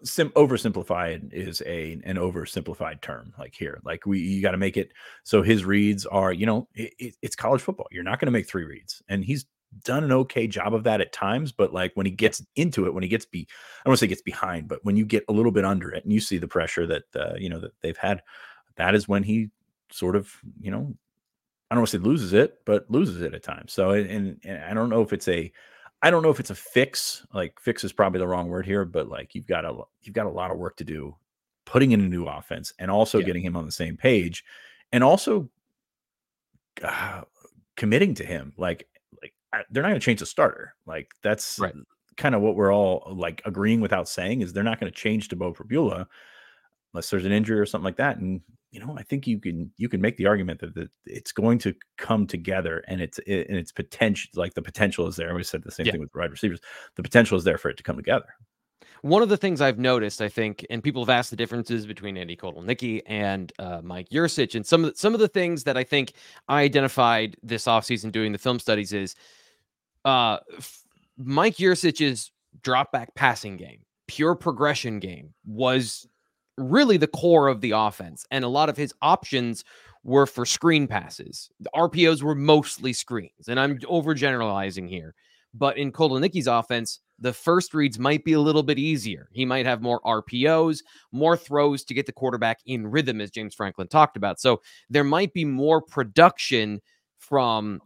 sim, 0.02 0.30
oversimplified 0.30 1.32
is 1.32 1.62
a 1.66 2.00
an 2.04 2.16
oversimplified 2.16 3.00
term. 3.00 3.32
Like 3.38 3.54
here, 3.54 3.80
like 3.84 4.06
we 4.06 4.20
you 4.20 4.42
got 4.42 4.52
to 4.52 4.58
make 4.58 4.76
it 4.76 4.92
so 5.22 5.42
his 5.42 5.64
reads 5.64 6.06
are, 6.06 6.32
you 6.32 6.46
know, 6.46 6.68
it, 6.74 6.92
it, 6.98 7.14
it's 7.22 7.36
college 7.36 7.62
football. 7.62 7.86
You're 7.90 8.04
not 8.04 8.20
going 8.20 8.26
to 8.26 8.32
make 8.32 8.48
three 8.48 8.64
reads, 8.64 9.02
and 9.08 9.24
he's 9.24 9.46
done 9.82 10.04
an 10.04 10.12
okay 10.12 10.46
job 10.46 10.72
of 10.72 10.84
that 10.84 11.00
at 11.00 11.12
times, 11.12 11.50
but 11.50 11.72
like 11.72 11.92
when 11.94 12.06
he 12.06 12.12
gets 12.12 12.44
into 12.54 12.86
it, 12.86 12.94
when 12.94 13.02
he 13.02 13.08
gets 13.08 13.26
be, 13.26 13.40
I 13.40 13.82
don't 13.84 13.90
want 13.90 13.98
to 13.98 14.04
say 14.04 14.08
gets 14.08 14.22
behind, 14.22 14.68
but 14.68 14.78
when 14.84 14.96
you 14.96 15.04
get 15.04 15.24
a 15.28 15.32
little 15.32 15.50
bit 15.50 15.64
under 15.64 15.90
it 15.90 16.04
and 16.04 16.12
you 16.12 16.20
see 16.20 16.38
the 16.38 16.46
pressure 16.46 16.86
that 16.86 17.02
uh, 17.16 17.34
you 17.36 17.48
know 17.48 17.60
that 17.60 17.72
they've 17.80 17.96
had, 17.96 18.22
that 18.76 18.94
is 18.94 19.08
when 19.08 19.22
he 19.22 19.50
sort 19.90 20.16
of 20.16 20.32
you 20.60 20.70
know, 20.70 20.94
I 21.74 21.76
don't 21.76 21.82
want 21.82 21.90
to 21.90 21.98
say 21.98 22.04
loses 22.04 22.32
it, 22.32 22.60
but 22.64 22.90
loses 22.90 23.22
it 23.22 23.34
at 23.34 23.42
times. 23.42 23.72
So 23.72 23.90
and, 23.90 24.38
and 24.44 24.64
I 24.64 24.74
don't 24.74 24.90
know 24.90 25.02
if 25.02 25.12
it's 25.12 25.28
a, 25.28 25.52
I 26.02 26.10
don't 26.10 26.22
know 26.22 26.30
if 26.30 26.40
it's 26.40 26.50
a 26.50 26.54
fix. 26.54 27.26
Like 27.32 27.58
fix 27.60 27.84
is 27.84 27.92
probably 27.92 28.20
the 28.20 28.28
wrong 28.28 28.48
word 28.48 28.66
here, 28.66 28.84
but 28.84 29.08
like 29.08 29.34
you've 29.34 29.46
got 29.46 29.64
a 29.64 29.82
you've 30.02 30.14
got 30.14 30.26
a 30.26 30.30
lot 30.30 30.50
of 30.50 30.58
work 30.58 30.76
to 30.76 30.84
do, 30.84 31.16
putting 31.64 31.92
in 31.92 32.00
a 32.00 32.08
new 32.08 32.26
offense 32.26 32.72
and 32.78 32.90
also 32.90 33.18
yeah. 33.18 33.26
getting 33.26 33.44
him 33.44 33.56
on 33.56 33.66
the 33.66 33.72
same 33.72 33.96
page, 33.96 34.44
and 34.92 35.04
also. 35.04 35.48
Uh, 36.82 37.22
committing 37.76 38.14
to 38.14 38.24
him 38.24 38.52
like 38.56 38.88
like 39.22 39.32
they're 39.70 39.82
not 39.82 39.90
going 39.90 40.00
to 40.00 40.04
change 40.04 40.20
the 40.20 40.26
starter. 40.26 40.74
Like 40.86 41.12
that's 41.22 41.58
right. 41.58 41.74
kind 42.16 42.34
of 42.34 42.40
what 42.40 42.56
we're 42.56 42.72
all 42.72 43.12
like 43.16 43.42
agreeing 43.44 43.80
without 43.80 44.08
saying 44.08 44.42
is 44.42 44.52
they're 44.52 44.62
not 44.62 44.80
going 44.80 44.92
to 44.92 44.98
change 44.98 45.28
to 45.28 45.36
Beau 45.36 45.52
Pribula 45.52 46.06
unless 46.92 47.10
there's 47.10 47.24
an 47.24 47.32
injury 47.32 47.58
or 47.58 47.66
something 47.66 47.84
like 47.84 47.96
that. 47.96 48.18
And 48.18 48.40
you 48.74 48.84
know, 48.84 48.96
I 48.98 49.04
think 49.04 49.28
you 49.28 49.38
can 49.38 49.70
you 49.76 49.88
can 49.88 50.00
make 50.00 50.16
the 50.16 50.26
argument 50.26 50.58
that, 50.60 50.74
that 50.74 50.90
it's 51.06 51.30
going 51.30 51.58
to 51.58 51.72
come 51.96 52.26
together 52.26 52.82
and 52.88 53.00
it's 53.00 53.18
it, 53.18 53.48
and 53.48 53.56
it's 53.56 53.70
potential 53.70 54.28
like 54.34 54.54
the 54.54 54.62
potential 54.62 55.06
is 55.06 55.14
there. 55.14 55.32
We 55.32 55.44
said 55.44 55.62
the 55.62 55.70
same 55.70 55.86
yeah. 55.86 55.92
thing 55.92 56.00
with 56.00 56.12
wide 56.12 56.32
receivers. 56.32 56.60
The 56.96 57.04
potential 57.04 57.38
is 57.38 57.44
there 57.44 57.56
for 57.56 57.68
it 57.68 57.76
to 57.76 57.84
come 57.84 57.96
together. 57.96 58.26
One 59.02 59.22
of 59.22 59.28
the 59.28 59.36
things 59.36 59.60
I've 59.60 59.78
noticed, 59.78 60.20
I 60.20 60.28
think, 60.28 60.66
and 60.70 60.82
people 60.82 61.02
have 61.02 61.10
asked 61.10 61.30
the 61.30 61.36
differences 61.36 61.86
between 61.86 62.16
Andy 62.16 62.36
Kotelnicki 62.36 63.02
and 63.06 63.52
uh, 63.60 63.80
Mike 63.84 64.08
Yurcich, 64.08 64.56
and 64.56 64.66
some 64.66 64.82
of 64.82 64.92
the, 64.92 64.98
some 64.98 65.14
of 65.14 65.20
the 65.20 65.28
things 65.28 65.62
that 65.64 65.76
I 65.76 65.84
think 65.84 66.14
I 66.48 66.62
identified 66.62 67.36
this 67.44 67.66
offseason 67.66 68.10
doing 68.10 68.32
the 68.32 68.38
film 68.38 68.58
studies 68.58 68.92
is 68.92 69.14
uh, 70.04 70.38
Mike 71.16 71.58
Yurcich's 71.58 72.32
drop 72.60 72.90
back 72.90 73.14
passing 73.14 73.56
game, 73.56 73.82
pure 74.08 74.34
progression 74.34 74.98
game 74.98 75.32
was 75.46 76.08
really 76.56 76.96
the 76.96 77.06
core 77.06 77.48
of 77.48 77.60
the 77.60 77.72
offense. 77.72 78.24
And 78.30 78.44
a 78.44 78.48
lot 78.48 78.68
of 78.68 78.76
his 78.76 78.92
options 79.02 79.64
were 80.02 80.26
for 80.26 80.44
screen 80.44 80.86
passes. 80.86 81.50
The 81.60 81.70
RPOs 81.74 82.22
were 82.22 82.34
mostly 82.34 82.92
screens. 82.92 83.48
And 83.48 83.58
I'm 83.58 83.78
overgeneralizing 83.80 84.88
here. 84.88 85.14
But 85.54 85.78
in 85.78 85.92
Kotelnicki's 85.92 86.46
offense, 86.46 87.00
the 87.18 87.32
first 87.32 87.74
reads 87.74 87.98
might 87.98 88.24
be 88.24 88.32
a 88.32 88.40
little 88.40 88.62
bit 88.62 88.78
easier. 88.78 89.28
He 89.32 89.44
might 89.44 89.66
have 89.66 89.80
more 89.80 90.00
RPOs, 90.02 90.80
more 91.12 91.36
throws 91.36 91.84
to 91.84 91.94
get 91.94 92.06
the 92.06 92.12
quarterback 92.12 92.58
in 92.66 92.86
rhythm, 92.86 93.20
as 93.20 93.30
James 93.30 93.54
Franklin 93.54 93.86
talked 93.86 94.16
about. 94.16 94.40
So 94.40 94.60
there 94.90 95.04
might 95.04 95.32
be 95.32 95.44
more 95.44 95.80
production 95.80 96.80
from 97.18 97.80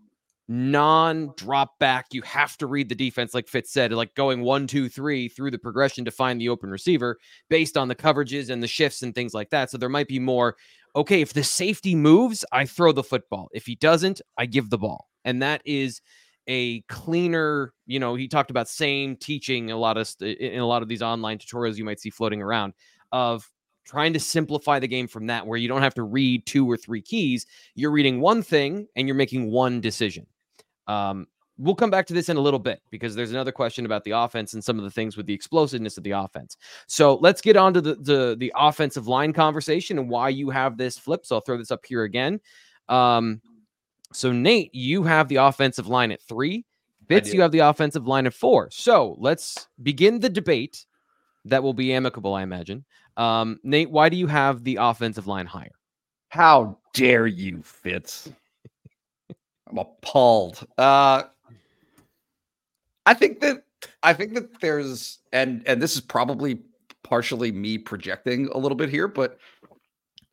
non 0.48 1.32
drop 1.36 1.78
back. 1.78 2.06
You 2.12 2.22
have 2.22 2.56
to 2.58 2.66
read 2.66 2.88
the 2.88 2.94
defense, 2.94 3.34
like 3.34 3.48
Fitz 3.48 3.70
said, 3.70 3.92
like 3.92 4.14
going 4.14 4.42
one, 4.42 4.66
two, 4.66 4.88
three 4.88 5.28
through 5.28 5.50
the 5.50 5.58
progression 5.58 6.04
to 6.06 6.10
find 6.10 6.40
the 6.40 6.48
open 6.48 6.70
receiver 6.70 7.18
based 7.50 7.76
on 7.76 7.88
the 7.88 7.94
coverages 7.94 8.50
and 8.50 8.62
the 8.62 8.66
shifts 8.66 9.02
and 9.02 9.14
things 9.14 9.34
like 9.34 9.50
that. 9.50 9.70
So 9.70 9.78
there 9.78 9.88
might 9.88 10.08
be 10.08 10.18
more. 10.18 10.56
Okay, 10.96 11.20
if 11.20 11.34
the 11.34 11.44
safety 11.44 11.94
moves, 11.94 12.44
I 12.50 12.64
throw 12.64 12.92
the 12.92 13.04
football. 13.04 13.48
If 13.52 13.66
he 13.66 13.74
doesn't, 13.76 14.22
I 14.38 14.46
give 14.46 14.70
the 14.70 14.78
ball. 14.78 15.08
And 15.24 15.42
that 15.42 15.60
is 15.66 16.00
a 16.48 16.80
cleaner, 16.82 17.74
you 17.86 18.00
know, 18.00 18.14
he 18.14 18.26
talked 18.26 18.50
about 18.50 18.68
same 18.68 19.16
teaching 19.16 19.70
a 19.70 19.76
lot 19.76 19.98
of 19.98 20.10
in 20.20 20.60
a 20.60 20.66
lot 20.66 20.82
of 20.82 20.88
these 20.88 21.02
online 21.02 21.38
tutorials 21.38 21.76
you 21.76 21.84
might 21.84 22.00
see 22.00 22.10
floating 22.10 22.40
around 22.40 22.72
of 23.12 23.48
trying 23.86 24.12
to 24.14 24.20
simplify 24.20 24.78
the 24.78 24.88
game 24.88 25.08
from 25.08 25.26
that 25.26 25.46
where 25.46 25.58
you 25.58 25.68
don't 25.68 25.82
have 25.82 25.94
to 25.94 26.02
read 26.02 26.44
two 26.46 26.70
or 26.70 26.76
three 26.76 27.02
keys. 27.02 27.46
You're 27.74 27.90
reading 27.90 28.20
one 28.20 28.42
thing 28.42 28.86
and 28.96 29.06
you're 29.06 29.14
making 29.14 29.50
one 29.50 29.80
decision. 29.80 30.26
Um, 30.88 31.26
we'll 31.58 31.74
come 31.74 31.90
back 31.90 32.06
to 32.06 32.14
this 32.14 32.28
in 32.28 32.36
a 32.36 32.40
little 32.40 32.58
bit 32.58 32.80
because 32.90 33.14
there's 33.14 33.32
another 33.32 33.52
question 33.52 33.84
about 33.84 34.04
the 34.04 34.12
offense 34.12 34.54
and 34.54 34.64
some 34.64 34.78
of 34.78 34.84
the 34.84 34.90
things 34.90 35.16
with 35.16 35.26
the 35.26 35.34
explosiveness 35.34 35.98
of 35.98 36.04
the 36.04 36.12
offense. 36.12 36.56
So 36.86 37.16
let's 37.16 37.40
get 37.40 37.56
on 37.56 37.74
to 37.74 37.80
the 37.80 37.94
the, 37.96 38.36
the 38.38 38.52
offensive 38.56 39.06
line 39.06 39.32
conversation 39.32 39.98
and 39.98 40.08
why 40.08 40.30
you 40.30 40.50
have 40.50 40.76
this 40.76 40.98
flip. 40.98 41.26
So 41.26 41.36
I'll 41.36 41.42
throw 41.42 41.58
this 41.58 41.70
up 41.70 41.84
here 41.86 42.04
again. 42.04 42.40
Um, 42.88 43.40
so 44.12 44.32
Nate, 44.32 44.74
you 44.74 45.02
have 45.02 45.28
the 45.28 45.36
offensive 45.36 45.86
line 45.86 46.10
at 46.12 46.22
three. 46.22 46.64
Fitz, 47.08 47.32
you 47.32 47.40
have 47.40 47.52
the 47.52 47.60
offensive 47.60 48.06
line 48.06 48.26
at 48.26 48.34
four. 48.34 48.68
So 48.70 49.16
let's 49.18 49.66
begin 49.82 50.20
the 50.20 50.28
debate. 50.28 50.84
That 51.46 51.62
will 51.62 51.72
be 51.72 51.94
amicable, 51.94 52.34
I 52.34 52.42
imagine. 52.42 52.84
Um, 53.16 53.58
Nate, 53.62 53.90
why 53.90 54.10
do 54.10 54.16
you 54.16 54.26
have 54.26 54.62
the 54.62 54.76
offensive 54.80 55.26
line 55.26 55.46
higher? 55.46 55.72
How 56.28 56.78
dare 56.92 57.26
you, 57.26 57.62
Fitz? 57.62 58.30
I'm 59.68 59.78
appalled. 59.78 60.66
Uh, 60.76 61.24
I 63.06 63.14
think 63.14 63.40
that 63.40 63.64
I 64.02 64.12
think 64.12 64.34
that 64.34 64.60
there's 64.60 65.18
and 65.32 65.62
and 65.66 65.80
this 65.82 65.94
is 65.94 66.00
probably 66.00 66.60
partially 67.02 67.52
me 67.52 67.78
projecting 67.78 68.48
a 68.48 68.58
little 68.58 68.76
bit 68.76 68.90
here, 68.90 69.08
but 69.08 69.38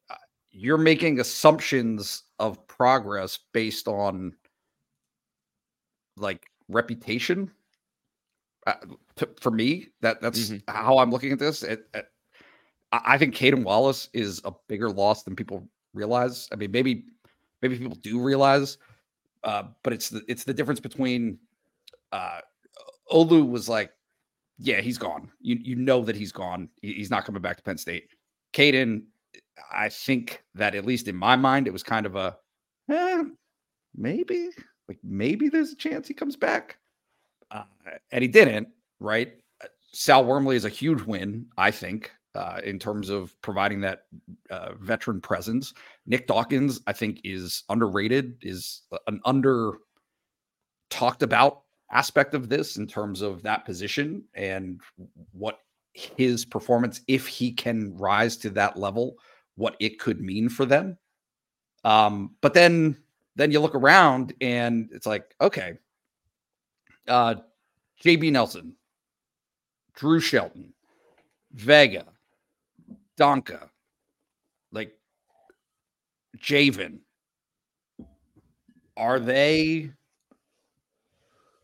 uh, 0.10 0.16
you're 0.52 0.78
making 0.78 1.20
assumptions 1.20 2.24
of 2.40 2.66
progress 2.68 3.40
based 3.54 3.88
on 3.88 4.34
like 6.18 6.48
reputation. 6.68 7.52
Uh, 8.68 8.74
to, 9.16 9.30
for 9.40 9.52
me, 9.52 9.88
that 10.02 10.22
that's 10.22 10.50
mm-hmm. 10.50 10.58
how 10.74 10.98
I'm 10.98 11.12
looking 11.12 11.32
at 11.32 11.40
this. 11.40 11.64
It, 11.64 11.88
it, 11.94 12.08
I 12.92 13.18
think 13.18 13.36
Caedan 13.36 13.64
Wallace 13.64 14.10
is 14.14 14.42
a 14.46 14.52
bigger 14.68 14.90
loss 14.90 15.24
than 15.24 15.36
people 15.36 15.68
realize. 15.94 16.48
I 16.52 16.56
mean, 16.56 16.72
maybe 16.72 17.06
maybe 17.62 17.78
people 17.78 17.96
do 17.96 18.20
realize, 18.22 18.78
uh, 19.46 19.64
but 19.84 19.94
it's 19.94 20.10
the 20.10 20.22
it's 20.28 20.44
the 20.44 20.54
difference 20.54 20.80
between 20.80 21.38
uh, 22.12 22.40
Olu 23.12 23.48
was 23.48 23.70
like, 23.70 23.92
yeah, 24.58 24.82
he's 24.82 24.98
gone. 24.98 25.32
You 25.40 25.58
you 25.62 25.76
know 25.76 26.02
that 26.04 26.16
he's 26.16 26.32
gone. 26.32 26.68
he's 26.82 27.12
not 27.12 27.26
coming 27.26 27.42
back 27.42 27.58
to 27.58 27.64
Penn 27.64 27.78
State. 27.78 28.10
Caedan, 28.54 29.04
I 29.72 29.90
think 29.90 30.44
that 30.56 30.76
at 30.76 30.86
least 30.86 31.08
in 31.08 31.16
my 31.16 31.36
mind, 31.36 31.68
it 31.68 31.74
was 31.74 31.84
kind 31.84 32.06
of 32.06 32.16
a 32.16 32.38
eh, 32.90 33.24
maybe 33.96 34.50
like 34.90 34.98
maybe 35.04 35.48
there's 35.48 35.72
a 35.72 35.76
chance 35.76 36.08
he 36.08 36.14
comes 36.14 36.36
back, 36.36 36.78
uh, 37.52 37.64
and 38.12 38.24
he 38.24 38.28
didn't. 38.28 38.68
Right? 39.00 39.34
Sal 39.92 40.26
Wormley 40.26 40.56
is 40.56 40.66
a 40.66 40.70
huge 40.70 41.04
win, 41.04 41.46
I 41.58 41.72
think. 41.72 42.12
Uh, 42.36 42.60
in 42.66 42.78
terms 42.78 43.10
of 43.10 43.40
providing 43.42 43.80
that 43.80 44.08
uh, 44.50 44.74
veteran 44.82 45.22
presence. 45.22 45.74
Nick 46.06 46.28
Dawkins, 46.28 46.82
I 46.86 46.92
think, 46.92 47.22
is 47.24 47.64
underrated, 47.70 48.36
is 48.42 48.82
an 49.08 49.22
under 49.24 49.76
talked 50.90 51.24
about 51.24 51.62
aspect 51.94 52.34
of 52.34 52.50
this 52.50 52.76
in 52.76 52.88
terms 52.88 53.22
of 53.22 53.42
that 53.44 53.64
position 53.64 54.22
and 54.34 54.82
what 55.32 55.60
his 55.94 56.44
performance, 56.44 57.00
if 57.08 57.26
he 57.26 57.54
can 57.54 57.96
rise 57.96 58.36
to 58.38 58.50
that 58.50 58.76
level, 58.76 59.16
what 59.56 59.78
it 59.80 59.98
could 59.98 60.20
mean 60.20 60.50
for 60.50 60.66
them. 60.66 60.98
Um, 61.86 62.36
but 62.42 62.54
then 62.54 62.98
then 63.38 63.50
you 63.52 63.62
look 63.62 63.76
around 63.76 64.34
and 64.42 64.90
it's 64.92 65.06
like, 65.06 65.36
okay, 65.40 65.78
uh, 67.08 67.36
JB 68.04 68.34
Nelson, 68.34 68.76
Drew 69.94 70.20
Shelton, 70.20 70.74
Vega, 71.54 72.06
Donkoh, 73.18 73.70
like 74.72 74.94
J'ven, 76.38 77.00
are 78.98 79.20
they 79.20 79.92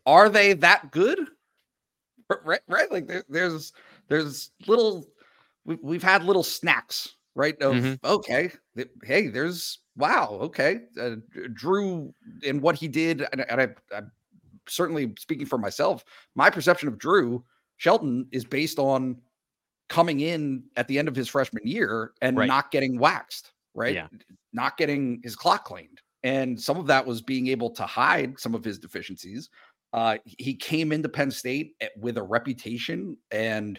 are 0.06 0.28
they 0.28 0.54
that 0.54 0.90
good? 0.90 1.18
Right, 2.44 2.60
right. 2.66 2.90
Like 2.90 3.06
there, 3.06 3.24
there's 3.28 3.72
there's 4.08 4.50
little 4.66 5.06
we, 5.64 5.76
we've 5.82 6.02
had 6.02 6.24
little 6.24 6.42
snacks, 6.42 7.16
right? 7.34 7.60
Of 7.60 7.74
mm-hmm. 7.74 8.06
okay, 8.06 8.52
hey, 9.04 9.28
there's 9.28 9.80
wow, 9.96 10.38
okay, 10.42 10.80
uh, 11.00 11.16
Drew 11.52 12.12
and 12.46 12.62
what 12.62 12.76
he 12.76 12.88
did, 12.88 13.26
and, 13.32 13.44
and 13.50 13.60
I, 13.60 13.68
I'm 13.94 14.10
certainly 14.66 15.12
speaking 15.18 15.46
for 15.46 15.58
myself. 15.58 16.04
My 16.34 16.48
perception 16.48 16.88
of 16.88 16.98
Drew 16.98 17.44
Shelton 17.76 18.26
is 18.32 18.44
based 18.44 18.78
on 18.78 19.16
coming 19.92 20.20
in 20.20 20.62
at 20.76 20.88
the 20.88 20.98
end 20.98 21.06
of 21.06 21.14
his 21.14 21.28
freshman 21.28 21.66
year 21.66 22.12
and 22.22 22.38
right. 22.38 22.48
not 22.48 22.70
getting 22.70 22.98
waxed, 22.98 23.52
right? 23.74 23.94
Yeah. 23.94 24.06
Not 24.54 24.78
getting 24.78 25.20
his 25.22 25.36
clock 25.36 25.66
cleaned. 25.66 26.00
And 26.22 26.58
some 26.58 26.78
of 26.78 26.86
that 26.86 27.04
was 27.04 27.20
being 27.20 27.48
able 27.48 27.68
to 27.72 27.82
hide 27.84 28.40
some 28.40 28.54
of 28.54 28.64
his 28.64 28.78
deficiencies. 28.78 29.50
Uh, 29.92 30.16
he 30.24 30.54
came 30.54 30.92
into 30.92 31.10
Penn 31.10 31.30
State 31.30 31.74
with 31.98 32.16
a 32.16 32.22
reputation 32.22 33.18
and 33.30 33.78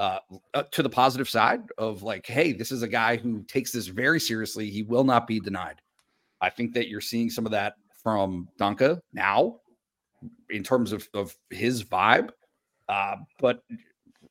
uh, 0.00 0.18
uh, 0.52 0.64
to 0.72 0.82
the 0.82 0.90
positive 0.90 1.28
side 1.28 1.60
of 1.78 2.02
like, 2.02 2.26
hey, 2.26 2.52
this 2.52 2.72
is 2.72 2.82
a 2.82 2.88
guy 2.88 3.16
who 3.16 3.44
takes 3.44 3.70
this 3.70 3.86
very 3.86 4.18
seriously. 4.18 4.68
He 4.68 4.82
will 4.82 5.04
not 5.04 5.28
be 5.28 5.38
denied. 5.38 5.80
I 6.40 6.50
think 6.50 6.74
that 6.74 6.88
you're 6.88 7.00
seeing 7.00 7.30
some 7.30 7.46
of 7.46 7.52
that 7.52 7.74
from 8.02 8.48
Donkoh 8.58 8.98
now 9.12 9.60
in 10.50 10.64
terms 10.64 10.90
of, 10.90 11.08
of 11.14 11.36
his 11.50 11.84
vibe. 11.84 12.30
Uh, 12.88 13.16
but 13.38 13.60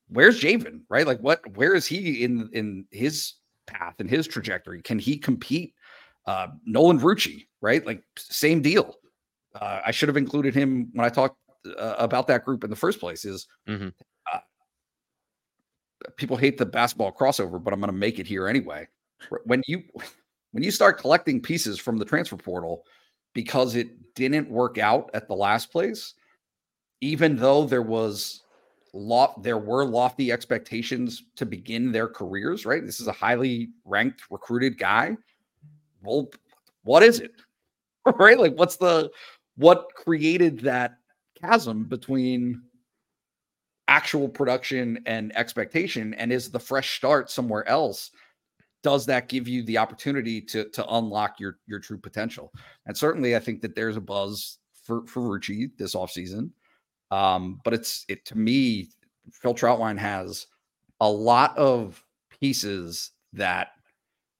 where's 0.10 0.40
J'ven, 0.40 0.82
right? 0.90 1.08
Like 1.08 1.20
what 1.20 1.42
where 1.56 1.74
is 1.74 1.86
he 1.86 2.24
in 2.24 2.50
in 2.54 2.86
his 2.92 3.34
path 3.68 3.96
and 4.00 4.10
his 4.10 4.28
trajectory? 4.28 4.82
Can 4.82 5.00
he 5.00 5.18
compete? 5.18 5.74
Uh 6.26 6.48
Nolan 6.66 7.00
Rucci, 7.00 7.48
right? 7.62 7.86
Like 7.86 8.04
same 8.18 8.62
deal. 8.62 8.96
Uh, 9.60 9.80
I 9.86 9.92
should 9.92 10.10
have 10.10 10.18
included 10.18 10.54
him 10.54 10.90
when 10.94 11.06
I 11.06 11.10
talked 11.10 11.38
uh, 11.66 11.96
about 11.98 12.28
that 12.28 12.44
group 12.44 12.64
in 12.64 12.70
the 12.70 12.76
first 12.76 13.00
place. 13.00 13.26
Is 13.26 13.48
mm-hmm. 13.68 13.90
uh, 14.34 14.40
people 16.18 16.38
hate 16.38 16.58
the 16.58 16.66
basketball 16.66 17.14
crossover, 17.14 17.64
but 17.64 17.74
I'm 17.74 17.80
going 17.80 17.92
to 17.92 17.98
make 17.98 18.20
it 18.20 18.28
here 18.28 18.48
anyway. 18.48 18.88
When 19.46 19.64
you 19.68 19.84
when 20.52 20.64
you 20.64 20.72
start 20.72 21.00
collecting 21.00 21.42
pieces 21.42 21.80
from 21.80 21.98
the 21.98 22.06
transfer 22.06 22.38
portal 22.38 22.84
because 23.34 23.76
it 23.76 24.14
didn't 24.16 24.50
work 24.50 24.78
out 24.78 25.10
at 25.14 25.28
the 25.28 25.36
last 25.36 25.72
place, 25.72 26.14
even 27.02 27.36
though 27.36 27.66
there 27.66 27.82
was 27.82 28.42
loft 28.96 29.44
there 29.44 29.58
were 29.58 29.86
lofty 29.86 30.32
expectations 30.32 31.24
to 31.36 31.46
begin 31.46 31.92
their 31.92 32.08
careers, 32.08 32.66
right? 32.66 32.84
This 32.84 33.02
is 33.02 33.08
a 33.08 33.12
highly 33.12 33.70
ranked 33.84 34.24
recruited 34.32 34.80
guy. 34.80 35.18
Well, 36.02 36.30
what 36.84 37.04
is 37.04 37.20
it? 37.20 37.32
right? 38.16 38.40
Like 38.40 38.56
what's 38.56 38.78
the 38.78 39.12
what 39.58 39.94
created 39.96 40.60
that 40.62 40.98
chasm 41.42 41.84
between 41.84 42.62
actual 43.88 44.30
production 44.30 45.00
and 45.06 45.36
expectation 45.38 46.14
and 46.16 46.32
is 46.32 46.50
the 46.50 46.60
fresh 46.60 46.96
start 46.96 47.30
somewhere 47.30 47.68
else 47.68 48.12
does 48.82 49.06
that 49.06 49.28
give 49.30 49.48
you 49.48 49.64
the 49.64 49.78
opportunity 49.78 50.42
to 50.42 50.68
to 50.70 50.86
unlock 50.96 51.40
your 51.40 51.60
your 51.68 51.80
true 51.80 51.98
potential 51.98 52.52
and 52.88 52.98
certainly 52.98 53.36
i 53.36 53.40
think 53.40 53.62
that 53.62 53.76
there's 53.76 53.96
a 53.96 54.02
buzz 54.02 54.58
for 54.84 55.06
for 55.06 55.22
Rucci 55.22 55.70
this 55.78 55.94
offseason 55.94 56.50
um, 57.12 57.60
but 57.64 57.74
it's 57.74 58.06
it 58.08 58.26
to 58.26 58.38
me, 58.38 58.90
Phil 59.32 59.54
Trautwein 59.54 59.98
has 59.98 60.48
a 61.00 61.10
lot 61.10 61.58
of 61.58 62.04
pieces 62.40 63.12
that 63.34 63.70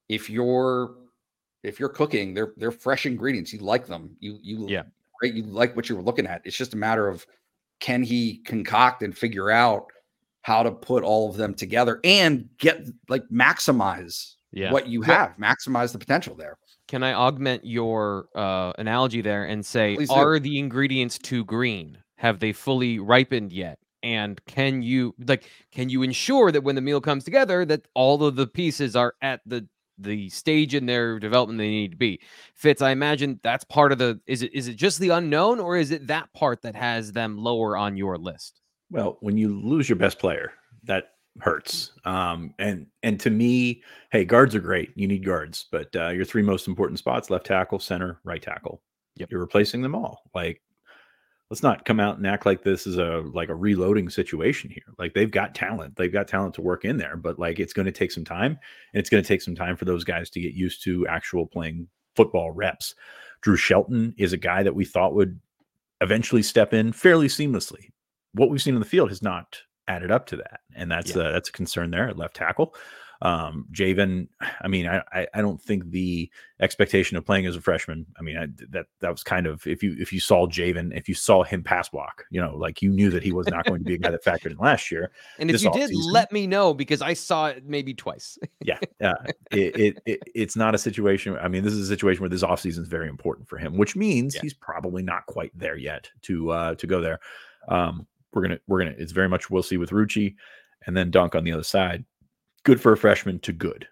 if 0.08 0.30
you're 0.30 0.94
if 1.62 1.80
you're 1.80 1.88
cooking, 1.88 2.34
they're 2.34 2.52
they're 2.56 2.70
fresh 2.70 3.06
ingredients. 3.06 3.52
You 3.52 3.60
like 3.60 3.86
them. 3.86 4.16
You 4.20 4.38
you 4.42 4.66
yeah 4.68 4.82
right. 5.22 5.32
You 5.32 5.44
like 5.44 5.74
what 5.76 5.88
you 5.88 5.96
were 5.96 6.02
looking 6.02 6.26
at. 6.26 6.42
It's 6.44 6.56
just 6.56 6.74
a 6.74 6.76
matter 6.76 7.08
of 7.08 7.26
can 7.80 8.02
he 8.02 8.38
concoct 8.38 9.02
and 9.02 9.16
figure 9.16 9.50
out 9.50 9.86
how 10.42 10.62
to 10.62 10.70
put 10.70 11.02
all 11.02 11.28
of 11.28 11.36
them 11.36 11.54
together 11.54 12.00
and 12.04 12.48
get 12.58 12.86
like 13.08 13.24
maximize 13.32 14.34
yeah. 14.52 14.72
what 14.72 14.86
you 14.86 15.02
have, 15.02 15.34
yeah. 15.38 15.54
maximize 15.54 15.92
the 15.92 15.98
potential 15.98 16.34
there. 16.34 16.56
Can 16.88 17.02
I 17.02 17.14
augment 17.14 17.64
your 17.64 18.28
uh, 18.34 18.72
analogy 18.78 19.20
there 19.20 19.44
and 19.44 19.66
say, 19.66 19.96
Please 19.96 20.10
are 20.10 20.38
do. 20.38 20.48
the 20.48 20.58
ingredients 20.58 21.18
too 21.18 21.44
green? 21.44 21.98
Have 22.16 22.40
they 22.40 22.52
fully 22.52 22.98
ripened 22.98 23.52
yet? 23.52 23.78
And 24.02 24.42
can 24.46 24.82
you 24.82 25.14
like 25.26 25.50
can 25.72 25.88
you 25.88 26.02
ensure 26.02 26.52
that 26.52 26.62
when 26.62 26.74
the 26.74 26.80
meal 26.80 27.00
comes 27.00 27.24
together 27.24 27.64
that 27.64 27.86
all 27.94 28.22
of 28.22 28.36
the 28.36 28.46
pieces 28.46 28.94
are 28.94 29.14
at 29.20 29.40
the 29.46 29.66
the 29.98 30.28
stage 30.28 30.74
in 30.74 30.86
their 30.86 31.18
development 31.18 31.58
they 31.58 31.70
need 31.70 31.90
to 31.92 31.96
be. 31.96 32.20
Fitz, 32.54 32.82
I 32.82 32.90
imagine 32.90 33.40
that's 33.42 33.64
part 33.64 33.92
of 33.92 33.98
the 33.98 34.20
is 34.26 34.42
it 34.42 34.52
is 34.54 34.68
it 34.68 34.76
just 34.76 34.98
the 34.98 35.10
unknown 35.10 35.60
or 35.60 35.76
is 35.76 35.90
it 35.90 36.06
that 36.08 36.32
part 36.32 36.62
that 36.62 36.74
has 36.74 37.12
them 37.12 37.38
lower 37.38 37.76
on 37.76 37.96
your 37.96 38.16
list? 38.18 38.60
Well, 38.90 39.16
when 39.20 39.36
you 39.36 39.58
lose 39.58 39.88
your 39.88 39.96
best 39.96 40.18
player, 40.18 40.52
that 40.84 41.12
hurts. 41.40 41.92
Um, 42.04 42.54
and 42.58 42.86
and 43.02 43.18
to 43.20 43.30
me, 43.30 43.82
hey, 44.10 44.24
guards 44.24 44.54
are 44.54 44.60
great. 44.60 44.90
You 44.94 45.08
need 45.08 45.24
guards, 45.24 45.66
but 45.70 45.94
uh, 45.96 46.08
your 46.08 46.24
three 46.24 46.42
most 46.42 46.68
important 46.68 46.98
spots: 46.98 47.30
left 47.30 47.46
tackle, 47.46 47.78
center, 47.78 48.20
right 48.24 48.42
tackle. 48.42 48.82
Yep. 49.16 49.30
You're 49.30 49.40
replacing 49.40 49.80
them 49.80 49.94
all. 49.94 50.22
Like, 50.34 50.60
let's 51.50 51.62
not 51.62 51.84
come 51.84 52.00
out 52.00 52.16
and 52.16 52.26
act 52.26 52.44
like 52.44 52.62
this 52.62 52.86
is 52.86 52.98
a 52.98 53.22
like 53.32 53.48
a 53.48 53.54
reloading 53.54 54.08
situation 54.10 54.70
here. 54.70 54.82
Like 54.98 55.14
they've 55.14 55.30
got 55.30 55.54
talent, 55.54 55.96
they've 55.96 56.12
got 56.12 56.28
talent 56.28 56.54
to 56.54 56.62
work 56.62 56.84
in 56.84 56.96
there, 56.96 57.16
but 57.16 57.38
like 57.38 57.58
it's 57.60 57.72
going 57.72 57.86
to 57.86 57.92
take 57.92 58.10
some 58.12 58.24
time, 58.24 58.52
and 58.52 59.00
it's 59.00 59.10
going 59.10 59.22
to 59.22 59.28
take 59.28 59.42
some 59.42 59.54
time 59.54 59.76
for 59.76 59.84
those 59.84 60.04
guys 60.04 60.30
to 60.30 60.40
get 60.40 60.54
used 60.54 60.82
to 60.84 61.06
actual 61.06 61.46
playing 61.46 61.88
football 62.16 62.50
reps. 62.50 62.94
Drew 63.42 63.56
Shelton 63.56 64.14
is 64.18 64.32
a 64.32 64.38
guy 64.38 64.62
that 64.62 64.74
we 64.74 64.84
thought 64.84 65.14
would 65.14 65.38
eventually 66.00 66.42
step 66.42 66.72
in 66.74 66.92
fairly 66.92 67.28
seamlessly. 67.28 67.90
What 68.32 68.50
we've 68.50 68.62
seen 68.62 68.74
in 68.74 68.80
the 68.80 68.86
field 68.86 69.08
has 69.10 69.22
not 69.22 69.58
added 69.88 70.10
up 70.10 70.26
to 70.26 70.36
that, 70.36 70.60
and 70.74 70.90
that's 70.90 71.14
Yeah. 71.14 71.28
a, 71.28 71.32
that's 71.32 71.48
a 71.48 71.52
concern 71.52 71.90
there 71.90 72.08
at 72.08 72.18
left 72.18 72.34
tackle. 72.36 72.74
Um, 73.22 73.66
J'ven, 73.72 74.28
I 74.60 74.68
mean, 74.68 74.86
I, 74.86 75.26
I 75.32 75.40
don't 75.40 75.60
think 75.60 75.90
the 75.90 76.30
expectation 76.60 77.16
of 77.16 77.24
playing 77.24 77.46
as 77.46 77.56
a 77.56 77.60
freshman. 77.60 78.06
I 78.18 78.22
mean, 78.22 78.36
I, 78.36 78.46
that 78.70 78.86
that 79.00 79.10
was 79.10 79.22
kind 79.22 79.46
of 79.46 79.66
if 79.66 79.82
you 79.82 79.96
if 79.98 80.12
you 80.12 80.20
saw 80.20 80.46
J'ven, 80.46 80.96
if 80.96 81.08
you 81.08 81.14
saw 81.14 81.42
him 81.42 81.62
pass 81.62 81.88
block, 81.88 82.24
you 82.30 82.40
know, 82.40 82.54
like 82.56 82.82
you 82.82 82.90
knew 82.90 83.10
that 83.10 83.22
he 83.22 83.32
was 83.32 83.46
not 83.48 83.64
going 83.66 83.80
to 83.80 83.84
be 83.84 83.94
a 83.94 83.98
guy 83.98 84.10
that 84.10 84.24
factored 84.24 84.50
in 84.50 84.58
last 84.58 84.90
year. 84.90 85.10
And 85.38 85.50
if 85.50 85.62
you 85.62 85.72
did, 85.72 85.90
offseason? 85.90 86.12
let 86.12 86.30
me 86.30 86.46
know 86.46 86.74
because 86.74 87.00
I 87.00 87.14
saw 87.14 87.46
it 87.46 87.64
maybe 87.66 87.94
twice. 87.94 88.38
Yeah, 88.62 88.78
uh, 89.02 89.14
it, 89.50 89.76
it, 89.80 89.98
it 90.04 90.20
it's 90.34 90.56
not 90.56 90.74
a 90.74 90.78
situation. 90.78 91.36
I 91.40 91.48
mean, 91.48 91.64
this 91.64 91.72
is 91.72 91.88
a 91.88 91.92
situation 91.92 92.20
where 92.20 92.30
this 92.30 92.42
offseason 92.42 92.80
is 92.80 92.88
very 92.88 93.08
important 93.08 93.48
for 93.48 93.56
him, 93.56 93.76
which 93.76 93.96
means 93.96 94.34
Yeah. 94.34 94.42
he's 94.42 94.54
probably 94.54 95.02
not 95.02 95.24
quite 95.26 95.52
there 95.54 95.76
yet 95.76 96.10
to 96.22 96.50
uh 96.50 96.74
to 96.76 96.86
go 96.86 97.00
there. 97.00 97.20
Um, 97.68 98.06
we're 98.32 98.42
gonna 98.42 98.58
we're 98.66 98.80
gonna 98.80 98.94
it's 98.98 99.12
very 99.12 99.28
much 99.28 99.48
we'll 99.50 99.62
see 99.62 99.78
with 99.78 99.90
Rucci, 99.90 100.34
and 100.86 100.96
then 100.96 101.10
Dunk 101.10 101.34
on 101.34 101.44
the 101.44 101.52
other 101.52 101.62
side. 101.64 102.04
Good 102.66 102.80
for 102.80 102.92
a 102.92 102.96
freshman 102.96 103.38
to 103.40 103.52
good. 103.52 103.86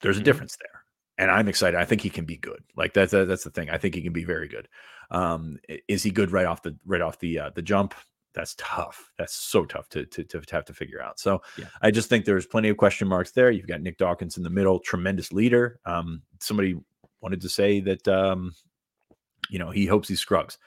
There's 0.00 0.16
a 0.16 0.20
Mhm. 0.20 0.24
difference 0.24 0.56
there, 0.56 0.84
and 1.18 1.28
I'm 1.28 1.48
excited. 1.48 1.78
I 1.78 1.84
think 1.84 2.00
he 2.00 2.08
can 2.08 2.24
be 2.24 2.36
good. 2.36 2.62
Like 2.76 2.94
that's 2.94 3.10
that, 3.10 3.26
that's 3.26 3.42
the 3.42 3.50
thing. 3.50 3.68
I 3.68 3.78
think 3.78 3.96
he 3.96 4.00
can 4.02 4.12
be 4.12 4.22
very 4.24 4.46
good. 4.46 4.68
Um, 5.10 5.58
is 5.88 6.04
he 6.04 6.10
good 6.12 6.30
right 6.30 6.46
off 6.46 6.62
the 6.62 6.76
right 6.86 7.00
off 7.00 7.18
the 7.18 7.38
uh, 7.40 7.50
the 7.50 7.62
jump? 7.62 7.94
That's 8.32 8.54
tough. 8.56 9.10
That's 9.18 9.34
so 9.34 9.64
tough 9.64 9.88
to, 9.90 10.06
to 10.06 10.22
to 10.24 10.42
have 10.52 10.64
to 10.66 10.72
figure 10.72 11.02
out. 11.02 11.18
So 11.18 11.42
Yeah. 11.58 11.66
I 11.82 11.90
just 11.90 12.08
think 12.08 12.24
there's 12.24 12.46
plenty 12.46 12.68
of 12.68 12.76
question 12.76 13.08
marks 13.08 13.32
there. 13.32 13.50
You've 13.50 13.66
got 13.66 13.82
Nick 13.82 13.98
Dawkins 13.98 14.36
in 14.36 14.44
the 14.44 14.50
middle, 14.50 14.78
tremendous 14.78 15.32
leader. 15.32 15.80
Um, 15.84 16.22
somebody 16.40 16.80
wanted 17.20 17.40
to 17.42 17.48
say 17.48 17.80
that 17.80 18.06
um, 18.08 18.54
you 19.50 19.58
know 19.58 19.70
he 19.70 19.84
hopes 19.84 20.08
he 20.08 20.14
Scruggs. 20.14 20.58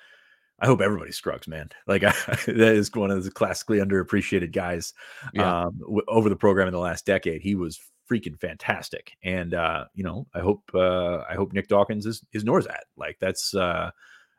I 0.60 0.68
hope 0.68 0.82
everybody 0.82 1.12
Scruggs, 1.12 1.48
man. 1.48 1.70
Like 1.88 2.02
that 2.48 2.48
is 2.48 2.92
one 2.94 3.12
of 3.12 3.24
the 3.24 3.32
classically 3.32 3.80
underappreciated 3.80 4.52
guys 4.52 4.94
Yeah. 5.34 5.64
um, 5.66 5.78
w- 5.80 6.02
over 6.08 6.30
the 6.30 6.36
program 6.36 6.68
in 6.68 6.74
the 6.74 6.80
last 6.80 7.06
decade. 7.06 7.42
He 7.42 7.56
was 7.56 7.80
freaking 8.10 8.40
fantastic, 8.40 9.14
and 9.24 9.54
uh, 9.54 9.86
you 9.96 10.04
know 10.04 10.28
I 10.34 10.40
hope 10.40 10.62
uh, 10.74 11.20
I 11.30 11.34
hope 11.36 11.54
Nick 11.54 11.68
Dawkins 11.68 12.06
is 12.06 12.26
is 12.34 12.44
Norzat. 12.44 12.84
Like 12.96 13.18
that's 13.20 13.54
uh, 13.54 13.92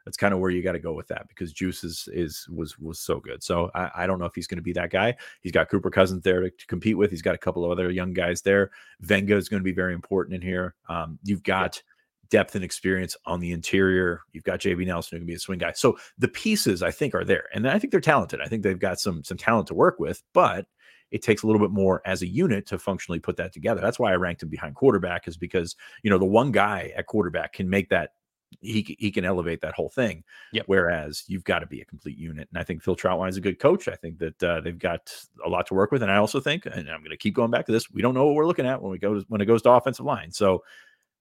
that's 0.07 0.17
kind 0.17 0.33
of 0.33 0.39
where 0.41 0.51
you 0.51 0.63
got 0.63 0.73
to 0.73 0.79
go 0.79 0.93
with 0.95 1.09
that 1.09 1.29
because 1.29 1.53
Juice 1.53 1.85
is 1.85 2.09
is 2.13 2.47
was 2.49 2.79
was 2.79 2.99
so 3.01 3.21
good. 3.21 3.43
So 3.43 3.71
I, 3.75 3.91
I 3.97 4.07
don't 4.07 4.19
know 4.19 4.25
if 4.25 4.35
he's 4.35 4.47
going 4.47 4.59
to 4.59 4.63
be 4.63 4.73
that 4.75 4.91
guy. 4.91 5.17
He's 5.43 5.53
got 5.53 5.69
Cooper 5.69 5.91
Cousins 5.91 6.23
there 6.23 6.41
to, 6.41 6.51
to 6.51 6.67
compete 6.67 6.97
with. 6.97 7.11
He's 7.11 7.23
got 7.23 7.35
a 7.35 7.39
couple 7.39 7.65
of 7.65 7.71
other 7.73 7.91
young 7.91 8.13
guys 8.13 8.41
there. 8.41 8.71
Vega 9.01 9.37
is 9.37 9.49
going 9.49 9.61
to 9.61 9.65
be 9.65 9.73
very 9.73 9.93
important 9.95 10.37
in 10.37 10.43
here. 10.43 10.75
Um, 10.89 11.19
you've 11.25 11.43
got 11.43 11.83
depth 12.31 12.55
and 12.55 12.65
experience 12.65 13.17
on 13.27 13.41
the 13.41 13.53
interior. 13.53 14.21
You've 14.33 14.45
got 14.45 14.61
JB 14.61 14.87
Nelson 14.87 15.17
who 15.17 15.21
can 15.21 15.27
be 15.27 15.35
a 15.35 15.39
swing 15.39 15.59
guy. 15.59 15.73
So 15.73 15.99
the 16.19 16.29
pieces 16.29 16.83
I 16.83 16.91
think 16.91 17.15
are 17.15 17.25
there, 17.25 17.45
and 17.55 17.69
I 17.69 17.79
think 17.79 17.91
they're 17.91 18.01
talented. 18.01 18.41
I 18.41 18.47
think 18.47 18.63
they've 18.63 18.79
got 18.79 19.01
some 19.01 19.25
some 19.25 19.37
talent 19.37 19.69
to 19.69 19.75
work 19.75 19.99
with, 19.99 20.23
but 20.33 20.67
it 21.11 21.23
takes 21.23 21.43
a 21.43 21.47
little 21.47 21.61
bit 21.61 21.71
more 21.71 22.03
as 22.05 22.23
a 22.23 22.27
unit 22.27 22.67
to 22.67 22.79
functionally 22.79 23.21
put 23.21 23.37
that 23.37 23.53
together. 23.53 23.81
That's 23.81 23.99
why 23.99 24.13
I 24.13 24.17
ranked 24.17 24.43
him 24.43 24.49
behind 24.49 24.75
quarterback, 24.75 25.29
is 25.29 25.37
because 25.37 25.77
you 26.03 26.11
know 26.11 26.19
the 26.19 26.25
one 26.25 26.53
guy 26.53 26.93
at 26.97 27.07
quarterback 27.07 27.53
can 27.53 27.69
make 27.69 27.89
that 27.91 28.11
he 28.61 28.97
he 28.99 29.11
can 29.11 29.25
elevate 29.25 29.61
that 29.61 29.75
whole 29.75 29.89
thing. 29.89 30.25
Yep. 30.53 30.65
Whereas 30.67 31.25
you've 31.27 31.45
got 31.45 31.61
to 31.61 31.67
be 31.67 31.81
a 31.81 31.85
complete 31.85 32.19
unit, 32.19 32.49
and 32.51 32.59
I 32.59 32.65
think 32.65 32.83
Phil 32.83 32.97
Trautwein 32.97 33.29
is 33.29 33.37
a 33.37 33.41
good 33.41 33.59
coach. 33.59 33.89
I 33.89 33.95
think 33.95 34.19
that 34.19 34.43
uh, 34.43 34.61
they've 34.61 34.79
got 34.79 35.13
a 35.45 35.49
lot 35.49 35.67
to 35.69 35.75
work 35.75 35.91
with, 35.91 36.03
and 36.03 36.11
I 36.11 36.17
also 36.17 36.41
think, 36.41 36.67
and 36.67 36.89
I'm 36.89 37.01
going 37.01 37.11
to 37.11 37.17
keep 37.17 37.35
going 37.35 37.51
back 37.51 37.67
to 37.67 37.73
this, 37.73 37.91
we 37.91 38.03
don't 38.03 38.15
know 38.15 38.27
what 38.27 38.35
we're 38.35 38.47
looking 38.47 38.67
at 38.67 38.81
when 38.81 38.93
we 38.93 38.99
go 38.99 39.15
to, 39.15 39.25
when 39.29 39.41
it 39.41 39.47
goes 39.47 39.63
to 39.63 39.71
offensive 39.71 40.07
line. 40.07 40.33
So 40.33 40.63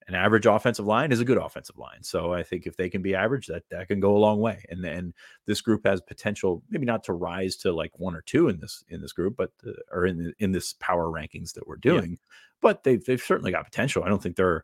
an 0.08 0.16
average 0.16 0.46
offensive 0.46 0.86
line 0.86 1.12
is 1.12 1.20
a 1.20 1.26
good 1.26 1.38
offensive 1.38 1.78
line. 1.78 2.02
So 2.04 2.34
I 2.34 2.44
think 2.44 2.68
if 2.68 2.78
they 2.78 2.90
can 2.90 3.02
be 3.02 3.16
average, 3.16 3.48
that 3.48 3.64
that 3.72 3.88
can 3.88 4.00
go 4.00 4.16
a 4.16 4.20
long 4.20 4.40
way. 4.40 4.64
And 4.70 4.84
then 4.84 5.14
this 5.46 5.62
group 5.62 5.86
has 5.86 6.00
potential, 6.02 6.62
maybe 6.70 6.86
not 6.86 7.04
to 7.06 7.14
rise 7.14 7.56
to 7.58 7.72
like 7.74 7.98
one 8.00 8.16
or 8.16 8.22
two 8.22 8.48
in 8.50 8.60
this 8.60 8.84
in 8.90 9.02
this 9.02 9.14
group, 9.14 9.36
but 9.36 9.52
uh, 9.66 9.72
or 9.92 10.06
in 10.06 10.18
the, 10.18 10.34
in 10.40 10.52
this 10.52 10.74
power 10.74 11.08
rankings 11.08 11.54
that 11.54 11.68
we're 11.68 11.78
Yeah. 11.84 11.94
doing. 11.94 12.20
But 12.62 12.84
they've 12.84 13.04
they've 13.04 13.22
certainly 13.22 13.52
got 13.52 13.66
potential. 13.66 14.04
I 14.04 14.10
don't 14.10 14.22
think 14.22 14.36
they're 14.36 14.64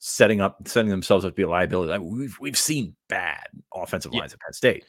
setting 0.00 0.40
up 0.40 0.66
setting 0.68 0.90
themselves 0.90 1.24
up 1.24 1.32
to 1.32 1.34
be 1.34 1.42
a 1.42 1.48
liability. 1.48 1.90
Like 1.90 2.00
we've 2.02 2.36
we've 2.40 2.58
seen 2.58 2.94
bad 3.08 3.46
offensive 3.74 4.12
Yeah. 4.12 4.20
lines 4.20 4.32
at 4.34 4.40
Penn 4.40 4.52
State. 4.52 4.84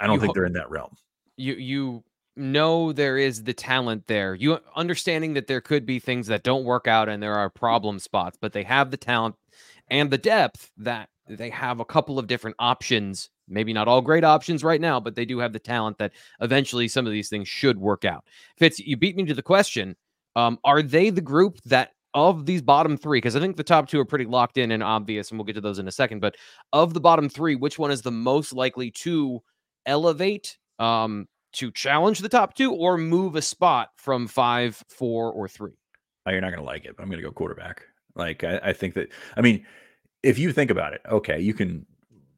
I 0.00 0.06
don't 0.06 0.18
think 0.20 0.28
ho- 0.30 0.32
they're 0.34 0.46
in 0.46 0.54
that 0.54 0.70
realm. 0.70 0.96
you 1.36 1.54
you 1.54 2.04
know 2.36 2.92
there 2.92 3.18
is 3.18 3.44
the 3.44 3.54
talent 3.54 4.06
there. 4.06 4.34
You 4.34 4.58
understanding 4.76 5.34
that 5.34 5.46
there 5.46 5.60
could 5.60 5.86
be 5.86 5.98
things 5.98 6.26
that 6.28 6.42
don't 6.42 6.64
work 6.64 6.86
out 6.86 7.08
and 7.08 7.22
there 7.22 7.34
are 7.34 7.50
problem 7.50 7.98
spots, 7.98 8.38
but 8.40 8.52
they 8.52 8.64
have 8.64 8.90
the 8.90 8.96
talent 8.96 9.36
and 9.88 10.10
the 10.10 10.18
depth 10.18 10.70
that 10.78 11.08
they 11.28 11.50
have 11.50 11.80
a 11.80 11.84
couple 11.84 12.18
of 12.18 12.26
different 12.26 12.56
options. 12.58 13.30
Maybe 13.48 13.72
not 13.72 13.88
all 13.88 14.00
great 14.00 14.24
options 14.24 14.64
right 14.64 14.80
now, 14.80 15.00
but 15.00 15.14
they 15.14 15.24
do 15.24 15.38
have 15.38 15.52
the 15.52 15.58
talent 15.58 15.98
that 15.98 16.12
eventually 16.40 16.88
some 16.88 17.06
of 17.06 17.12
these 17.12 17.28
things 17.28 17.48
should 17.48 17.78
work 17.78 18.04
out. 18.04 18.24
Fitz, 18.56 18.78
you 18.78 18.96
beat 18.96 19.16
me 19.16 19.24
to 19.24 19.34
the 19.34 19.42
question. 19.42 19.96
Um, 20.36 20.58
are 20.64 20.82
they 20.82 21.10
the 21.10 21.20
group 21.20 21.60
that 21.64 21.92
of 22.14 22.46
these 22.46 22.62
bottom 22.62 22.96
three? 22.96 23.18
Because 23.18 23.36
I 23.36 23.40
think 23.40 23.56
the 23.56 23.62
top 23.64 23.88
two 23.88 24.00
are 24.00 24.04
pretty 24.04 24.24
locked 24.24 24.58
in 24.58 24.72
and 24.72 24.82
obvious, 24.82 25.30
and 25.30 25.38
we'll 25.38 25.44
get 25.44 25.54
to 25.54 25.60
those 25.60 25.78
in 25.78 25.88
a 25.88 25.92
second. 25.92 26.20
But 26.20 26.36
of 26.72 26.94
the 26.94 27.00
bottom 27.00 27.28
three, 27.28 27.54
which 27.54 27.78
one 27.78 27.90
is 27.90 28.02
the 28.02 28.10
most 28.10 28.52
likely 28.52 28.90
to 28.92 29.42
elevate 29.86 30.56
um, 30.78 31.28
to 31.54 31.70
challenge 31.70 32.20
the 32.20 32.28
top 32.28 32.54
two 32.54 32.72
or 32.72 32.96
move 32.98 33.36
a 33.36 33.42
spot 33.42 33.90
from 33.96 34.26
five, 34.26 34.82
four, 34.88 35.32
or 35.32 35.48
three? 35.48 35.72
Oh, 36.26 36.30
you're 36.30 36.40
not 36.40 36.50
going 36.50 36.60
to 36.60 36.66
like 36.66 36.84
it. 36.84 36.96
but 36.96 37.02
I'm 37.02 37.08
going 37.08 37.20
to 37.20 37.26
go 37.26 37.32
quarterback. 37.32 37.82
Like 38.14 38.44
I, 38.44 38.60
I 38.62 38.72
think 38.72 38.94
that. 38.94 39.08
I 39.36 39.40
mean, 39.40 39.64
if 40.22 40.38
you 40.38 40.52
think 40.52 40.70
about 40.70 40.92
it, 40.94 41.02
okay, 41.10 41.40
you 41.40 41.54
can 41.54 41.86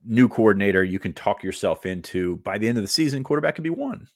new 0.05 0.29
coordinator. 0.29 0.85
You 0.85 0.99
can 0.99 1.13
talk 1.13 1.43
yourself 1.43 1.85
into 1.85 2.37
by 2.39 2.59
the 2.59 2.69
end 2.69 2.79
of 2.79 2.85
the 2.85 2.89
season, 2.89 3.25
quarterback 3.25 3.57
could 3.57 3.65
be 3.65 3.71
one. 3.71 4.09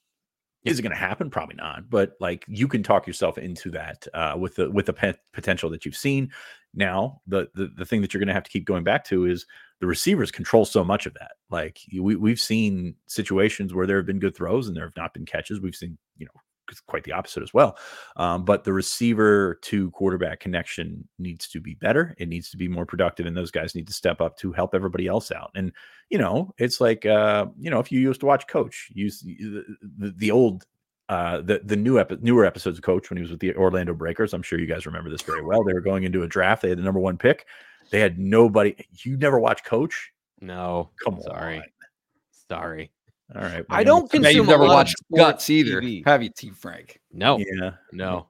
Is 0.64 0.78
it 0.78 0.82
going 0.82 0.92
to 0.92 0.98
happen? 0.98 1.30
Probably 1.30 1.56
not. 1.56 1.88
But 1.88 2.16
like 2.20 2.44
you 2.46 2.68
can 2.68 2.82
talk 2.82 3.06
yourself 3.06 3.38
into 3.38 3.70
that 3.70 4.06
uh, 4.12 4.34
with 4.38 4.56
the 4.56 4.70
with 4.70 4.86
the 4.86 4.92
pe- 4.92 5.14
potential 5.32 5.70
that 5.70 5.84
you've 5.84 5.96
seen. 5.96 6.30
Now, 6.74 7.20
the, 7.26 7.48
the 7.54 7.70
the 7.76 7.84
thing 7.84 8.00
that 8.00 8.14
you're 8.14 8.20
going 8.20 8.28
to 8.28 8.34
have 8.34 8.44
to 8.44 8.50
keep 8.50 8.64
going 8.64 8.84
back 8.84 9.04
to 9.06 9.26
is 9.26 9.46
the 9.80 9.86
receivers 9.86 10.30
control 10.30 10.64
so 10.64 10.84
much 10.84 11.06
of 11.06 11.14
that. 11.14 11.32
Like 11.50 11.80
we 11.92 12.16
we've 12.16 12.40
seen 12.40 12.94
situations 13.06 13.74
where 13.74 13.86
there 13.86 13.96
have 13.96 14.06
been 14.06 14.20
good 14.20 14.36
throws 14.36 14.68
and 14.68 14.76
there 14.76 14.84
have 14.84 14.96
not 14.96 15.14
been 15.14 15.26
catches. 15.26 15.60
We've 15.60 15.74
seen 15.74 15.98
you 16.16 16.26
know 16.26 16.40
quite 16.86 17.04
the 17.04 17.12
opposite 17.12 17.42
as 17.42 17.52
well. 17.52 17.76
Um, 18.16 18.44
but 18.44 18.64
the 18.64 18.72
receiver 18.72 19.58
to 19.62 19.90
quarterback 19.90 20.40
connection 20.40 21.08
needs 21.18 21.48
to 21.48 21.60
be 21.60 21.74
better. 21.74 22.14
It 22.18 22.28
needs 22.28 22.50
to 22.50 22.56
be 22.56 22.68
more 22.68 22.86
productive, 22.86 23.26
and 23.26 23.36
those 23.36 23.50
guys 23.50 23.74
need 23.74 23.86
to 23.88 23.92
step 23.92 24.20
up 24.20 24.36
to 24.38 24.52
help 24.52 24.74
everybody 24.74 25.06
else 25.06 25.32
out. 25.32 25.50
And 25.54 25.72
you 26.08 26.18
know, 26.18 26.54
it's 26.58 26.80
like 26.80 27.06
uh, 27.06 27.46
you 27.58 27.70
know, 27.70 27.80
if 27.80 27.90
you 27.90 28.00
used 28.00 28.20
to 28.20 28.26
watch 28.26 28.46
Coach, 28.46 28.90
use 28.92 29.20
the, 29.20 29.64
the, 29.98 30.14
the 30.16 30.30
old. 30.30 30.64
Uh, 31.10 31.40
the 31.42 31.60
the 31.64 31.74
new 31.74 31.98
epi- 31.98 32.18
newer 32.20 32.44
episodes 32.46 32.78
of 32.78 32.84
Coach 32.84 33.10
when 33.10 33.16
he 33.16 33.22
was 33.22 33.32
with 33.32 33.40
the 33.40 33.52
Orlando 33.56 33.92
Breakers. 33.92 34.32
I'm 34.32 34.42
sure 34.42 34.60
you 34.60 34.66
guys 34.66 34.86
remember 34.86 35.10
this 35.10 35.22
very 35.22 35.42
well. 35.42 35.64
They 35.64 35.72
were 35.74 35.80
going 35.80 36.04
into 36.04 36.22
a 36.22 36.28
draft. 36.28 36.62
They 36.62 36.68
had 36.68 36.78
the 36.78 36.82
number 36.84 37.00
one 37.00 37.18
pick. 37.18 37.46
They 37.90 37.98
had 37.98 38.16
nobody. 38.18 38.76
You 39.02 39.16
never 39.16 39.40
watched 39.40 39.64
Coach? 39.64 40.12
No. 40.40 40.90
Come 41.04 41.20
Sorry. 41.20 41.56
on. 41.58 41.64
Sorry. 42.48 42.48
Sorry. 42.48 42.90
All 43.34 43.42
right. 43.42 43.64
I 43.70 43.82
don't 43.82 44.02
I 44.02 44.02
bet 44.02 44.10
consume 44.10 44.36
you've 44.36 44.48
a 44.48 44.50
never 44.52 44.66
lot 44.68 44.74
watched 44.74 44.98
sports 44.98 45.20
Guts 45.20 45.50
either, 45.50 45.80
TV. 45.80 46.06
have 46.06 46.22
you, 46.22 46.30
T. 46.30 46.50
Frank? 46.50 47.00
No. 47.12 47.38
Yeah. 47.38 47.72
No. 47.92 48.28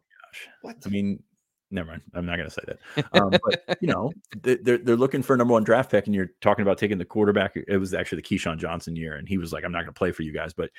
Gosh. 0.64 0.76
I 0.86 0.88
mean, 0.88 1.22
never 1.70 1.90
mind. 1.90 2.02
I'm 2.14 2.24
not 2.24 2.36
going 2.36 2.48
to 2.48 2.54
say 2.54 2.62
that. 2.66 3.06
Um, 3.12 3.30
but 3.30 3.78
you 3.82 3.88
know, 3.88 4.10
they- 4.42 4.56
they're 4.56 4.78
they're 4.78 4.96
looking 4.96 5.22
for 5.22 5.34
a 5.34 5.36
number 5.36 5.52
one 5.52 5.64
draft 5.64 5.90
pick, 5.90 6.06
and 6.06 6.14
you're 6.14 6.32
talking 6.40 6.62
about 6.62 6.78
taking 6.78 6.96
the 6.96 7.04
quarterback. 7.04 7.52
It 7.56 7.76
was 7.76 7.92
actually 7.92 8.22
the 8.22 8.28
Keyshawn 8.36 8.56
Johnson 8.58 8.96
year, 8.96 9.16
and 9.16 9.28
he 9.28 9.36
was 9.36 9.52
like, 9.52 9.64
"I'm 9.64 9.72
not 9.72 9.80
going 9.82 9.92
to 9.92 9.98
play 9.98 10.12
for 10.12 10.22
you 10.22 10.32
guys, 10.32 10.52
but 10.54 10.70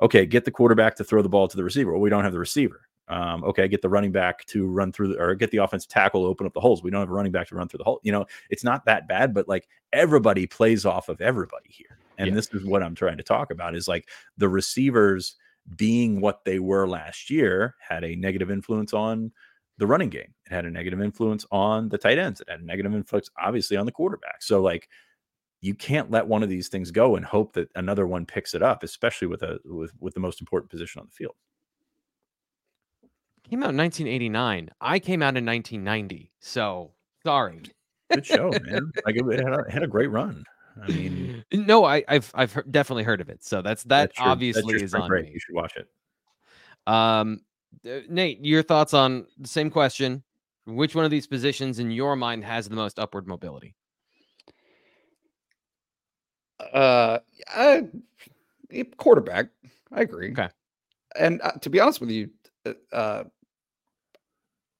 okay, 0.00 0.26
get 0.26 0.44
the 0.44 0.50
quarterback 0.50 0.96
to 0.96 1.04
throw 1.04 1.22
the 1.22 1.28
ball 1.28 1.48
to 1.48 1.56
the 1.56 1.64
receiver." 1.64 1.92
Well, 1.92 2.00
we 2.00 2.10
don't 2.10 2.24
have 2.24 2.32
the 2.32 2.38
receiver. 2.38 2.82
Um, 3.08 3.42
okay, 3.42 3.66
get 3.66 3.82
the 3.82 3.88
running 3.88 4.12
back 4.12 4.44
to 4.46 4.66
run 4.68 4.92
through, 4.92 5.08
the, 5.08 5.20
or 5.20 5.34
get 5.34 5.50
the 5.50 5.58
offensive 5.58 5.88
tackle 5.90 6.22
to 6.22 6.28
open 6.28 6.46
up 6.46 6.54
the 6.54 6.60
holes. 6.60 6.82
We 6.82 6.92
don't 6.92 7.00
have 7.00 7.10
a 7.10 7.12
running 7.12 7.32
back 7.32 7.48
to 7.48 7.56
run 7.56 7.66
through 7.68 7.78
the 7.78 7.84
hole. 7.84 8.00
You 8.04 8.12
know, 8.12 8.24
it's 8.50 8.62
not 8.62 8.84
that 8.84 9.08
bad, 9.08 9.34
but 9.34 9.48
like 9.48 9.66
everybody 9.92 10.46
plays 10.46 10.86
off 10.86 11.08
of 11.08 11.20
everybody 11.20 11.68
here. 11.70 11.98
And 12.18 12.28
Yeah. 12.28 12.34
this 12.34 12.48
is 12.54 12.64
what 12.64 12.84
I'm 12.84 12.94
trying 12.94 13.16
to 13.16 13.24
talk 13.24 13.50
about 13.50 13.74
is 13.74 13.88
like 13.88 14.08
the 14.36 14.48
receivers 14.48 15.34
being 15.76 16.20
what 16.20 16.44
they 16.44 16.60
were 16.60 16.86
last 16.86 17.30
year 17.30 17.74
had 17.80 18.04
a 18.04 18.14
negative 18.14 18.50
influence 18.50 18.94
on 18.94 19.32
the 19.78 19.86
running 19.88 20.10
game. 20.10 20.32
It 20.46 20.52
had 20.54 20.64
a 20.66 20.70
negative 20.70 21.00
influence 21.00 21.44
on 21.50 21.88
the 21.88 21.98
tight 21.98 22.18
ends. 22.18 22.40
It 22.40 22.48
had 22.50 22.60
a 22.60 22.64
negative 22.64 22.94
influence, 22.94 23.28
obviously, 23.42 23.76
on 23.76 23.86
the 23.86 23.92
quarterback. 23.92 24.42
So, 24.42 24.60
like, 24.62 24.88
you 25.60 25.74
can't 25.74 26.10
let 26.10 26.26
one 26.26 26.42
of 26.42 26.48
these 26.48 26.68
things 26.68 26.90
go 26.90 27.16
and 27.16 27.24
hope 27.24 27.52
that 27.52 27.68
another 27.74 28.06
one 28.06 28.24
picks 28.24 28.54
it 28.54 28.62
up, 28.62 28.82
especially 28.82 29.28
with 29.28 29.42
a 29.42 29.58
with, 29.64 29.92
with 30.00 30.14
the 30.14 30.20
most 30.20 30.40
important 30.40 30.70
position 30.70 31.00
on 31.00 31.06
the 31.06 31.12
field. 31.12 31.34
Came 33.48 33.62
out 33.62 33.70
in 33.70 33.76
1989. 33.76 34.70
I 34.80 34.98
came 34.98 35.22
out 35.22 35.36
in 35.36 35.44
1990. 35.44 36.30
So 36.40 36.92
sorry. 37.24 37.62
Good 38.12 38.26
show, 38.26 38.50
man. 38.62 38.90
Like 39.04 39.16
it, 39.16 39.40
had, 39.40 39.52
a, 39.52 39.70
had 39.70 39.82
a 39.82 39.86
great 39.86 40.10
run. 40.10 40.44
I 40.82 40.88
mean, 40.88 41.44
no, 41.52 41.84
I, 41.84 42.04
I've 42.08 42.30
I've 42.34 42.52
heard, 42.52 42.70
definitely 42.70 43.04
heard 43.04 43.20
of 43.20 43.28
it. 43.28 43.44
So 43.44 43.60
that's 43.60 43.82
that 43.84 44.10
that's 44.10 44.18
your- 44.18 44.28
obviously 44.28 44.74
your 44.74 44.82
is 44.82 44.94
on 44.94 45.08
break. 45.08 45.26
me. 45.26 45.32
You 45.32 45.40
should 45.40 45.54
watch 45.54 45.76
it. 45.76 45.88
Um, 46.86 47.42
uh, 47.86 48.00
Nate, 48.08 48.44
your 48.44 48.62
thoughts 48.62 48.94
on 48.94 49.26
the 49.38 49.48
same 49.48 49.70
question? 49.70 50.22
Which 50.66 50.94
one 50.94 51.04
of 51.04 51.10
these 51.10 51.26
positions 51.26 51.78
in 51.78 51.90
your 51.90 52.16
mind 52.16 52.44
has 52.44 52.68
the 52.68 52.76
most 52.76 52.98
upward 52.98 53.26
mobility? 53.26 53.74
Uh, 56.72 57.18
I, 57.48 57.88
eh, 58.70 58.84
quarterback. 58.96 59.48
I 59.92 60.02
agree. 60.02 60.32
Okay. 60.32 60.48
And 61.16 61.40
uh, 61.42 61.52
to 61.52 61.70
be 61.70 61.80
honest 61.80 62.00
with 62.00 62.10
you, 62.10 62.30
uh, 62.64 62.72
uh, 62.92 63.24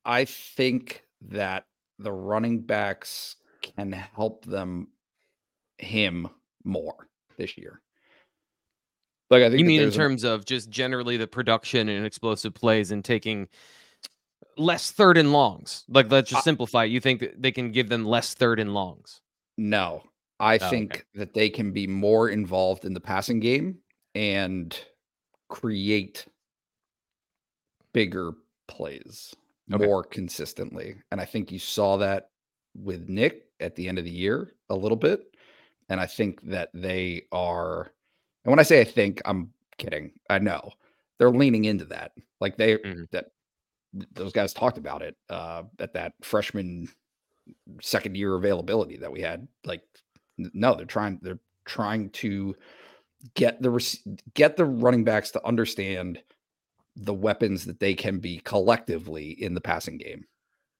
I 0.04 0.24
think 0.24 1.04
that 1.28 1.66
the 1.98 2.12
running 2.12 2.60
backs 2.60 3.36
can 3.62 3.92
help 3.92 4.44
them 4.44 4.88
him 5.78 6.28
more 6.64 7.08
this 7.36 7.58
year. 7.58 7.80
Like 9.30 9.42
I 9.42 9.48
think 9.48 9.60
You 9.60 9.64
mean 9.64 9.82
in 9.82 9.90
terms 9.90 10.24
of 10.24 10.44
just 10.44 10.70
generally 10.70 11.16
the 11.16 11.26
production 11.26 11.88
and 11.88 12.04
explosive 12.04 12.52
plays 12.52 12.90
and 12.90 13.04
taking 13.04 13.48
less 14.56 14.90
third 14.90 15.16
and 15.16 15.32
longs? 15.32 15.84
Like 15.88 16.10
let's 16.10 16.30
just 16.30 16.40
I- 16.40 16.44
simplify. 16.44 16.84
You 16.84 17.00
think 17.00 17.20
that 17.20 17.40
they 17.40 17.52
can 17.52 17.70
give 17.70 17.88
them 17.88 18.04
less 18.04 18.34
third 18.34 18.58
and 18.58 18.74
longs? 18.74 19.20
No, 19.56 20.02
I 20.40 20.56
okay. 20.56 20.70
think 20.70 21.06
that 21.14 21.34
they 21.34 21.50
can 21.50 21.70
be 21.72 21.86
more 21.86 22.30
involved 22.30 22.84
in 22.84 22.94
the 22.94 23.00
passing 23.00 23.40
game 23.40 23.78
and 24.14 24.76
create 25.48 26.26
bigger 27.92 28.32
plays 28.66 29.34
Okay. 29.72 29.86
more 29.86 30.02
consistently. 30.02 30.96
And 31.12 31.20
I 31.20 31.24
think 31.24 31.52
you 31.52 31.58
saw 31.60 31.96
that 31.98 32.30
with 32.74 33.08
Nick 33.08 33.44
at 33.60 33.76
the 33.76 33.88
end 33.88 33.98
of 33.98 34.04
the 34.04 34.10
year 34.10 34.54
a 34.70 34.74
little 34.74 34.96
bit. 34.96 35.34
And 35.90 36.00
I 36.00 36.06
think 36.06 36.40
that 36.42 36.70
they 36.72 37.26
are, 37.30 37.92
and 38.44 38.50
when 38.50 38.58
I 38.58 38.64
say 38.64 38.80
I 38.80 38.84
think, 38.84 39.20
I'm 39.24 39.52
kidding. 39.76 40.12
I 40.28 40.38
know 40.38 40.72
they're 41.18 41.30
leaning 41.30 41.66
into 41.66 41.84
that. 41.86 42.12
Like 42.40 42.56
they, 42.56 42.78
Mhm. 42.78 43.10
that 43.10 43.26
those 44.12 44.32
guys 44.32 44.52
talked 44.52 44.78
about 44.78 45.02
it 45.02 45.16
uh, 45.28 45.64
at 45.78 45.92
that 45.94 46.14
freshman 46.22 46.88
second 47.80 48.16
year 48.16 48.34
availability 48.34 48.96
that 48.96 49.10
we 49.12 49.20
had. 49.20 49.46
Like, 49.64 49.82
no, 50.54 50.74
they're 50.74 50.86
trying. 50.86 51.18
They're 51.22 51.40
trying 51.64 52.10
to 52.10 52.54
get 53.34 53.60
the 53.62 53.98
get 54.34 54.56
the 54.56 54.64
running 54.64 55.04
backs 55.04 55.30
to 55.32 55.46
understand 55.46 56.22
the 56.96 57.14
weapons 57.14 57.64
that 57.64 57.80
they 57.80 57.94
can 57.94 58.18
be 58.18 58.38
collectively 58.40 59.30
in 59.42 59.54
the 59.54 59.60
passing 59.60 59.96
game. 59.96 60.24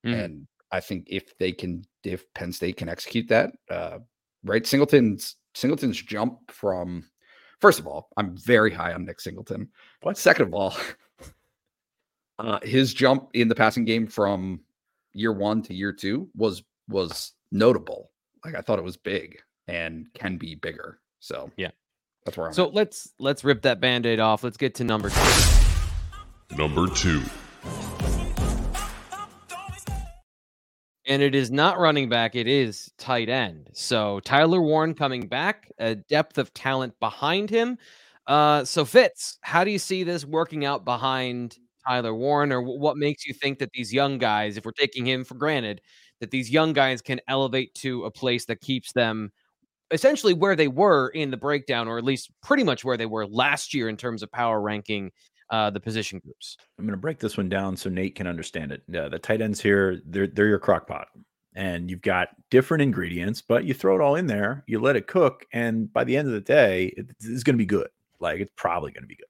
Mhm. 0.05 0.25
And 0.25 0.47
I 0.71 0.81
think 0.81 1.07
if 1.09 1.37
they 1.39 1.53
can, 1.53 1.85
if 2.05 2.33
Penn 2.35 2.53
State 2.53 2.77
can 2.77 2.89
execute 2.89 3.29
that, 3.29 3.53
uh, 3.69 3.99
right, 4.45 4.67
Singleton's 4.67 5.37
Singleton's 5.55 6.01
jump 6.01 6.51
from. 6.51 7.09
First 7.61 7.79
of 7.79 7.87
all, 7.87 8.09
I'm 8.17 8.37
very 8.39 8.73
high 8.73 8.95
on 8.95 9.05
Nick 9.05 9.21
Singleton. 9.21 9.69
What? 10.01 10.17
Second 10.17 10.47
of 10.47 10.55
all, 10.55 10.75
uh, 12.39 12.59
his 12.63 12.95
jump 12.95 13.29
in 13.35 13.49
the 13.49 13.55
passing 13.55 13.85
game 13.85 14.07
from 14.07 14.65
year 15.13 15.33
one 15.33 15.63
to 15.63 15.75
year 15.75 15.93
two 15.93 16.31
was 16.35 16.63
was 16.89 17.33
notable. 17.53 18.11
Like 18.45 18.55
I 18.55 18.63
thought 18.63 18.79
it 18.79 18.85
was 18.85 18.97
big 18.97 19.39
and 19.71 20.07
can 20.15 20.37
be 20.37 20.55
bigger. 20.55 20.99
So 21.21 21.51
Yeah. 21.57 21.71
that's 22.25 22.37
where 22.37 22.49
I'm. 22.49 22.53
So 22.53 22.67
at. 22.67 22.75
let's 22.75 23.13
let's 23.19 23.45
rip 23.45 23.63
that 23.63 23.81
band-aid 23.81 24.21
off. 24.21 24.43
Let's 24.45 24.57
get 24.57 24.75
to 24.77 24.85
number 24.85 25.11
two. 25.11 26.57
Number 26.57 26.87
two. 26.89 27.23
And 31.07 31.23
it 31.23 31.35
is 31.35 31.51
not 31.51 31.79
running 31.81 32.09
back, 32.09 32.37
it 32.37 32.47
is 32.47 32.93
tight 32.99 33.29
end. 33.29 33.71
So 33.73 34.21
Tyler 34.21 34.61
Warren 34.63 34.95
coming 34.95 35.27
back, 35.27 35.71
a 35.79 35.97
depth 35.97 36.39
of 36.39 36.53
talent 36.55 36.95
behind 37.01 37.51
him. 37.51 37.79
Uh, 38.27 38.65
so 38.65 38.85
Fitz, 38.85 39.39
how 39.41 39.65
do 39.65 39.71
you 39.73 39.79
see 39.79 40.05
this 40.05 40.25
working 40.25 40.65
out 40.65 40.85
behind 40.85 41.57
Tyler 41.89 42.15
Warren, 42.15 42.53
or 42.53 42.63
what 42.63 42.97
makes 42.97 43.27
you 43.27 43.35
think 43.35 43.59
that 43.59 43.71
these 43.73 43.93
young 43.93 44.19
guys, 44.19 44.57
if 44.57 44.65
we're 44.65 44.71
taking 44.73 45.05
him 45.07 45.25
for 45.25 45.35
granted, 45.35 45.81
that 46.21 46.31
these 46.31 46.51
young 46.51 46.73
guys 46.75 47.01
can 47.03 47.21
elevate 47.27 47.75
to 47.77 48.05
a 48.05 48.11
place 48.11 48.45
that 48.45 48.61
keeps 48.61 48.93
them 48.93 49.33
essentially 49.91 50.35
where 50.35 50.57
they 50.57 50.69
were 50.69 51.09
in 51.09 51.31
the 51.31 51.37
breakdown, 51.37 51.89
or 51.89 51.99
at 51.99 52.05
least 52.05 52.31
pretty 52.43 52.65
much 52.65 52.85
where 52.85 52.97
they 52.97 53.07
were 53.07 53.27
last 53.27 53.75
year 53.75 53.89
in 53.89 53.97
terms 53.97 54.23
of 54.23 54.31
power 54.33 54.61
ranking 54.61 55.11
uh, 55.51 55.71
the 55.71 55.81
position 55.81 56.21
groups? 56.21 56.57
I'm 56.79 56.85
going 56.87 56.97
to 56.97 57.01
break 57.01 57.19
this 57.19 57.37
one 57.37 57.49
down 57.49 57.77
so 57.77 57.91
Nate 57.91 58.15
can 58.15 58.27
understand 58.27 58.73
it. 58.73 58.83
Uh, 58.95 59.09
the 59.09 59.19
tight 59.19 59.41
ends 59.41 59.61
here, 59.61 60.01
they're 60.07 60.27
they're 60.29 60.47
your 60.47 60.59
crock 60.61 60.87
pot, 60.87 61.09
and 61.55 61.91
you've 61.91 62.03
got 62.03 62.29
different 62.51 62.83
ingredients, 62.83 63.43
but 63.43 63.65
you 63.65 63.75
throw 63.75 63.97
it 63.97 64.01
all 64.01 64.15
in 64.15 64.27
there, 64.27 64.63
you 64.67 64.79
let 64.81 64.97
it 64.97 65.07
cook, 65.07 65.45
and 65.53 65.93
by 65.93 66.05
the 66.05 66.17
end 66.17 66.29
of 66.29 66.35
the 66.35 66.41
day, 66.41 66.87
it- 66.97 67.11
it's 67.23 67.43
going 67.43 67.55
to 67.55 67.59
be 67.63 67.67
good. 67.67 67.89
Like 68.21 68.41
it's 68.41 68.53
probably 68.57 68.93
going 68.93 69.03
to 69.03 69.09
be 69.09 69.17
good. 69.17 69.27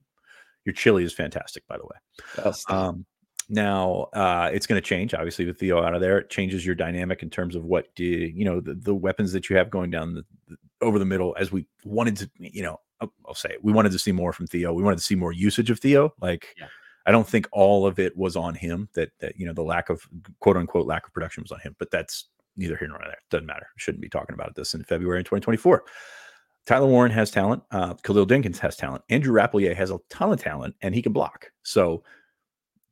Your 0.67 0.75
chili 0.75 1.05
is 1.05 1.15
fantastic, 1.15 1.67
by 1.67 1.79
the 1.79 1.85
way. 1.85 1.97
That'll. 2.37 2.55
Um, 2.69 3.07
now 3.51 4.09
uh, 4.15 4.51
it's 4.53 4.67
going 4.67 4.81
to 4.81 4.87
change, 4.87 5.13
obviously, 5.13 5.45
with 5.45 5.59
Theo 5.59 5.83
out 5.83 5.95
of 5.95 6.01
there. 6.01 6.19
It 6.19 6.31
changes 6.31 6.65
your 6.65 6.75
dynamic 6.75 7.23
in 7.23 7.31
terms 7.31 7.55
of 7.57 7.65
what 7.65 7.95
do 7.95 8.05
you, 8.05 8.27
you 8.35 8.45
know 8.45 8.61
the, 8.61 8.75
the 8.75 8.95
weapons 8.95 9.33
that 9.33 9.51
you 9.51 9.57
have 9.57 9.69
going 9.71 9.91
down 9.91 10.15
the, 10.15 10.25
the- 10.49 10.57
over 10.81 10.99
the 10.99 11.05
middle. 11.05 11.37
As 11.39 11.53
we 11.53 11.67
wanted 11.85 12.17
to, 12.17 12.31
you 12.39 12.63
know, 12.63 12.81
I'll, 13.01 13.13
I'll 13.27 13.35
say 13.35 13.51
it, 13.51 13.63
we 13.63 13.73
wanted 13.73 13.93
to 13.93 13.99
see 13.99 14.13
more 14.13 14.33
from 14.33 14.47
Theo. 14.47 14.73
We 14.73 14.83
wanted 14.83 14.97
to 14.97 15.05
see 15.05 15.15
more 15.15 15.33
usage 15.33 15.69
of 15.71 15.79
Theo. 15.79 16.15
Like, 16.21 16.55
Yeah. 16.59 16.69
I 17.07 17.13
don't 17.13 17.27
think 17.27 17.49
all 17.51 17.87
of 17.87 17.99
it 17.99 18.17
was 18.17 18.37
on 18.37 18.55
him. 18.55 18.89
That 18.95 19.11
that 19.21 19.35
you 19.39 19.47
know 19.47 19.53
the 19.55 19.63
lack 19.63 19.89
of 19.91 20.03
quote 20.41 20.57
unquote 20.57 20.87
lack 20.87 21.07
of 21.07 21.13
production 21.13 21.43
was 21.43 21.51
on 21.51 21.59
him. 21.61 21.75
But 21.79 21.91
that's 21.91 22.27
neither 22.57 22.77
here 22.77 22.89
nor 22.89 22.99
there. 22.99 23.17
Doesn't 23.31 23.47
matter. 23.47 23.67
Shouldn't 23.77 24.03
be 24.03 24.09
talking 24.09 24.35
about 24.35 24.55
this 24.55 24.75
in 24.75 24.85
February 24.85 25.19
in 25.19 25.25
2024. 25.25 25.83
Tyler 26.67 26.87
Warren 26.87 27.11
has 27.11 27.31
talent. 27.31 27.63
Uh, 27.71 27.95
Khalil 27.95 28.27
Dinkins 28.27 28.59
has 28.59 28.77
talent. 28.77 29.03
Andrew 29.09 29.33
Rappleyea 29.33 29.75
has 29.75 29.91
a 29.91 29.99
ton 30.11 30.31
of 30.33 30.41
talent, 30.43 30.75
and 30.83 30.95
he 30.95 31.01
can 31.03 31.13
block. 31.13 31.51
So, 31.63 32.05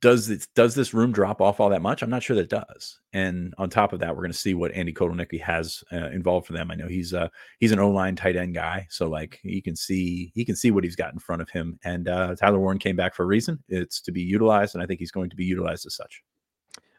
does 0.01 0.29
this 0.29 0.47
does 0.55 0.75
this 0.75 0.95
room 0.95 1.13
drop 1.13 1.41
off 1.41 1.61
all 1.61 1.71
that 1.71 1.83
much? 1.83 2.03
I'm 2.03 2.11
not 2.11 2.23
sure 2.23 2.37
that 2.37 2.43
it 2.43 2.51
does. 2.51 3.01
And 3.13 3.55
on 3.59 3.69
top 3.69 3.93
of 3.93 4.01
that, 4.01 4.15
we're 4.15 4.23
going 4.23 4.33
to 4.33 4.39
see 4.39 4.55
what 4.55 4.73
Andy 4.73 4.93
Kotelnicki 4.93 5.41
has 5.41 5.83
uh, 5.93 6.11
involved 6.11 6.47
for 6.47 6.53
them. 6.53 6.71
I 6.71 6.77
know 6.77 6.87
he's 6.87 7.13
uh 7.15 7.29
he's 7.59 7.73
an 7.73 7.81
O 7.81 7.91
line 7.91 8.15
tight 8.15 8.37
end 8.37 8.55
guy, 8.55 8.87
so 8.91 9.09
like 9.09 9.41
he 9.43 9.61
can 9.61 9.75
see 9.75 10.31
he 10.35 10.45
can 10.45 10.55
see 10.55 10.71
what 10.71 10.85
he's 10.85 10.97
got 10.97 11.13
in 11.13 11.19
front 11.19 11.43
of 11.43 11.51
him. 11.51 11.79
And 11.85 12.09
uh, 12.09 12.37
Tyler 12.37 12.61
Warren 12.61 12.79
came 12.79 12.97
back 12.97 13.15
for 13.15 13.25
a 13.25 13.27
reason. 13.27 13.63
It's 13.69 14.01
to 14.03 14.13
be 14.13 14.23
utilized, 14.23 14.75
and 14.75 14.83
I 14.83 14.87
think 14.87 15.01
he's 15.01 15.11
going 15.11 15.31
to 15.31 15.37
be 15.37 15.45
utilized 15.45 15.87
as 15.87 15.97
such. 15.97 16.23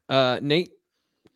Uh, 0.10 0.40
Nate, 0.42 0.72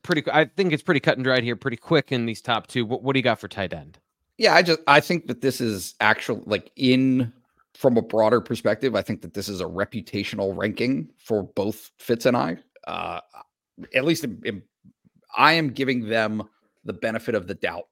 pretty. 0.02 0.24
I 0.32 0.46
think 0.46 0.74
it's 0.74 0.84
pretty 0.84 1.00
cut 1.00 1.18
and 1.18 1.24
dried 1.24 1.44
here, 1.44 1.56
pretty 1.56 1.78
quick 1.78 2.12
in 2.12 2.26
these 2.26 2.42
top 2.42 2.68
two. 2.68 2.86
What, 2.86 3.04
what 3.04 3.14
do 3.14 3.20
you 3.20 3.24
got 3.24 3.40
for 3.40 3.48
tight 3.48 3.74
end? 3.74 4.00
Yeah, 4.38 4.54
I 4.56 4.64
just 4.64 4.80
I 4.88 5.00
think 5.00 5.28
that 5.28 5.42
this 5.42 5.62
is 5.62 5.96
actual 6.02 6.44
like 6.46 6.72
in 6.76 7.32
from 7.76 7.98
a 7.98 8.02
broader 8.02 8.40
perspective, 8.42 8.96
I 8.96 9.02
think 9.02 9.22
that 9.22 9.34
this 9.34 9.50
is 9.50 9.62
a 9.62 9.66
reputational 9.66 10.56
ranking 10.56 11.10
for 11.18 11.44
both 11.44 11.92
Fitz 12.00 12.26
and 12.26 12.38
I. 12.38 12.58
Uh 12.88 13.20
at 13.96 14.06
least 14.06 14.24
in, 14.24 14.42
in- 14.46 14.64
I 15.36 15.54
am 15.54 15.70
giving 15.70 16.08
them 16.08 16.44
the 16.86 16.94
benefit 16.94 17.34
of 17.34 17.48
the 17.48 17.56
doubt 17.56 17.88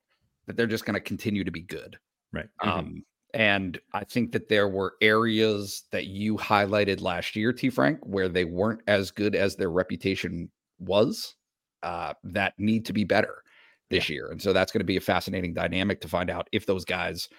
that 0.45 0.55
they're 0.55 0.67
just 0.67 0.85
going 0.85 0.93
to 0.93 0.99
continue 0.99 1.43
to 1.43 1.51
be 1.51 1.61
good. 1.61 1.97
Right. 2.31 2.49
Um 2.61 3.03
and 3.33 3.79
I 3.93 4.03
think 4.03 4.33
that 4.33 4.49
there 4.49 4.67
were 4.67 4.95
areas 5.01 5.83
that 5.91 6.07
you 6.07 6.37
highlighted 6.37 7.01
last 7.01 7.35
year, 7.35 7.53
T 7.53 7.69
Frank, 7.69 7.99
where 8.03 8.27
they 8.27 8.45
weren't 8.45 8.81
as 8.87 9.09
good 9.09 9.35
as 9.35 9.55
their 9.55 9.71
reputation 9.71 10.51
was, 10.79 11.35
uh, 11.83 12.13
that 12.23 12.53
need 12.57 12.85
to 12.85 12.93
be 12.93 13.03
better 13.03 13.41
this 13.89 14.09
year. 14.09 14.31
And 14.31 14.41
so 14.41 14.53
that's 14.53 14.71
going 14.71 14.79
to 14.79 14.85
be 14.85 14.97
a 14.97 15.01
fascinating 15.01 15.53
dynamic 15.53 16.01
to 16.01 16.07
find 16.07 16.29
out 16.29 16.49
if 16.51 16.65
those 16.65 16.85
guys 16.85 17.29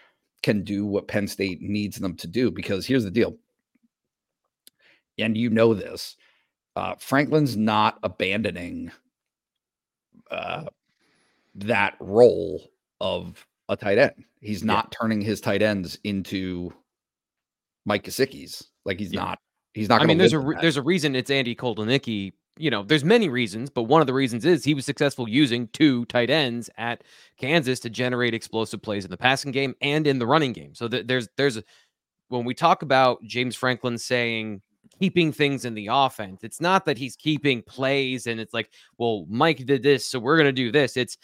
can 0.43 0.63
do 0.65 0.85
what 0.87 1.09
Penn 1.09 1.27
State 1.29 1.61
needs 1.63 1.97
them 1.99 2.17
to 2.17 2.27
do. 2.27 2.51
Because 2.51 2.87
here's 2.87 3.05
the 3.05 3.11
deal, 3.11 3.37
and 5.19 5.37
you 5.37 5.51
know 5.51 5.75
this 5.75 6.17
uh, 6.77 6.95
Franklin's 6.99 7.57
not 7.57 7.99
abandoning 8.03 8.91
uh, 10.31 10.65
that 11.55 11.95
role 12.01 12.71
of 13.01 13.47
a 13.69 13.77
tight 13.77 13.99
end. 13.99 14.25
He's 14.41 14.65
not 14.65 14.91
turning 14.93 15.21
his 15.21 15.41
tight 15.41 15.63
ends 15.63 15.99
into 16.05 16.73
Mike 17.85 18.05
Gesicki's. 18.05 18.65
Like 18.85 18.99
he's 18.99 19.13
Yeah. 19.13 19.21
not. 19.25 19.39
He's 19.75 19.89
not. 19.89 20.03
I 20.03 20.07
mean, 20.07 20.19
there's 20.19 20.33
a 20.35 20.39
re- 20.39 20.59
there's 20.61 20.77
a 20.77 20.83
reason 20.83 21.15
it's 21.17 21.31
Andy 21.31 21.55
Kotelnicki 21.55 22.33
you 22.59 22.71
know, 22.71 22.83
there's 22.83 23.05
many 23.05 23.29
reasons, 23.29 23.71
but 23.71 23.85
one 23.85 24.01
of 24.01 24.07
the 24.07 24.13
reasons 24.13 24.45
is 24.45 24.65
he 24.65 24.75
was 24.75 24.85
successful 24.85 25.29
using 25.29 25.69
two 25.69 26.05
tight 26.07 26.31
ends 26.31 26.69
at 26.77 27.03
Kansas 27.39 27.81
to 27.81 27.91
generate 27.91 28.35
explosive 28.35 28.83
plays 28.83 29.05
in 29.05 29.11
the 29.11 29.17
passing 29.17 29.53
game 29.53 29.75
and 29.81 30.07
in 30.07 30.19
the 30.19 30.27
running 30.27 30.53
game. 30.53 30.75
So 30.75 30.89
th- 30.89 31.07
there's 31.07 31.29
there's 31.37 31.61
when 32.29 32.45
we 32.45 32.55
talk 32.55 32.83
about 32.83 33.23
James 33.25 33.57
Franklin 33.57 33.97
saying 33.99 34.61
keeping 34.99 35.33
things 35.33 35.65
in 35.65 35.75
the 35.75 35.89
offense, 35.91 36.45
it's 36.45 36.61
not 36.61 36.85
that 36.85 36.99
he's 36.99 37.17
keeping 37.17 37.63
plays 37.63 38.27
and 38.27 38.39
it's 38.39 38.53
like, 38.55 38.71
well, 38.99 39.27
Mike 39.29 39.65
did 39.65 39.83
this, 39.83 40.07
so 40.07 40.19
we're 40.19 40.43
to 40.43 40.53
do 40.53 40.71
this. 40.71 40.97
It's 40.97 41.17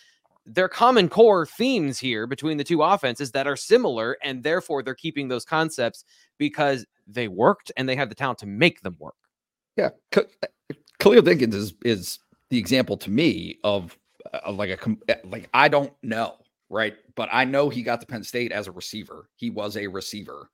their 0.47 0.69
common 0.69 1.11
core 1.11 1.45
themes 1.45 1.99
here 1.99 2.27
between 2.27 2.57
the 2.57 2.65
two 2.65 2.83
offenses 2.83 3.33
that 3.33 3.47
are 3.47 3.57
similar, 3.57 4.17
and 4.23 4.43
therefore 4.43 4.83
they're 4.83 4.95
keeping 4.95 5.29
those 5.29 5.45
concepts 5.45 6.05
because 6.39 6.87
they 7.07 7.29
worked 7.29 7.71
and 7.77 7.87
they 7.87 7.97
have 7.97 8.09
the 8.09 8.15
talent 8.15 8.39
to 8.39 8.47
make 8.47 8.81
them 8.81 8.97
work. 8.99 9.15
Yeah, 9.77 9.91
Khalil 10.99 11.23
Dinkins 11.23 11.55
is 11.55 11.75
is 11.85 12.19
the 12.51 12.59
example 12.59 12.97
to 12.97 13.11
me 13.11 13.59
of, 13.65 13.97
of 14.33 14.57
like 14.57 14.71
a 14.71 15.17
like 15.25 15.49
I 15.55 15.69
don't 15.69 15.93
know, 16.03 16.37
right? 16.71 16.95
But 17.15 17.29
I 17.33 17.45
know 17.45 17.69
he 17.69 17.83
got 17.83 18.01
to 18.01 18.07
Penn 18.07 18.25
State 18.25 18.53
as 18.53 18.67
a 18.67 18.73
receiver. 18.73 19.29
He 19.37 19.51
was 19.51 19.77
a 19.77 19.87
receiver 19.87 20.51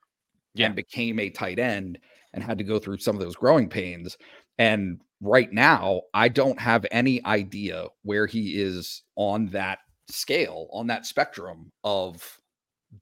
yeah. 0.53 0.67
and 0.67 0.75
became 0.75 1.19
a 1.19 1.29
tight 1.29 1.59
end 1.59 1.99
and 2.33 2.43
had 2.43 2.57
to 2.57 2.63
go 2.63 2.79
through 2.79 2.97
some 2.97 3.15
of 3.15 3.21
those 3.21 3.35
growing 3.35 3.69
pains. 3.69 4.17
And 4.57 5.01
right 5.21 5.51
now, 5.51 6.01
I 6.13 6.27
don't 6.27 6.59
have 6.59 6.85
any 6.91 7.23
idea 7.25 7.87
where 8.03 8.25
he 8.25 8.61
is 8.61 9.03
on 9.15 9.47
that 9.47 9.79
scale, 10.09 10.67
on 10.71 10.87
that 10.87 11.05
spectrum 11.05 11.71
of 11.83 12.39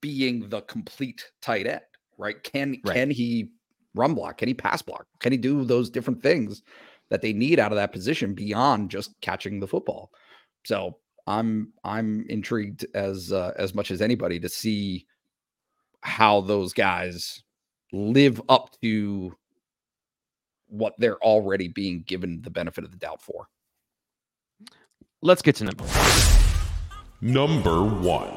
being 0.01 0.49
the 0.49 0.61
complete 0.61 1.23
tight 1.41 1.67
end, 1.67 1.81
right? 2.17 2.41
Can 2.43 2.77
right. 2.85 2.95
can 2.95 3.09
he 3.09 3.49
run 3.95 4.13
block? 4.13 4.37
Can 4.37 4.47
he 4.47 4.53
pass 4.53 4.81
block? 4.81 5.05
Can 5.19 5.31
he 5.31 5.37
do 5.37 5.63
those 5.65 5.89
different 5.89 6.21
things 6.23 6.61
that 7.13 7.21
they 7.21 7.31
need 7.31 7.59
out 7.59 7.71
of 7.71 7.75
that 7.75 7.91
position 7.91 8.33
beyond 8.33 8.89
just 8.89 9.13
catching 9.21 9.59
the 9.59 9.67
football? 9.67 10.09
So 10.65 10.97
I'm 11.27 11.71
I'm 11.83 12.25
intrigued 12.27 12.87
as 12.95 13.31
uh, 13.31 13.53
as 13.55 13.75
much 13.75 13.91
as 13.91 14.01
anybody 14.01 14.39
to 14.39 14.49
see 14.49 15.05
how 16.01 16.41
those 16.41 16.73
guys 16.73 17.43
live 17.91 18.41
up 18.49 18.71
to 18.81 19.35
what 20.67 20.95
they're 20.97 21.19
already 21.19 21.67
being 21.67 22.01
given 22.07 22.41
the 22.41 22.49
benefit 22.49 22.83
of 22.83 22.89
the 22.89 22.97
doubt 22.97 23.21
for. 23.21 23.47
Let's 25.21 25.43
get 25.43 25.55
to 25.57 25.65
number 25.65 25.85
Number 27.21 27.83
one. 27.83 28.33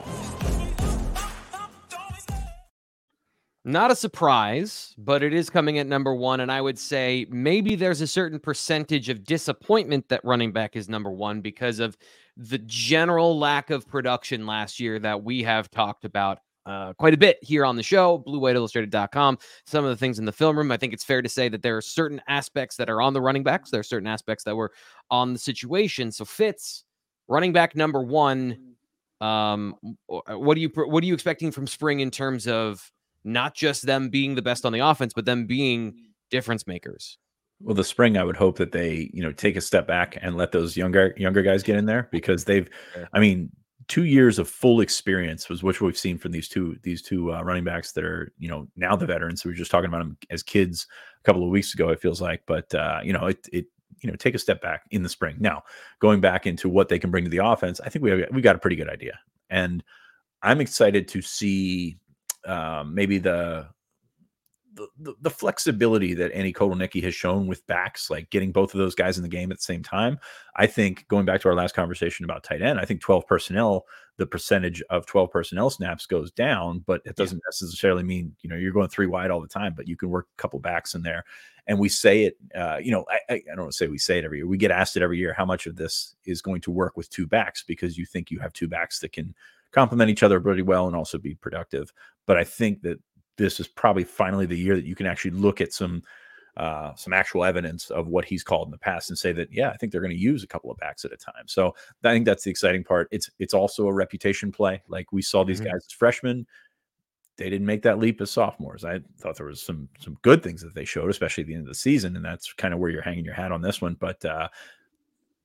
Not 3.69 3.91
a 3.91 3.97
surprise, 3.97 4.95
but 4.97 5.25
it 5.25 5.35
is 5.35 5.51
coming 5.51 5.81
at 5.81 5.89
number 5.89 6.14
one. 6.14 6.39
And 6.39 6.53
I 6.53 6.61
would 6.61 6.79
say 6.79 7.27
maybe 7.31 7.75
there's 7.75 8.01
a 8.01 8.07
certain 8.07 8.39
percentage 8.39 9.09
of 9.09 9.25
disappointment 9.25 10.09
that 10.09 10.25
running 10.25 10.53
back 10.53 10.77
is 10.77 10.89
number 10.89 11.11
one 11.11 11.41
because 11.41 11.81
of 11.81 11.97
the 12.37 12.59
general 12.59 13.37
lack 13.37 13.71
of 13.71 13.89
production 13.89 14.47
last 14.47 14.79
year 14.79 15.01
that 15.01 15.25
we 15.25 15.43
have 15.43 15.69
talked 15.69 16.05
about 16.05 16.39
uh, 16.64 16.93
quite 16.93 17.12
a 17.12 17.17
bit 17.17 17.39
here 17.43 17.64
on 17.64 17.75
the 17.75 17.83
show, 17.83 18.23
bluewhiteillustrated.com. 18.25 19.37
Some 19.67 19.85
of 19.85 19.91
the 19.91 19.97
things 19.97 20.21
in 20.21 20.27
the 20.27 20.33
film 20.33 20.57
room, 20.57 20.71
I 20.71 20.77
think 20.77 20.93
it's 20.93 21.05
fair 21.05 21.21
to 21.21 21.29
say 21.29 21.49
that 21.49 21.62
there 21.62 21.77
are 21.77 21.83
certain 21.83 22.23
aspects 22.29 22.77
that 22.77 22.89
are 22.89 23.03
on 23.03 23.14
the 23.14 23.21
running 23.21 23.43
backs. 23.43 23.73
There 23.73 23.81
are 23.81 23.85
certain 23.85 24.07
aspects 24.07 24.45
that 24.45 24.55
were 24.55 24.71
on 25.11 25.33
the 25.33 25.41
situation. 25.41 26.12
So 26.12 26.25
Fitz, 26.25 26.85
running 27.27 27.53
back 27.53 27.75
number 27.75 28.01
one. 28.01 28.75
Um, 29.21 29.77
what 30.07 30.57
are 30.57 30.61
you 30.61 30.69
what 30.77 31.03
are 31.03 31.07
you 31.07 31.14
expecting 31.14 31.51
from 31.51 31.67
spring 31.67 32.01
in 32.01 32.11
terms 32.11 32.47
of 32.47 32.93
not 33.27 33.55
just 33.55 33.85
them 33.85 34.09
being 34.09 34.35
the 34.35 34.43
best 34.43 34.64
on 34.64 34.72
the 34.72 34.81
offense, 34.81 35.12
but 35.12 35.24
them 35.24 35.47
being 35.47 35.95
difference 36.31 36.66
makers. 36.66 37.18
Well, 37.61 37.74
the 37.74 37.85
spring, 37.85 38.16
I 38.16 38.24
would 38.24 38.37
hope 38.37 38.59
that 38.59 38.72
they, 38.72 39.11
you 39.12 39.22
know, 39.22 39.33
take 39.33 39.57
a 39.57 39.61
step 39.61 39.87
back 39.87 40.18
and 40.20 40.37
let 40.37 40.53
those 40.53 40.77
younger 40.77 41.14
younger 41.16 41.43
guys 41.43 41.62
get 41.62 41.77
in 41.77 41.87
there 41.87 42.09
because 42.12 42.45
they've, 42.45 42.68
I 43.12 43.20
mean, 43.20 43.51
two 43.89 44.05
years 44.05 44.39
of 44.39 44.49
full 44.49 44.81
experience 44.81 45.49
was 45.49 45.62
which 45.62 45.81
we've 45.81 45.97
seen 45.97 46.18
from 46.18 46.33
these 46.33 46.49
two 46.49 46.77
these 46.83 47.01
two 47.03 47.33
uh, 47.33 47.43
running 47.43 47.64
backs 47.64 47.93
that 47.93 48.05
are, 48.05 48.33
you 48.39 48.49
know, 48.49 48.68
now 48.77 48.95
the 48.95 49.07
veterans. 49.07 49.45
we 49.45 49.51
were 49.51 49.57
just 49.57 49.70
talking 49.70 49.89
about 49.89 49.99
them 49.99 50.18
as 50.31 50.43
kids 50.43 50.87
a 51.20 51.24
couple 51.24 51.43
of 51.43 51.51
weeks 51.51 51.72
ago. 51.72 51.89
It 51.89 52.01
feels 52.01 52.20
like, 52.20 52.43
but 52.47 52.72
uh, 52.74 53.01
you 53.03 53.12
know, 53.12 53.27
it 53.27 53.49
it 53.53 53.66
you 54.03 54.11
know 54.11 54.16
take 54.16 54.35
a 54.35 54.39
step 54.39 54.61
back 54.61 54.83
in 54.91 55.03
the 55.03 55.09
spring. 55.09 55.37
Now 55.39 55.62
going 55.99 56.20
back 56.20 56.47
into 56.47 56.68
what 56.68 56.89
they 56.89 56.99
can 56.99 57.11
bring 57.11 57.24
to 57.24 57.31
the 57.31 57.45
offense, 57.45 57.81
I 57.81 57.89
think 57.89 58.03
we 58.03 58.11
have, 58.11 58.29
we 58.33 58.43
got 58.43 58.57
a 58.57 58.61
pretty 58.61 58.77
good 58.77 58.91
idea, 58.91 59.18
and 59.49 59.83
I'm 60.43 60.61
excited 60.61 61.09
to 61.09 61.22
see 61.22 61.97
um, 62.47 62.95
maybe 62.95 63.19
the, 63.19 63.69
the 64.99 65.15
the 65.23 65.31
flexibility 65.31 66.15
that 66.15 66.33
Andy 66.33 66.53
Kotelnicki 66.53 67.03
has 67.03 67.15
shown 67.15 67.47
with 67.47 67.67
backs, 67.67 68.11
like 68.11 68.29
getting 68.31 68.53
both 68.53 68.75
of 68.75 68.79
those 68.79 68.95
guys 68.95 69.17
in 69.17 69.23
the 69.23 69.29
game 69.29 69.51
at 69.51 69.59
the 69.59 69.63
same 69.63 69.83
time. 69.83 70.19
I 70.57 70.67
think 70.67 71.09
going 71.09 71.25
back 71.25 71.41
to 71.43 71.49
our 71.49 71.55
last 71.55 71.75
conversation 71.75 72.25
about 72.25 72.43
tight 72.43 72.63
end, 72.63 72.79
I 72.79 72.85
think 72.85 73.01
12 73.01 73.27
personnel, 73.27 73.87
the 74.19 74.27
percentage 74.27 74.83
of 74.91 75.07
12 75.07 75.31
personnel 75.31 75.71
snaps 75.71 76.07
goes 76.07 76.31
down, 76.31 76.81
but 76.87 77.01
it 77.05 77.17
doesn't 77.17 77.39
yeah. 77.39 77.49
necessarily 77.49 78.03
mean 78.03 78.35
you 78.43 78.51
know 78.51 78.57
you're 78.57 78.73
going 78.73 78.89
three 78.89 79.07
wide 79.07 79.31
all 79.31 79.41
the 79.41 79.49
time, 79.49 79.75
but 79.75 79.89
you 79.89 79.97
can 79.97 80.11
work 80.11 80.29
a 80.37 80.41
couple 80.41 80.59
backs 80.59 80.95
in 80.95 81.03
there. 81.03 81.25
And 81.69 81.79
we 81.79 81.89
say 81.89 82.25
it, 82.25 82.37
uh, 82.55 82.77
you 82.81 82.93
know, 82.93 83.05
I, 83.11 83.35
I, 83.35 83.43
I 83.53 83.57
don't 83.57 83.75
say 83.75 83.89
we 83.89 83.99
say 83.99 84.19
it 84.19 84.25
every 84.25 84.39
year. 84.39 84.47
We 84.47 84.57
get 84.57 84.71
asked 84.71 84.97
it 84.97 85.03
every 85.03 85.19
year 85.19 85.33
how 85.33 85.45
much 85.45 85.67
of 85.67 85.75
this 85.75 86.15
is 86.25 86.41
going 86.41 86.61
to 86.61 86.71
work 86.71 86.97
with 86.97 87.11
two 87.11 87.27
backs 87.27 87.65
because 87.67 87.99
you 87.99 88.07
think 88.07 88.31
you 88.31 88.39
have 88.39 88.53
two 88.53 88.69
backs 88.69 89.01
that 89.01 89.13
can 89.13 89.35
complement 89.77 90.11
each 90.11 90.22
other 90.22 90.41
pretty 90.41 90.62
well 90.62 90.87
and 90.87 90.97
also 90.97 91.18
be 91.18 91.35
productive. 91.35 91.93
But 92.27 92.39
I 92.39 92.45
think 92.45 92.83
that 92.83 92.99
this 93.37 93.61
is 93.61 93.68
probably 93.68 94.05
finally 94.05 94.47
the 94.47 94.59
year 94.59 94.74
that 94.74 94.87
you 94.87 94.97
can 94.97 95.07
actually 95.07 95.33
look 95.33 95.61
at 95.61 95.72
some 95.72 96.03
uh, 96.57 96.95
some 96.95 97.12
actual 97.12 97.45
evidence 97.45 97.91
of 97.91 98.07
what 98.07 98.24
he's 98.24 98.43
called 98.43 98.66
in 98.66 98.70
the 98.70 98.79
past 98.79 99.11
and 99.11 99.18
say 99.18 99.31
that 99.31 99.53
yeah, 99.53 99.68
I 99.68 99.77
think 99.77 99.93
they're 99.93 100.01
going 100.01 100.11
to 100.16 100.18
use 100.18 100.43
a 100.43 100.47
couple 100.47 100.70
of 100.70 100.79
backs 100.79 101.05
at 101.05 101.12
a 101.12 101.16
time. 101.16 101.45
So 101.47 101.74
I 102.03 102.12
think 102.12 102.24
that's 102.24 102.45
the 102.45 102.51
exciting 102.51 102.83
part. 102.83 103.09
It's 103.11 103.29
it's 103.39 103.53
also 103.53 103.87
a 103.87 103.93
reputation 103.93 104.51
play. 104.51 104.83
Like 104.89 105.12
we 105.12 105.20
saw 105.20 105.45
these 105.45 105.61
mm-hmm. 105.61 105.72
guys 105.72 105.85
as 105.87 105.93
freshmen, 105.93 106.47
they 107.37 107.51
didn't 107.51 107.66
make 107.66 107.83
that 107.83 107.99
leap 107.99 108.22
as 108.22 108.31
sophomores. 108.31 108.87
I 108.87 109.01
thought 109.20 109.37
there 109.37 109.45
was 109.45 109.61
some 109.61 109.91
some 109.99 110.16
good 110.22 110.43
things 110.43 110.62
that 110.62 110.74
they 110.74 110.87
showed, 110.87 111.11
especially 111.11 111.43
at 111.43 111.49
the 111.49 111.55
end 111.55 111.64
of 111.64 111.68
the 111.68 111.74
season, 111.74 112.16
and 112.16 112.24
that's 112.24 112.55
kind 112.55 112.72
of 112.72 112.81
where 112.81 112.89
you're 112.89 113.03
hanging 113.03 113.27
your 113.27 113.35
hat 113.35 113.53
on 113.53 113.61
this 113.61 113.83
one. 113.83 113.95
But 114.01 114.24
uh, 114.24 114.49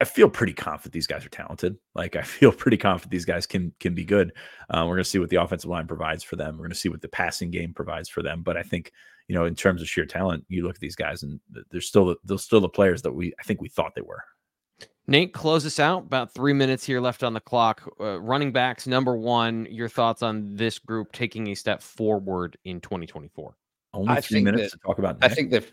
I 0.02 0.04
feel 0.04 0.30
pretty 0.30 0.54
confident 0.54 0.94
these 0.94 1.06
guys 1.06 1.24
are 1.24 1.30
talented. 1.30 1.78
Like 1.94 2.16
I 2.16 2.22
feel 2.24 2.52
pretty 2.52 2.78
confident 2.78 3.12
these 3.12 3.26
guys 3.26 3.46
can 3.46 3.72
can 3.80 3.94
be 3.94 4.04
good. 4.04 4.34
Uh, 4.70 4.84
we're 4.88 4.96
going 4.96 5.04
to 5.04 5.10
see 5.10 5.20
what 5.20 5.30
the 5.30 5.42
offensive 5.42 5.70
line 5.70 5.88
provides 5.88 6.24
for 6.24 6.36
them. 6.36 6.56
We're 6.56 6.64
going 6.64 6.72
to 6.72 6.76
see 6.76 6.90
what 6.90 7.02
the 7.02 7.08
passing 7.08 7.52
game 7.52 7.74
provides 7.74 8.10
for 8.10 8.24
them. 8.24 8.42
But 8.42 8.58
I 8.58 8.64
think 8.64 8.92
you 9.28 9.36
know, 9.36 9.46
in 9.46 9.56
terms 9.56 9.82
of 9.82 9.88
sheer 9.88 10.06
talent, 10.06 10.44
you 10.50 10.64
look 10.64 10.76
at 10.76 10.82
these 10.82 10.96
guys 10.96 11.24
and 11.24 11.40
they're 11.70 11.80
still 11.80 12.08
the, 12.08 12.16
they're 12.26 12.38
still 12.40 12.60
the 12.60 12.68
players 12.68 13.04
that 13.04 13.12
we 13.12 13.34
I 13.40 13.44
think 13.44 13.62
we 13.62 13.70
thought 13.70 13.94
they 13.96 14.02
were. 14.02 14.24
Nate, 15.08 15.34
close 15.34 15.66
us 15.66 15.80
out. 15.80 16.04
About 16.04 16.34
three 16.34 16.54
minutes 16.54 16.84
here 16.84 17.00
left 17.00 17.24
on 17.24 17.34
the 17.34 17.40
clock. 17.40 17.82
Uh, 18.00 18.20
running 18.20 18.52
backs, 18.52 18.88
number 18.88 19.16
one. 19.16 19.68
Your 19.70 19.90
thoughts 19.90 20.24
on 20.24 20.56
this 20.56 20.80
group 20.80 21.12
taking 21.12 21.48
a 21.50 21.56
step 21.56 21.82
forward 21.82 22.58
in 22.66 22.82
2024? 22.82 23.56
Only 23.94 24.10
I 24.10 24.22
three 24.22 24.42
minutes 24.44 24.72
that, 24.72 24.78
to 24.78 24.88
talk 24.88 25.00
about. 25.00 25.18
I 25.22 25.28
think 25.28 25.52
that 25.52 25.66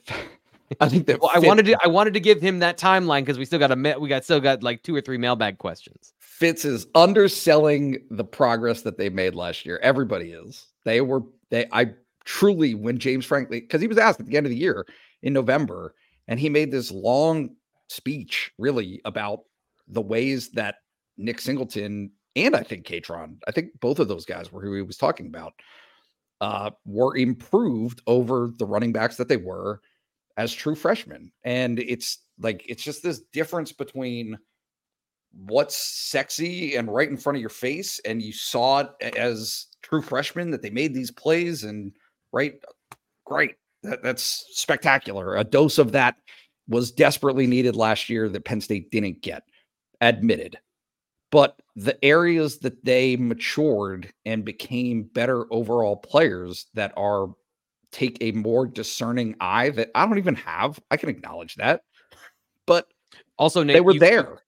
I 0.80 0.88
think 0.88 1.06
that 1.06 1.20
well, 1.20 1.30
I 1.34 1.38
wanted 1.38 1.66
to 1.66 1.78
I 1.82 1.88
wanted 1.88 2.14
to 2.14 2.20
give 2.20 2.40
him 2.40 2.58
that 2.60 2.78
timeline 2.78 3.20
because 3.20 3.38
we 3.38 3.44
still 3.44 3.58
got 3.58 3.70
a 3.70 3.98
we 3.98 4.08
got 4.08 4.24
still 4.24 4.40
got 4.40 4.62
like 4.62 4.82
two 4.82 4.94
or 4.94 5.00
three 5.00 5.18
mailbag 5.18 5.58
questions. 5.58 6.12
Fitz 6.18 6.64
is 6.64 6.86
underselling 6.94 7.98
the 8.10 8.24
progress 8.24 8.82
that 8.82 8.98
they 8.98 9.08
made 9.08 9.34
last 9.34 9.66
year. 9.66 9.78
Everybody 9.82 10.32
is. 10.32 10.66
They 10.84 11.00
were 11.00 11.22
they 11.50 11.66
I 11.72 11.94
truly 12.24 12.74
when 12.74 12.98
James 12.98 13.24
Franklin 13.24 13.60
because 13.60 13.80
he 13.80 13.88
was 13.88 13.98
asked 13.98 14.20
at 14.20 14.26
the 14.26 14.36
end 14.36 14.46
of 14.46 14.50
the 14.50 14.56
year 14.56 14.86
in 15.22 15.32
November 15.32 15.94
and 16.28 16.38
he 16.38 16.48
made 16.48 16.70
this 16.70 16.90
long 16.90 17.50
speech 17.88 18.52
really 18.58 19.00
about 19.04 19.40
the 19.88 20.02
ways 20.02 20.50
that 20.50 20.76
Nick 21.16 21.40
Singleton 21.40 22.10
and 22.36 22.54
I 22.54 22.62
think 22.62 22.86
Kaytron, 22.86 23.38
I 23.48 23.50
think 23.50 23.70
both 23.80 23.98
of 23.98 24.08
those 24.08 24.24
guys 24.24 24.52
were 24.52 24.62
who 24.62 24.74
he 24.74 24.82
was 24.82 24.96
talking 24.96 25.26
about, 25.26 25.54
uh, 26.40 26.70
were 26.84 27.16
improved 27.16 28.00
over 28.06 28.50
the 28.58 28.66
running 28.66 28.92
backs 28.92 29.16
that 29.16 29.28
they 29.28 29.36
were 29.36 29.80
as 30.38 30.54
true 30.54 30.76
freshmen. 30.76 31.30
And 31.44 31.80
it's 31.80 32.18
like, 32.38 32.64
it's 32.66 32.82
just 32.82 33.02
this 33.02 33.22
difference 33.32 33.72
between 33.72 34.38
what's 35.34 35.76
sexy 35.76 36.76
and 36.76 36.92
right 36.92 37.10
in 37.10 37.16
front 37.16 37.36
of 37.36 37.40
your 37.40 37.50
face. 37.50 38.00
And 38.06 38.22
you 38.22 38.32
saw 38.32 38.84
it 39.00 39.16
as 39.16 39.66
true 39.82 40.00
freshmen 40.00 40.50
that 40.52 40.62
they 40.62 40.70
made 40.70 40.94
these 40.94 41.10
plays 41.10 41.64
and 41.64 41.92
right. 42.32 42.54
Great. 43.26 43.56
That, 43.82 44.02
that's 44.02 44.44
spectacular. 44.52 45.36
A 45.36 45.44
dose 45.44 45.76
of 45.76 45.92
that 45.92 46.14
was 46.68 46.92
desperately 46.92 47.46
needed 47.46 47.74
last 47.76 48.08
year 48.08 48.28
that 48.28 48.44
Penn 48.44 48.60
State 48.60 48.90
didn't 48.90 49.22
get, 49.22 49.42
admitted. 50.00 50.56
But 51.30 51.60
the 51.76 52.02
areas 52.04 52.58
that 52.60 52.84
they 52.84 53.16
matured 53.16 54.12
and 54.24 54.44
became 54.44 55.02
better 55.02 55.52
overall 55.52 55.96
players 55.96 56.66
that 56.74 56.92
are 56.96 57.28
take 57.92 58.18
a 58.20 58.32
more 58.32 58.66
discerning 58.66 59.34
eye 59.40 59.70
that 59.70 59.90
I 59.94 60.06
don't 60.06 60.18
even 60.18 60.34
have. 60.36 60.78
I 60.90 60.96
can 60.96 61.08
acknowledge 61.08 61.56
that. 61.56 61.82
But 62.66 62.86
also, 63.38 63.62
Nate, 63.62 63.74
they 63.74 63.80
were 63.80 63.94
you, 63.94 64.00
there. 64.00 64.42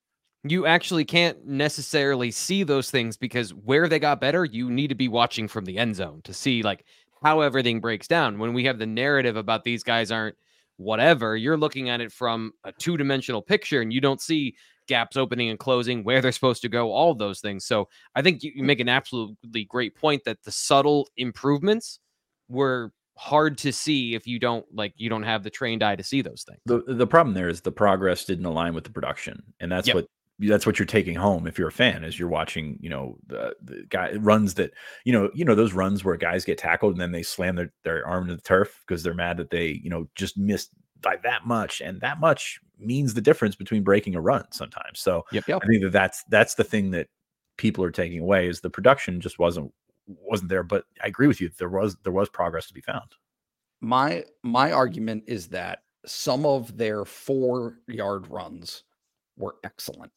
You 0.44 0.66
actually 0.66 1.04
can't 1.04 1.46
necessarily 1.46 2.30
see 2.30 2.62
those 2.62 2.90
things 2.90 3.16
because 3.16 3.54
where 3.54 3.88
they 3.88 3.98
got 3.98 4.20
better, 4.20 4.44
you 4.44 4.70
need 4.70 4.88
to 4.88 4.94
be 4.94 5.08
watching 5.08 5.48
from 5.48 5.64
the 5.64 5.78
end 5.78 5.96
zone 5.96 6.20
to 6.24 6.34
see 6.34 6.62
like 6.62 6.84
how 7.22 7.40
everything 7.40 7.80
breaks 7.80 8.08
down. 8.08 8.38
When 8.38 8.52
we 8.52 8.64
have 8.64 8.78
the 8.78 8.86
narrative 8.86 9.36
about 9.36 9.64
these 9.64 9.82
guys 9.82 10.10
aren't 10.10 10.36
whatever. 10.80 11.36
You're 11.36 11.58
looking 11.58 11.90
at 11.90 12.00
it 12.00 12.10
from 12.10 12.52
a 12.64 12.72
two 12.72 12.96
dimensional 12.96 13.42
picture 13.42 13.82
and 13.82 13.92
you 13.92 14.00
don't 14.00 14.20
see 14.20 14.56
gaps 14.88 15.16
opening 15.16 15.50
and 15.50 15.58
closing, 15.58 16.02
where 16.02 16.20
they're 16.20 16.32
supposed 16.32 16.62
to 16.62 16.68
go, 16.68 16.90
all 16.90 17.14
those 17.14 17.40
things. 17.40 17.66
So 17.66 17.88
I 18.16 18.22
think 18.22 18.42
you, 18.42 18.52
you 18.56 18.62
mm. 18.62 18.66
make 18.66 18.80
an 18.80 18.88
absolutely 18.88 19.64
great 19.66 19.94
point 19.94 20.24
that 20.24 20.42
the 20.42 20.50
subtle 20.50 21.08
improvements 21.16 22.00
were 22.48 22.92
hard 23.20 23.58
to 23.58 23.70
see 23.70 24.14
if 24.14 24.26
you 24.26 24.38
don't 24.38 24.64
like 24.74 24.94
you 24.96 25.10
don't 25.10 25.24
have 25.24 25.42
the 25.42 25.50
trained 25.50 25.82
eye 25.82 25.94
to 25.94 26.02
see 26.02 26.22
those 26.22 26.42
things. 26.48 26.58
The 26.64 26.94
the 26.94 27.06
problem 27.06 27.34
there 27.34 27.50
is 27.50 27.60
the 27.60 27.70
progress 27.70 28.24
didn't 28.24 28.46
align 28.46 28.72
with 28.72 28.84
the 28.84 28.90
production, 28.90 29.42
and 29.60 29.70
that's 29.70 29.88
yep. 29.88 29.96
what 29.96 30.06
that's 30.38 30.64
what 30.64 30.78
you're 30.78 30.86
taking 30.86 31.14
home 31.14 31.46
if 31.46 31.58
you're 31.58 31.68
a 31.68 31.72
fan 31.72 32.02
is 32.02 32.18
you're 32.18 32.30
watching 32.30 32.78
you 32.80 32.88
know 32.88 33.18
the, 33.26 33.54
the 33.62 33.84
guy 33.90 34.12
runs 34.12 34.54
that 34.54 34.72
you 35.04 35.12
know 35.12 35.30
you 35.34 35.44
know 35.44 35.54
those 35.54 35.74
runs 35.74 36.02
where 36.02 36.16
guys 36.16 36.46
get 36.46 36.56
tackled 36.56 36.92
and 36.92 37.00
then 37.00 37.12
they 37.12 37.22
slam 37.22 37.56
their, 37.56 37.70
their 37.84 38.06
arm 38.06 38.26
to 38.26 38.34
the 38.34 38.40
turf 38.40 38.82
because 38.86 39.02
they're 39.02 39.12
mad 39.12 39.36
that 39.36 39.50
they 39.50 39.78
you 39.84 39.90
know 39.90 40.08
just 40.14 40.38
missed 40.38 40.70
by 41.02 41.16
that 41.22 41.46
much 41.46 41.82
and 41.82 42.00
that 42.00 42.20
much 42.20 42.58
means 42.78 43.12
the 43.12 43.20
difference 43.20 43.54
between 43.54 43.82
breaking 43.82 44.14
a 44.14 44.20
run 44.20 44.44
sometimes 44.50 44.98
so 44.98 45.22
yep, 45.30 45.44
yep. 45.46 45.60
i 45.62 45.66
think 45.66 45.82
that 45.82 45.92
that's 45.92 46.24
that's 46.30 46.54
the 46.54 46.64
thing 46.64 46.90
that 46.90 47.06
people 47.58 47.84
are 47.84 47.90
taking 47.90 48.20
away 48.20 48.48
is 48.48 48.62
the 48.62 48.70
production 48.70 49.20
just 49.20 49.38
wasn't 49.38 49.70
wasn't 50.20 50.48
there 50.48 50.62
but 50.62 50.84
i 51.02 51.06
agree 51.06 51.26
with 51.26 51.40
you 51.40 51.50
there 51.58 51.68
was 51.68 51.96
there 52.02 52.12
was 52.12 52.28
progress 52.28 52.66
to 52.66 52.74
be 52.74 52.80
found 52.80 53.16
my 53.80 54.24
my 54.42 54.72
argument 54.72 55.24
is 55.26 55.48
that 55.48 55.82
some 56.06 56.46
of 56.46 56.76
their 56.76 57.04
four 57.04 57.78
yard 57.86 58.26
runs 58.28 58.84
were 59.36 59.56
excellent 59.64 60.12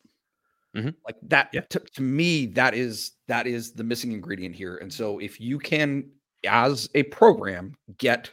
Mm-hmm. 0.76 0.90
Like 1.06 1.18
that 1.24 1.50
yeah. 1.54 1.62
to, 1.70 1.80
to 1.80 2.02
me, 2.02 2.48
that 2.48 2.74
is 2.74 3.12
that 3.28 3.46
is 3.46 3.74
the 3.74 3.84
missing 3.84 4.12
ingredient 4.12 4.56
here. 4.56 4.78
And 4.78 4.92
so 4.92 5.20
if 5.20 5.40
you 5.40 5.60
can, 5.60 6.10
as 6.48 6.90
a 6.96 7.04
program, 7.04 7.76
get 7.98 8.32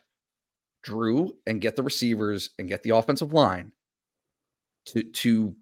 Drew 0.83 1.37
and 1.47 1.61
get 1.61 1.77
the 1.77 1.83
receivers 1.83 2.51
and 2.59 2.69
get 2.69 2.83
the 2.83 2.91
offensive 2.91 3.35
line 3.35 3.73
to 4.87 5.03
to 5.03 5.55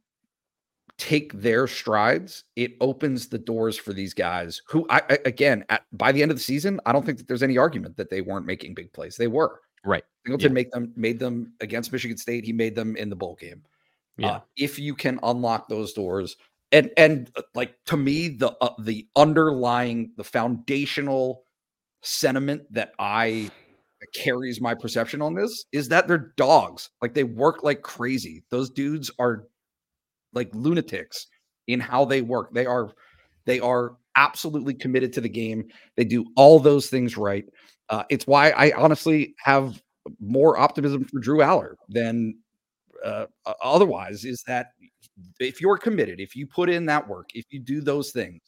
take 0.98 1.32
their 1.32 1.66
strides, 1.66 2.44
it 2.56 2.72
opens 2.80 3.28
the 3.28 3.38
doors 3.38 3.76
for 3.76 3.92
these 3.92 4.12
guys 4.12 4.62
who 4.66 4.86
I, 4.90 5.02
I, 5.08 5.18
again 5.24 5.64
at 5.68 5.82
by 5.92 6.12
the 6.12 6.22
end 6.22 6.30
of 6.30 6.36
the 6.36 6.42
season, 6.42 6.80
I 6.86 6.92
don't 6.92 7.06
think 7.06 7.18
that 7.18 7.28
there's 7.28 7.42
any 7.42 7.56
argument 7.56 7.96
that 7.96 8.10
they 8.10 8.20
weren't 8.20 8.46
making 8.46 8.74
big 8.74 8.92
plays. 8.92 9.16
They 9.16 9.28
were. 9.28 9.60
Right. 9.84 10.04
Singleton 10.26 10.50
yeah. 10.50 10.54
make 10.54 10.70
them 10.72 10.92
made 10.96 11.18
them 11.18 11.52
against 11.60 11.92
Michigan 11.92 12.18
State. 12.18 12.44
He 12.44 12.52
made 12.52 12.74
them 12.74 12.96
in 12.96 13.08
the 13.08 13.16
bowl 13.16 13.36
game. 13.40 13.62
Yeah. 14.16 14.28
Uh, 14.28 14.40
if 14.56 14.78
you 14.78 14.94
can 14.94 15.20
unlock 15.22 15.68
those 15.68 15.92
doors, 15.92 16.36
and 16.72 16.90
and 16.96 17.30
uh, 17.36 17.42
like 17.54 17.74
to 17.86 17.96
me 17.96 18.28
the 18.28 18.52
uh, 18.60 18.74
the 18.80 19.06
underlying 19.16 20.12
the 20.16 20.24
foundational 20.24 21.44
sentiment 22.02 22.62
that 22.72 22.92
i 22.98 23.50
carries 24.14 24.60
my 24.60 24.74
perception 24.74 25.20
on 25.20 25.34
this 25.34 25.64
is 25.72 25.88
that 25.88 26.06
they're 26.06 26.32
dogs 26.36 26.90
like 27.02 27.14
they 27.14 27.24
work 27.24 27.62
like 27.64 27.82
crazy 27.82 28.44
those 28.50 28.70
dudes 28.70 29.10
are 29.18 29.48
like 30.32 30.50
lunatics 30.52 31.26
in 31.66 31.80
how 31.80 32.04
they 32.04 32.22
work 32.22 32.52
they 32.52 32.66
are 32.66 32.92
they 33.44 33.60
are 33.60 33.96
absolutely 34.16 34.74
committed 34.74 35.12
to 35.12 35.20
the 35.20 35.28
game 35.28 35.68
they 35.96 36.04
do 36.04 36.26
all 36.36 36.58
those 36.58 36.88
things 36.88 37.16
right 37.16 37.44
uh, 37.90 38.02
it's 38.10 38.26
why 38.26 38.50
i 38.50 38.72
honestly 38.72 39.34
have 39.38 39.80
more 40.20 40.58
optimism 40.58 41.04
for 41.04 41.18
Drew 41.20 41.38
Allar 41.38 41.74
than 41.88 42.38
uh, 43.04 43.26
otherwise 43.62 44.24
is 44.24 44.42
that 44.46 44.72
if 45.40 45.60
you're 45.60 45.78
committed, 45.78 46.20
if 46.20 46.34
you 46.34 46.46
put 46.46 46.68
in 46.68 46.86
that 46.86 47.06
work, 47.06 47.30
if 47.34 47.46
you 47.50 47.60
do 47.60 47.80
those 47.80 48.10
things, 48.10 48.40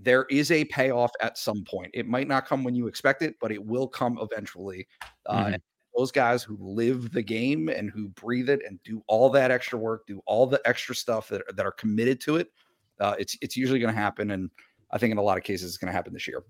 there 0.00 0.26
is 0.30 0.50
a 0.50 0.64
payoff 0.66 1.10
at 1.20 1.36
some 1.36 1.64
point. 1.64 1.90
It 1.92 2.06
might 2.06 2.28
not 2.28 2.46
come 2.46 2.62
when 2.62 2.74
you 2.74 2.86
expect 2.86 3.22
it, 3.22 3.34
but 3.40 3.50
it 3.50 3.64
will 3.64 3.88
come 3.88 4.18
eventually. 4.20 4.86
Uh, 5.26 5.44
mm-hmm. 5.44 5.54
Those 5.98 6.12
guys 6.12 6.44
who 6.44 6.56
live 6.60 7.10
the 7.10 7.22
game 7.22 7.68
and 7.68 7.90
who 7.90 8.08
breathe 8.10 8.48
it 8.48 8.60
and 8.66 8.80
do 8.84 9.02
all 9.08 9.28
that 9.30 9.50
extra 9.50 9.76
work, 9.76 10.06
do 10.06 10.22
all 10.26 10.46
the 10.46 10.60
extra 10.64 10.94
stuff 10.94 11.28
that, 11.28 11.42
that 11.56 11.66
are 11.66 11.72
committed 11.72 12.20
to 12.20 12.36
it, 12.36 12.52
uh, 13.00 13.14
it's 13.18 13.36
it's 13.42 13.56
usually 13.56 13.80
going 13.80 13.92
to 13.92 14.00
happen. 14.00 14.30
And 14.30 14.50
I 14.92 14.98
think 14.98 15.12
in 15.12 15.18
a 15.18 15.22
lot 15.22 15.36
of 15.36 15.44
cases, 15.44 15.68
it's 15.68 15.76
going 15.76 15.88
to 15.88 15.92
happen 15.92 16.12
this 16.12 16.28
year. 16.28 16.44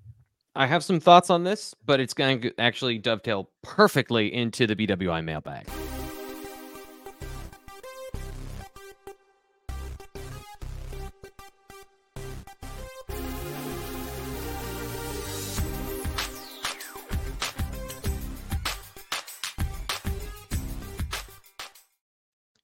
I 0.55 0.67
have 0.67 0.85
some 0.85 1.01
thoughts 1.01 1.31
on 1.31 1.45
this, 1.45 1.75
but 1.85 2.01
it's 2.01 2.15
going 2.15 2.43
to 2.43 2.53
actually 2.59 2.99
dovetail 2.99 3.51
perfectly 3.63 4.33
into 4.33 4.67
the 4.67 4.77
BWI 4.77 5.25
mailbag. 5.25 5.67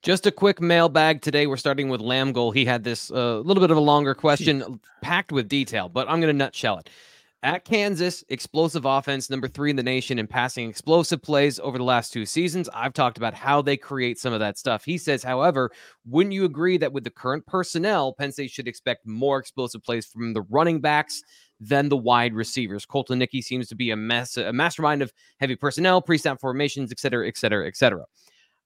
Just 0.05 0.27
a 0.27 0.31
quick 0.31 0.61
mailbag 0.61 1.23
today. 1.23 1.47
We're 1.47 1.57
starting 1.57 1.89
with 1.89 2.03
Lamgoal. 2.03 2.55
He 2.55 2.67
had 2.67 2.85
this 2.85 3.11
a 3.11 3.19
uh, 3.19 3.39
little 3.39 3.63
bit 3.63 3.71
of 3.71 3.79
a 3.79 3.81
longer 3.81 4.15
question, 4.15 4.79
packed 5.01 5.33
with 5.33 5.49
detail, 5.49 5.89
but 5.89 6.07
I'm 6.11 6.21
going 6.21 6.31
to 6.31 6.37
nutshell 6.37 6.77
it. 6.77 6.91
At 7.43 7.65
Kansas, 7.65 8.23
explosive 8.29 8.85
offense, 8.85 9.31
number 9.31 9.49
three 9.49 9.71
in 9.71 9.77
the 9.77 9.83
nation 9.83 10.19
in 10.19 10.27
passing 10.27 10.69
explosive 10.69 11.23
plays 11.23 11.59
over 11.59 11.79
the 11.79 11.85
last 11.85 12.13
two 12.13 12.27
seasons. 12.27 12.69
I've 12.75 12.93
talked 12.93 13.17
about 13.17 13.33
how 13.33 13.63
they 13.63 13.79
create 13.79 14.19
some 14.19 14.35
of 14.35 14.41
that 14.41 14.59
stuff. 14.59 14.85
He 14.85 14.99
says, 14.99 15.23
however, 15.23 15.71
wouldn't 16.05 16.35
you 16.35 16.45
agree 16.45 16.77
that 16.77 16.93
with 16.93 17.05
the 17.05 17.11
current 17.11 17.47
personnel, 17.47 18.13
Penn 18.13 18.31
State 18.31 18.51
should 18.51 18.69
expect 18.69 19.07
more 19.07 19.39
explosive 19.39 19.83
plays 19.83 20.05
from 20.05 20.35
the 20.35 20.43
running 20.51 20.83
backs 20.83 21.23
than 21.61 21.89
the 21.89 21.97
wide 21.97 22.35
receivers? 22.35 22.85
Kotelnicki 22.85 23.43
seems 23.43 23.69
to 23.69 23.75
be 23.75 23.91
a 23.91 23.97
mess, 23.97 24.37
a 24.37 24.53
mastermind 24.53 25.01
of 25.01 25.15
heavy 25.41 25.57
personnel, 25.57 26.03
pre-snap 26.03 26.43
formations, 26.43 26.93
et 26.93 27.01
cetera, 27.01 27.27
et 27.27 27.39
cetera, 27.39 27.67
et 27.67 27.75
cetera 27.75 28.05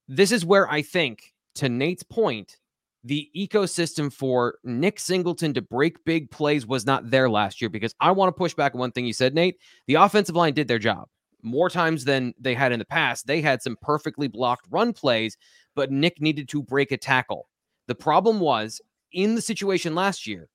this 0.09 0.33
is 0.33 0.45
where 0.45 0.71
I 0.71 0.83
think, 0.83 1.33
to 1.57 1.69
Nate's 1.69 2.03
point, 2.03 2.57
the 3.05 3.31
ecosystem 3.37 4.13
for 4.13 4.59
Nick 4.65 4.99
Singleton 4.99 5.55
to 5.55 5.63
break 5.63 6.05
big 6.05 6.31
plays 6.31 6.67
was 6.67 6.85
not 6.85 7.11
there 7.11 7.31
last 7.31 7.61
year 7.61 7.69
because 7.69 7.95
I 8.01 8.11
want 8.11 8.29
to 8.29 8.39
push 8.39 8.55
back 8.55 8.75
one 8.75 8.91
thing 8.91 9.07
you 9.07 9.13
said, 9.13 9.35
Nate. 9.35 9.57
The 9.87 9.95
offensive 9.95 10.35
line 10.35 10.55
did 10.55 10.69
their 10.69 10.79
job 10.79 11.09
more 11.43 11.71
times 11.71 12.05
than 12.05 12.35
they 12.39 12.55
had 12.55 12.73
in 12.73 12.79
the 12.79 12.85
past. 12.85 13.27
They 13.27 13.41
had 13.41 13.63
some 13.63 13.77
perfectly 13.81 14.29
blocked 14.29 14.67
run 14.71 14.93
plays, 14.93 15.37
but 15.77 15.93
Nick 15.93 16.21
needed 16.21 16.49
to 16.51 16.63
break 16.63 16.91
a 16.91 16.97
tackle. 16.97 17.49
The 17.87 17.95
problem 17.95 18.41
was 18.41 18.81
in 19.13 19.35
the 19.35 19.43
situation 19.43 19.95
last 19.95 20.27
year, 20.27 20.49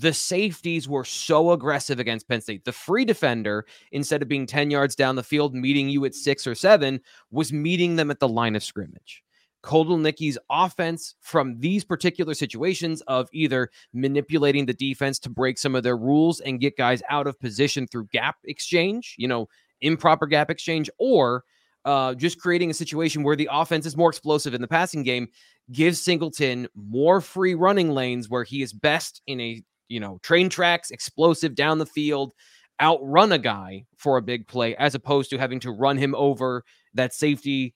the 0.00 0.12
safeties 0.12 0.88
were 0.88 1.04
so 1.04 1.52
aggressive 1.52 1.98
against 1.98 2.28
Penn 2.28 2.40
State. 2.40 2.64
The 2.64 2.72
free 2.72 3.04
defender, 3.04 3.66
instead 3.92 4.22
of 4.22 4.28
being 4.28 4.46
10 4.46 4.70
yards 4.70 4.94
down 4.94 5.16
the 5.16 5.22
field, 5.22 5.54
meeting 5.54 5.88
you 5.88 6.04
at 6.04 6.14
six 6.14 6.46
or 6.46 6.54
seven, 6.54 7.00
was 7.30 7.52
meeting 7.52 7.96
them 7.96 8.10
at 8.10 8.20
the 8.20 8.28
line 8.28 8.56
of 8.56 8.62
scrimmage. 8.62 9.22
Kotelnicki's 9.62 10.38
offense 10.50 11.16
from 11.20 11.58
these 11.58 11.84
particular 11.84 12.34
situations 12.34 13.00
of 13.02 13.28
either 13.32 13.70
manipulating 13.92 14.66
the 14.66 14.74
defense 14.74 15.18
to 15.20 15.30
break 15.30 15.58
some 15.58 15.74
of 15.74 15.82
their 15.82 15.96
rules 15.96 16.40
and 16.40 16.60
get 16.60 16.76
guys 16.76 17.02
out 17.10 17.26
of 17.26 17.40
position 17.40 17.86
through 17.86 18.06
gap 18.12 18.36
exchange, 18.44 19.16
you 19.18 19.26
know, 19.26 19.48
improper 19.80 20.26
gap 20.26 20.50
exchange, 20.50 20.88
or 20.98 21.42
uh, 21.84 22.14
just 22.14 22.40
creating 22.40 22.70
a 22.70 22.74
situation 22.74 23.22
where 23.22 23.36
the 23.36 23.48
offense 23.50 23.86
is 23.86 23.96
more 23.96 24.10
explosive 24.10 24.54
in 24.54 24.60
the 24.60 24.68
passing 24.68 25.02
game 25.02 25.28
gives 25.72 26.00
Singleton 26.00 26.68
more 26.74 27.20
free 27.20 27.54
running 27.54 27.90
lanes 27.90 28.28
where 28.28 28.44
he 28.44 28.62
is 28.62 28.72
best 28.72 29.22
in 29.26 29.40
a 29.40 29.62
you 29.88 30.00
know, 30.00 30.18
train 30.22 30.48
tracks, 30.48 30.90
explosive 30.90 31.54
down 31.54 31.78
the 31.78 31.86
field, 31.86 32.32
outrun 32.80 33.32
a 33.32 33.38
guy 33.38 33.86
for 33.96 34.16
a 34.16 34.22
big 34.22 34.46
play, 34.46 34.76
as 34.76 34.94
opposed 34.94 35.30
to 35.30 35.38
having 35.38 35.60
to 35.60 35.70
run 35.70 35.96
him 35.96 36.14
over 36.14 36.64
that 36.94 37.14
safety. 37.14 37.74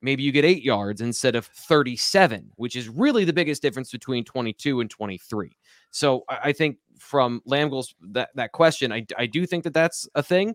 Maybe 0.00 0.22
you 0.22 0.32
get 0.32 0.44
eight 0.44 0.64
yards 0.64 1.00
instead 1.00 1.36
of 1.36 1.46
37, 1.46 2.50
which 2.56 2.76
is 2.76 2.88
really 2.88 3.24
the 3.24 3.32
biggest 3.32 3.62
difference 3.62 3.90
between 3.90 4.24
22 4.24 4.80
and 4.80 4.90
23. 4.90 5.50
So 5.90 6.24
I 6.28 6.52
think 6.52 6.78
from 6.98 7.40
Lamgoal's 7.46 7.94
that, 8.12 8.30
that 8.34 8.52
question, 8.52 8.92
I, 8.92 9.06
I 9.16 9.26
do 9.26 9.46
think 9.46 9.64
that 9.64 9.74
that's 9.74 10.08
a 10.14 10.22
thing. 10.22 10.54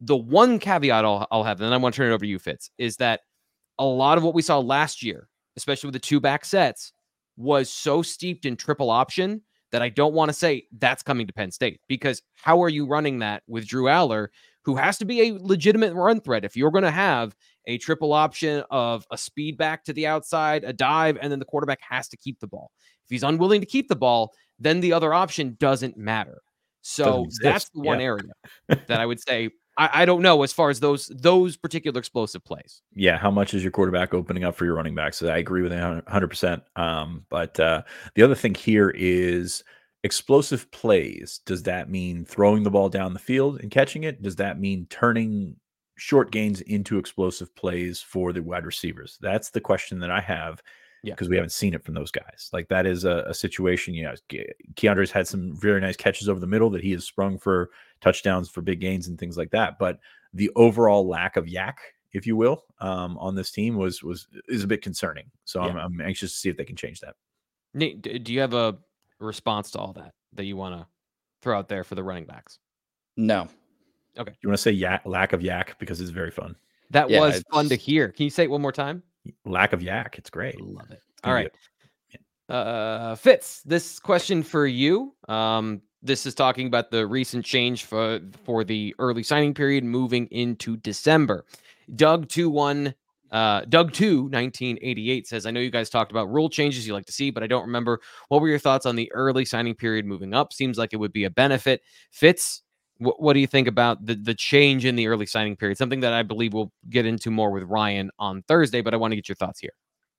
The 0.00 0.16
one 0.16 0.58
caveat 0.58 1.04
I'll, 1.04 1.26
I'll 1.30 1.44
have, 1.44 1.60
and 1.60 1.66
then 1.66 1.72
I 1.72 1.76
want 1.78 1.94
to 1.94 1.96
turn 1.96 2.10
it 2.10 2.14
over 2.14 2.24
to 2.24 2.30
you, 2.30 2.38
Fitz, 2.38 2.70
is 2.76 2.96
that 2.96 3.20
a 3.78 3.84
lot 3.84 4.18
of 4.18 4.24
what 4.24 4.34
we 4.34 4.42
saw 4.42 4.58
last 4.58 5.02
year, 5.02 5.28
especially 5.56 5.88
with 5.88 5.94
the 5.94 6.00
two 6.00 6.20
back 6.20 6.44
sets, 6.44 6.92
was 7.36 7.70
so 7.70 8.02
steeped 8.02 8.44
in 8.44 8.56
triple 8.56 8.90
option 8.90 9.42
that 9.72 9.82
I 9.82 9.88
don't 9.88 10.14
want 10.14 10.28
to 10.28 10.34
say 10.34 10.66
that's 10.78 11.02
coming 11.02 11.26
to 11.26 11.32
Penn 11.32 11.50
State 11.50 11.80
because 11.88 12.22
how 12.34 12.62
are 12.62 12.68
you 12.68 12.86
running 12.86 13.18
that 13.20 13.42
with 13.48 13.66
Drew 13.66 13.84
Allar, 13.84 14.28
who 14.64 14.76
has 14.76 14.98
to 14.98 15.04
be 15.04 15.28
a 15.28 15.38
legitimate 15.40 15.94
run 15.94 16.20
threat? 16.20 16.44
If 16.44 16.56
you're 16.56 16.70
going 16.70 16.84
to 16.84 16.90
have 16.90 17.34
a 17.66 17.78
triple 17.78 18.12
option 18.12 18.62
of 18.70 19.06
a 19.10 19.18
speed 19.18 19.56
back 19.56 19.84
to 19.84 19.92
the 19.92 20.06
outside, 20.06 20.64
a 20.64 20.72
dive, 20.72 21.18
and 21.20 21.32
then 21.32 21.38
the 21.38 21.44
quarterback 21.44 21.80
has 21.88 22.08
to 22.08 22.16
keep 22.16 22.38
the 22.40 22.46
ball. 22.46 22.70
If 23.04 23.10
he's 23.10 23.22
unwilling 23.22 23.60
to 23.60 23.66
keep 23.66 23.88
the 23.88 23.96
ball, 23.96 24.32
then 24.58 24.80
the 24.80 24.92
other 24.92 25.14
option 25.14 25.56
doesn't 25.58 25.96
matter. 25.96 26.42
So 26.82 27.26
that's 27.42 27.68
the 27.70 27.80
one 27.80 28.00
yeah. 28.00 28.06
area 28.06 28.32
that 28.68 29.00
I 29.00 29.06
would 29.06 29.20
say 29.20 29.50
I, 29.78 30.02
I, 30.02 30.04
don't 30.04 30.22
know 30.22 30.42
as 30.42 30.52
far 30.52 30.70
as 30.70 30.80
those 30.80 31.06
those 31.06 31.56
particular 31.56 31.98
explosive 31.98 32.44
plays. 32.44 32.82
Yeah, 32.94 33.16
how 33.16 33.30
much 33.30 33.54
is 33.54 33.62
your 33.62 33.72
quarterback 33.72 34.12
opening 34.12 34.44
up 34.44 34.54
for 34.54 34.64
your 34.64 34.74
running 34.74 34.94
backs? 34.94 35.16
So 35.16 35.28
I 35.28 35.38
agree 35.38 35.62
with 35.62 35.72
100. 35.72 36.28
percent 36.28 36.62
um, 36.76 37.24
But 37.30 37.58
uh, 37.58 37.82
the 38.14 38.22
other 38.22 38.34
thing 38.34 38.54
here 38.54 38.90
is 38.90 39.64
explosive 40.04 40.70
plays. 40.72 41.40
Does 41.46 41.62
that 41.64 41.88
mean 41.88 42.24
throwing 42.24 42.62
the 42.62 42.70
ball 42.70 42.88
down 42.88 43.12
the 43.12 43.18
field 43.18 43.60
and 43.60 43.70
catching 43.70 44.04
it? 44.04 44.22
Does 44.22 44.36
that 44.36 44.60
mean 44.60 44.86
turning 44.90 45.56
short 45.96 46.32
gains 46.32 46.60
into 46.62 46.98
explosive 46.98 47.54
plays 47.54 48.00
for 48.00 48.32
the 48.32 48.42
wide 48.42 48.66
receivers? 48.66 49.18
That's 49.20 49.50
the 49.50 49.60
question 49.60 50.00
that 50.00 50.10
I 50.10 50.20
have. 50.20 50.62
Yeah. 51.02 51.14
Because 51.14 51.28
we 51.28 51.36
haven't 51.36 51.50
seen 51.50 51.74
it 51.74 51.84
from 51.84 51.94
those 51.94 52.12
guys. 52.12 52.48
Like 52.52 52.68
that 52.68 52.86
is 52.86 53.04
a, 53.04 53.24
a 53.26 53.34
situation, 53.34 53.92
you 53.94 54.04
know, 54.04 54.14
KeAndre's 54.74 55.10
had 55.10 55.26
some 55.26 55.54
very 55.56 55.80
nice 55.80 55.96
catches 55.96 56.28
over 56.28 56.38
the 56.38 56.46
middle 56.46 56.70
that 56.70 56.82
he 56.82 56.92
has 56.92 57.04
sprung 57.04 57.38
for 57.38 57.70
touchdowns 58.00 58.48
for 58.48 58.62
big 58.62 58.80
gains 58.80 59.08
and 59.08 59.18
things 59.18 59.36
like 59.36 59.50
that. 59.50 59.78
But 59.78 59.98
the 60.32 60.50
overall 60.54 61.08
lack 61.08 61.36
of 61.36 61.48
yak, 61.48 61.78
if 62.12 62.26
you 62.26 62.36
will, 62.36 62.64
um, 62.78 63.18
on 63.18 63.34
this 63.34 63.50
team 63.50 63.76
was 63.76 64.02
was 64.02 64.28
is 64.48 64.62
a 64.62 64.66
bit 64.68 64.82
concerning. 64.82 65.24
So 65.44 65.60
I'm, 65.60 65.76
I'm 65.76 66.00
anxious 66.00 66.32
to 66.32 66.38
see 66.38 66.48
if 66.48 66.56
they 66.56 66.64
can 66.64 66.76
change 66.76 67.00
that. 67.00 67.16
Nate, 67.74 68.02
do 68.02 68.32
you 68.32 68.40
have 68.40 68.54
a 68.54 68.78
response 69.18 69.70
to 69.72 69.78
all 69.78 69.92
that 69.94 70.14
that 70.34 70.44
you 70.44 70.56
want 70.56 70.80
to 70.80 70.86
throw 71.40 71.58
out 71.58 71.68
there 71.68 71.84
for 71.84 71.96
the 71.96 72.02
running 72.04 72.26
backs? 72.26 72.58
No. 73.16 73.48
Okay. 74.16 74.32
You 74.42 74.48
want 74.48 74.58
to 74.58 74.62
say 74.62 74.70
yak, 74.70 75.02
lack 75.04 75.32
of 75.32 75.42
yak 75.42 75.76
because 75.78 76.00
it's 76.00 76.10
very 76.10 76.30
fun. 76.30 76.54
That 76.90 77.08
Yeah, 77.08 77.20
was 77.20 77.42
fun 77.50 77.68
to 77.70 77.74
hear. 77.74 78.08
Can 78.10 78.24
you 78.24 78.30
say 78.30 78.44
it 78.44 78.50
one 78.50 78.60
more 78.60 78.72
time? 78.72 79.02
Lack 79.44 79.72
of 79.72 79.82
yak, 79.82 80.16
it's 80.18 80.30
great. 80.30 80.60
Love 80.60 80.90
it. 80.90 81.00
All 81.24 81.32
right. 81.32 81.50
Uh, 82.48 83.14
Fitz, 83.14 83.62
this 83.62 83.98
question 83.98 84.42
for 84.42 84.66
you. 84.66 85.14
Um, 85.28 85.80
this 86.02 86.26
is 86.26 86.34
talking 86.34 86.66
about 86.66 86.90
the 86.90 87.06
recent 87.06 87.44
change 87.44 87.84
for 87.84 88.20
for 88.44 88.64
the 88.64 88.94
early 88.98 89.22
signing 89.22 89.54
period 89.54 89.84
moving 89.84 90.26
into 90.26 90.76
December. 90.78 91.44
Doug 91.94 92.28
two 92.28 92.50
one. 92.50 92.94
Uh, 93.30 93.62
Doug 93.70 93.94
2 93.94 94.24
1988 94.24 95.26
says, 95.26 95.46
I 95.46 95.50
know 95.50 95.60
you 95.60 95.70
guys 95.70 95.88
talked 95.88 96.10
about 96.10 96.30
rule 96.30 96.50
changes 96.50 96.86
you 96.86 96.92
like 96.92 97.06
to 97.06 97.12
see, 97.12 97.30
but 97.30 97.42
I 97.42 97.46
don't 97.46 97.64
remember. 97.64 98.00
What 98.28 98.42
were 98.42 98.48
your 98.48 98.58
thoughts 98.58 98.84
on 98.84 98.94
the 98.94 99.10
early 99.12 99.46
signing 99.46 99.74
period 99.74 100.04
moving 100.04 100.34
up? 100.34 100.52
Seems 100.52 100.76
like 100.76 100.92
it 100.92 100.98
would 100.98 101.14
be 101.14 101.24
a 101.24 101.30
benefit. 101.30 101.80
Fitz, 102.10 102.62
what, 103.02 103.20
what 103.20 103.32
do 103.34 103.40
you 103.40 103.46
think 103.46 103.68
about 103.68 104.04
the, 104.04 104.14
the 104.14 104.34
change 104.34 104.84
in 104.84 104.96
the 104.96 105.08
early 105.08 105.26
signing 105.26 105.56
period? 105.56 105.78
Something 105.78 106.00
that 106.00 106.12
I 106.12 106.22
believe 106.22 106.54
we'll 106.54 106.72
get 106.88 107.06
into 107.06 107.30
more 107.30 107.50
with 107.50 107.64
Ryan 107.64 108.10
on 108.18 108.42
Thursday, 108.42 108.80
but 108.80 108.94
I 108.94 108.96
want 108.96 109.12
to 109.12 109.16
get 109.16 109.28
your 109.28 109.36
thoughts 109.36 109.60
here. 109.60 109.72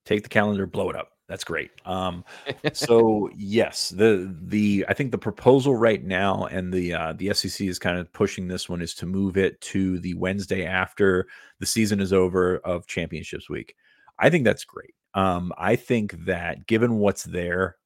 take 0.06 0.24
the 0.24 0.30
calendar, 0.30 0.66
blow 0.66 0.90
it 0.90 0.96
up. 0.96 1.10
That's 1.28 1.44
great. 1.44 1.72
Um, 1.86 2.24
so 2.74 3.30
yes, 3.36 3.90
the 3.90 4.36
the 4.44 4.86
I 4.90 4.94
think 4.94 5.12
the 5.12 5.18
proposal 5.18 5.76
right 5.76 6.04
now, 6.04 6.46
and 6.46 6.74
the 6.74 6.94
uh, 6.94 7.14
the 7.14 7.34
SEC 7.34 7.66
is 7.68 7.80
kind 7.80 7.98
of 7.98 8.12
pushing 8.14 8.48
this 8.48 8.70
one, 8.70 8.82
is 8.82 8.94
to 8.96 9.06
move 9.06 9.38
it 9.38 9.60
to 9.62 10.00
the 10.00 10.14
Wednesday 10.16 10.66
after 10.66 11.28
the 11.60 11.66
season 11.66 12.00
is 12.00 12.14
over 12.14 12.58
of 12.60 12.88
Championships 12.88 13.50
Week. 13.50 13.76
I 14.20 14.30
think 14.30 14.44
that's 14.44 14.66
great. 14.66 14.94
Um, 15.16 15.54
I 15.58 15.76
think 15.76 16.26
that 16.26 16.68
given 16.68 16.98
what's 16.98 17.24
there, 17.24 17.78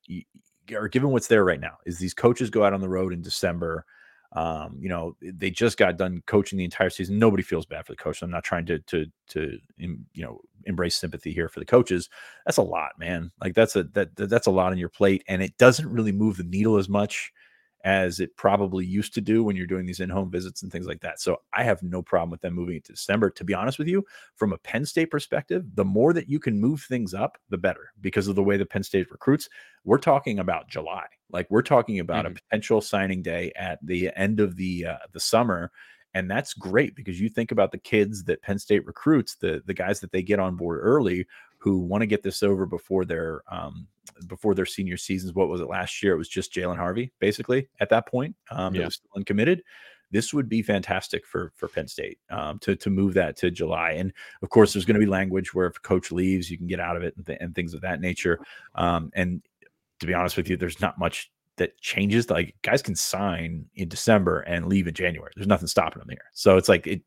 or 0.73 0.87
given 0.87 1.11
what's 1.11 1.27
there 1.27 1.43
right 1.43 1.59
now, 1.59 1.77
is 1.85 1.99
these 1.99 2.13
coaches 2.13 2.49
go 2.49 2.63
out 2.63 2.73
on 2.73 2.81
the 2.81 2.89
road 2.89 3.13
in 3.13 3.21
December. 3.21 3.85
Um, 4.33 4.77
you 4.81 4.89
know, 4.89 5.15
they 5.21 5.49
just 5.49 5.77
got 5.77 5.97
done 5.97 6.21
coaching 6.27 6.57
the 6.57 6.65
entire 6.65 6.89
season. 6.89 7.17
Nobody 7.19 7.43
feels 7.43 7.65
bad 7.65 7.85
for 7.85 7.93
the 7.93 7.97
coach. 7.97 8.21
I'm 8.21 8.29
not 8.31 8.43
trying 8.43 8.65
to 8.67 8.79
to 8.79 9.05
to 9.29 9.57
you 9.77 9.97
know 10.15 10.41
embrace 10.65 10.97
sympathy 10.97 11.31
here 11.33 11.47
for 11.49 11.59
the 11.59 11.65
coaches. 11.65 12.09
That's 12.45 12.57
a 12.57 12.61
lot, 12.63 12.91
man. 12.99 13.31
Like 13.41 13.53
that's 13.55 13.75
a 13.75 13.83
that 13.93 14.15
that- 14.17 14.29
that's 14.29 14.47
a 14.47 14.51
lot 14.51 14.71
on 14.71 14.77
your 14.77 14.89
plate, 14.89 15.23
and 15.27 15.41
it 15.41 15.57
doesn't 15.57 15.89
really 15.89 16.11
move 16.11 16.37
the 16.37 16.43
needle 16.43 16.77
as 16.77 16.89
much 16.89 17.31
as 17.83 18.19
it 18.19 18.35
probably 18.35 18.85
used 18.85 19.13
to 19.13 19.21
do 19.21 19.43
when 19.43 19.55
you're 19.55 19.67
doing 19.67 19.85
these 19.85 19.99
in-home 19.99 20.31
visits 20.31 20.63
and 20.63 20.71
things 20.71 20.87
like 20.87 21.01
that. 21.01 21.21
So 21.21 21.37
I 21.53 21.63
have 21.63 21.81
no 21.83 22.01
problem 22.01 22.31
with 22.31 22.41
them 22.41 22.53
moving 22.53 22.75
it 22.75 22.85
to 22.85 22.93
December. 22.93 23.29
To 23.29 23.43
be 23.43 23.53
honest 23.53 23.79
with 23.79 23.87
you, 23.87 24.05
from 24.35 24.51
a 24.51 24.57
Penn 24.57 24.85
State 24.85 25.11
perspective, 25.11 25.63
the 25.75 25.85
more 25.85 26.13
that 26.13 26.29
you 26.29 26.39
can 26.39 26.59
move 26.59 26.81
things 26.81 27.13
up, 27.13 27.37
the 27.49 27.57
better 27.57 27.91
because 28.01 28.27
of 28.27 28.35
the 28.35 28.43
way 28.43 28.57
the 28.57 28.65
Penn 28.65 28.83
State 28.83 29.11
recruits. 29.11 29.47
We're 29.83 29.99
talking 29.99 30.39
about 30.39 30.69
July. 30.69 31.05
Like 31.31 31.49
we're 31.49 31.61
talking 31.61 31.99
about 31.99 32.25
a 32.25 32.31
potential 32.31 32.81
signing 32.81 33.21
day 33.21 33.51
at 33.55 33.79
the 33.85 34.11
end 34.15 34.39
of 34.39 34.55
the 34.55 34.87
uh, 34.87 34.97
the 35.11 35.19
summer. 35.19 35.71
And 36.13 36.31
that's 36.31 36.53
great 36.53 36.95
because 36.95 37.21
you 37.21 37.29
think 37.29 37.51
about 37.51 37.71
the 37.71 37.77
kids 37.77 38.23
that 38.23 38.41
Penn 38.41 38.57
State 38.57 38.85
recruits, 38.85 39.35
the 39.35 39.61
the 39.65 39.73
guys 39.73 39.99
that 39.99 40.11
they 40.11 40.23
get 40.23 40.39
on 40.39 40.55
board 40.55 40.79
early 40.81 41.27
who 41.59 41.79
want 41.79 42.01
to 42.01 42.07
get 42.07 42.23
this 42.23 42.43
over 42.43 42.65
before 42.65 43.05
their 43.05 43.43
um, 43.51 43.87
before 44.27 44.55
their 44.55 44.65
senior 44.65 44.97
seasons. 44.97 45.33
What 45.33 45.49
was 45.49 45.61
it 45.61 45.67
last 45.69 46.01
year? 46.03 46.13
It 46.13 46.17
was 46.17 46.29
just 46.29 46.53
Jalen 46.53 46.77
Harvey, 46.77 47.11
basically 47.19 47.67
at 47.79 47.89
that 47.89 48.07
point. 48.07 48.35
Um, 48.51 48.73
that 48.73 48.79
Yeah. 48.79 48.85
was 48.85 48.95
still 48.95 49.09
uncommitted. 49.15 49.63
This 50.09 50.33
would 50.33 50.47
be 50.47 50.61
fantastic 50.61 51.25
for 51.25 51.51
for 51.55 51.67
Penn 51.67 51.87
State 51.87 52.17
um, 52.29 52.59
to 52.59 52.75
to 52.77 52.89
move 52.89 53.13
that 53.15 53.35
to 53.37 53.51
July. 53.51 53.91
And 53.91 54.13
of 54.41 54.49
course, 54.49 54.71
there's 54.73 54.85
going 54.85 54.95
to 54.95 55.05
be 55.05 55.05
language 55.05 55.53
where 55.53 55.67
if 55.67 55.77
a 55.77 55.81
coach 55.81 56.11
leaves, 56.11 56.49
you 56.49 56.57
can 56.57 56.67
get 56.67 56.79
out 56.79 56.95
of 56.95 57.03
it 57.03 57.13
and, 57.17 57.25
th- 57.25 57.39
and 57.41 57.53
things 57.53 57.73
of 57.73 57.81
that 57.81 57.99
nature. 57.99 58.39
Um, 58.75 59.11
and 59.15 59.41
to 59.99 60.05
be 60.07 60.13
honest 60.13 60.37
with 60.37 60.49
you, 60.49 60.55
there's 60.55 60.79
not 60.79 60.97
much 60.97 61.29
that 61.57 61.77
changes. 61.81 62.29
Like 62.29 62.55
guys 62.61 62.81
can 62.81 62.95
sign 62.95 63.65
in 63.75 63.89
December 63.89 64.41
and 64.41 64.67
leave 64.67 64.87
in 64.87 64.93
January. 64.93 65.31
There's 65.35 65.47
nothing 65.47 65.67
stopping 65.67 65.99
them 65.99 66.09
here. 66.09 66.31
So 66.33 66.55
it's 66.55 66.69
like 66.69 66.87
it. 66.87 67.01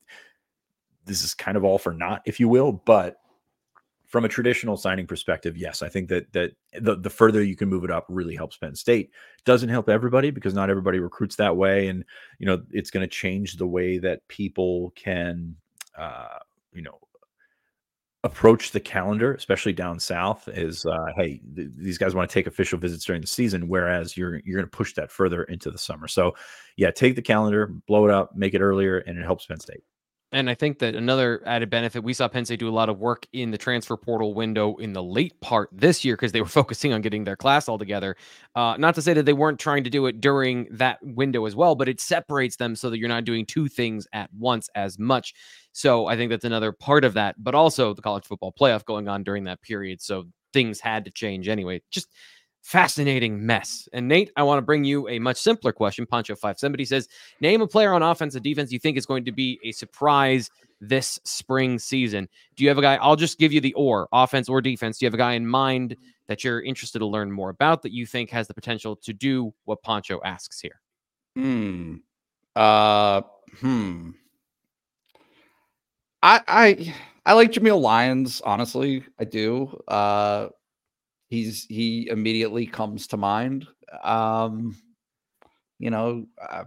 This 1.07 1.24
is 1.24 1.32
kind 1.32 1.57
of 1.57 1.64
all 1.64 1.78
for 1.78 1.94
naught, 1.94 2.20
if 2.26 2.38
you 2.38 2.48
will. 2.48 2.72
But 2.72 3.16
from 4.11 4.25
a 4.25 4.29
traditional 4.29 4.77
signing 4.77 5.07
perspective, 5.07 5.57
yes, 5.57 5.83
I 5.83 5.89
think 5.89 6.09
that 6.09 6.33
that 6.33 6.51
the, 6.81 6.97
the 6.97 7.09
further 7.09 7.43
you 7.43 7.55
can 7.55 7.69
move 7.69 7.85
it 7.85 7.91
up 7.91 8.07
really 8.09 8.35
helps 8.35 8.57
Penn 8.57 8.75
State. 8.75 9.13
Doesn't 9.45 9.69
help 9.69 9.89
everybody 9.89 10.31
because 10.31 10.53
not 10.53 10.69
everybody 10.69 10.99
recruits 10.99 11.37
that 11.37 11.57
way, 11.57 11.87
and 11.87 12.05
you 12.39 12.47
know 12.47 12.61
it's 12.73 12.91
going 12.91 13.09
to 13.09 13.11
change 13.11 13.57
the 13.57 13.69
way 13.69 13.99
that 13.99 14.27
people 14.27 14.93
can, 14.97 15.55
uh, 15.97 16.41
you 16.73 16.83
know, 16.83 16.99
approach 18.25 18.73
the 18.73 18.81
calendar, 18.81 19.33
especially 19.35 19.73
down 19.73 20.01
south. 20.01 20.49
Is 20.49 20.85
uh, 20.85 21.13
hey, 21.17 21.41
th- 21.55 21.71
these 21.77 21.97
guys 21.97 22.13
want 22.13 22.29
to 22.29 22.35
take 22.35 22.49
official 22.49 22.81
visits 22.81 23.05
during 23.05 23.21
the 23.21 23.29
season, 23.29 23.69
whereas 23.69 24.17
you're 24.17 24.41
you're 24.45 24.59
going 24.59 24.69
to 24.69 24.77
push 24.77 24.93
that 24.95 25.13
further 25.13 25.45
into 25.45 25.71
the 25.71 25.79
summer. 25.79 26.09
So, 26.09 26.35
yeah, 26.77 26.91
take 26.91 27.15
the 27.15 27.23
calendar, 27.23 27.69
blow 27.87 28.07
it 28.07 28.11
up, 28.11 28.35
make 28.35 28.55
it 28.55 28.61
earlier, 28.61 28.99
and 28.99 29.17
it 29.17 29.25
helps 29.25 29.47
Penn 29.47 29.61
State. 29.61 29.85
And 30.33 30.49
I 30.49 30.55
think 30.55 30.78
that 30.78 30.95
another 30.95 31.43
added 31.45 31.70
benefit, 31.70 32.05
we 32.05 32.12
saw 32.12 32.28
Penn 32.28 32.45
State 32.45 32.61
do 32.61 32.68
a 32.68 32.70
lot 32.70 32.89
of 32.89 32.99
work 32.99 33.26
in 33.33 33.51
the 33.51 33.59
transfer 33.59 33.97
portal 33.97 34.33
window 34.33 34.76
in 34.76 34.93
the 34.93 35.03
late 35.03 35.41
part 35.41 35.68
this 35.72 36.05
year 36.05 36.14
because 36.14 36.33
they 36.33 36.41
were 36.41 36.47
focusing 36.61 36.93
on 36.93 37.01
getting 37.01 37.24
their 37.24 37.37
class 37.37 37.68
all 37.68 37.78
together. 37.78 38.16
Uh, 38.55 38.76
not 38.78 38.95
to 38.95 39.03
say 39.03 39.12
that 39.12 39.24
they 39.26 39.33
weren't 39.33 39.59
trying 39.59 39.85
to 39.85 39.91
do 39.91 40.07
it 40.07 40.20
during 40.20 40.68
that 40.70 40.99
window 41.03 41.47
as 41.47 41.57
well, 41.57 41.74
but 41.74 41.89
it 41.89 42.01
separates 42.01 42.57
them 42.57 42.76
so 42.76 42.91
that 42.91 42.99
you're 42.99 43.09
not 43.09 43.24
doing 43.24 43.45
two 43.45 43.68
things 43.68 44.07
at 44.12 44.31
once 44.33 44.68
as 44.74 44.99
much. 44.99 45.35
So 45.72 46.07
I 46.07 46.16
think 46.16 46.31
that's 46.31 46.45
another 46.45 46.72
part 46.72 47.05
of 47.05 47.14
that, 47.14 47.35
but 47.39 47.55
also 47.55 47.93
the 47.93 48.03
college 48.03 48.24
football 48.24 48.53
playoff 48.53 48.85
going 48.85 49.09
on 49.09 49.24
during 49.24 49.45
that 49.45 49.62
period. 49.62 50.01
So 50.01 50.26
things 50.53 50.81
had 50.81 51.05
to 51.05 51.11
change 51.11 51.49
anyway. 51.49 51.83
Just 51.91 52.09
fascinating 52.63 53.45
mess. 53.45 53.89
And 53.93 54.07
Nate, 54.09 54.31
I 54.37 54.43
want 54.43 54.59
to 54.59 54.63
bring 54.63 54.85
you 54.85 55.09
a 55.09 55.19
much 55.19 55.39
simpler 55.39 55.73
question. 55.73 56.07
Poncho 56.07 56.35
570 56.35 56.85
says, 56.85 57.09
Name 57.41 57.63
a 57.63 57.67
player 57.67 57.93
on 57.93 58.03
offense 58.03 58.35
and 58.35 58.45
defense 58.45 58.73
you 58.73 58.79
think 58.79 58.97
is 58.97 59.07
going 59.07 59.25
to 59.25 59.33
be 59.33 59.59
a 59.65 59.73
surprise 59.73 60.51
this 60.81 61.19
spring 61.25 61.79
season. 61.79 62.29
Do 62.57 62.65
you 62.65 62.71
have 62.71 62.79
a 62.79 62.83
guy? 62.83 62.97
I'll 62.97 63.17
just 63.17 63.39
give 63.39 63.53
you 63.53 63.61
the 63.61 63.75
or 63.75 64.09
offense 64.13 64.49
or 64.49 64.61
defense. 64.61 64.99
Do 64.99 65.05
you 65.05 65.09
have 65.09 65.15
a 65.15 65.19
guy 65.19 65.35
in 65.35 65.47
mind 65.47 65.97
that 66.27 66.45
you're 66.45 66.63
interested 66.63 67.01
to 67.01 67.07
learn 67.07 67.31
more 67.31 67.51
about 67.51 67.83
that 67.83 67.93
you 67.93 68.07
think 68.07 68.31
has 68.31 68.49
the 68.49 68.55
potential 68.55 68.97
to 68.97 69.13
do 69.13 69.53
what 69.65 69.83
Poncho 69.83 70.21
asks 70.25 70.61
here? 70.61 70.81
Hmm. 71.37 71.97
Uh. 72.57 73.23
Hmm. 73.61 74.11
I 76.23 76.41
I 76.49 76.95
I 77.27 77.33
like 77.35 77.53
Jameial 77.53 77.81
Lyons. 77.81 78.41
Honestly, 78.43 79.05
I 79.19 79.25
do. 79.25 79.81
Uh, 79.89 80.49
he's 81.31 81.64
he 81.66 82.09
immediately 82.11 82.66
comes 82.66 83.07
to 83.09 83.16
mind. 83.16 83.66
Um, 84.05 84.76
you 85.78 85.91
know, 85.91 86.26
uh, 86.47 86.64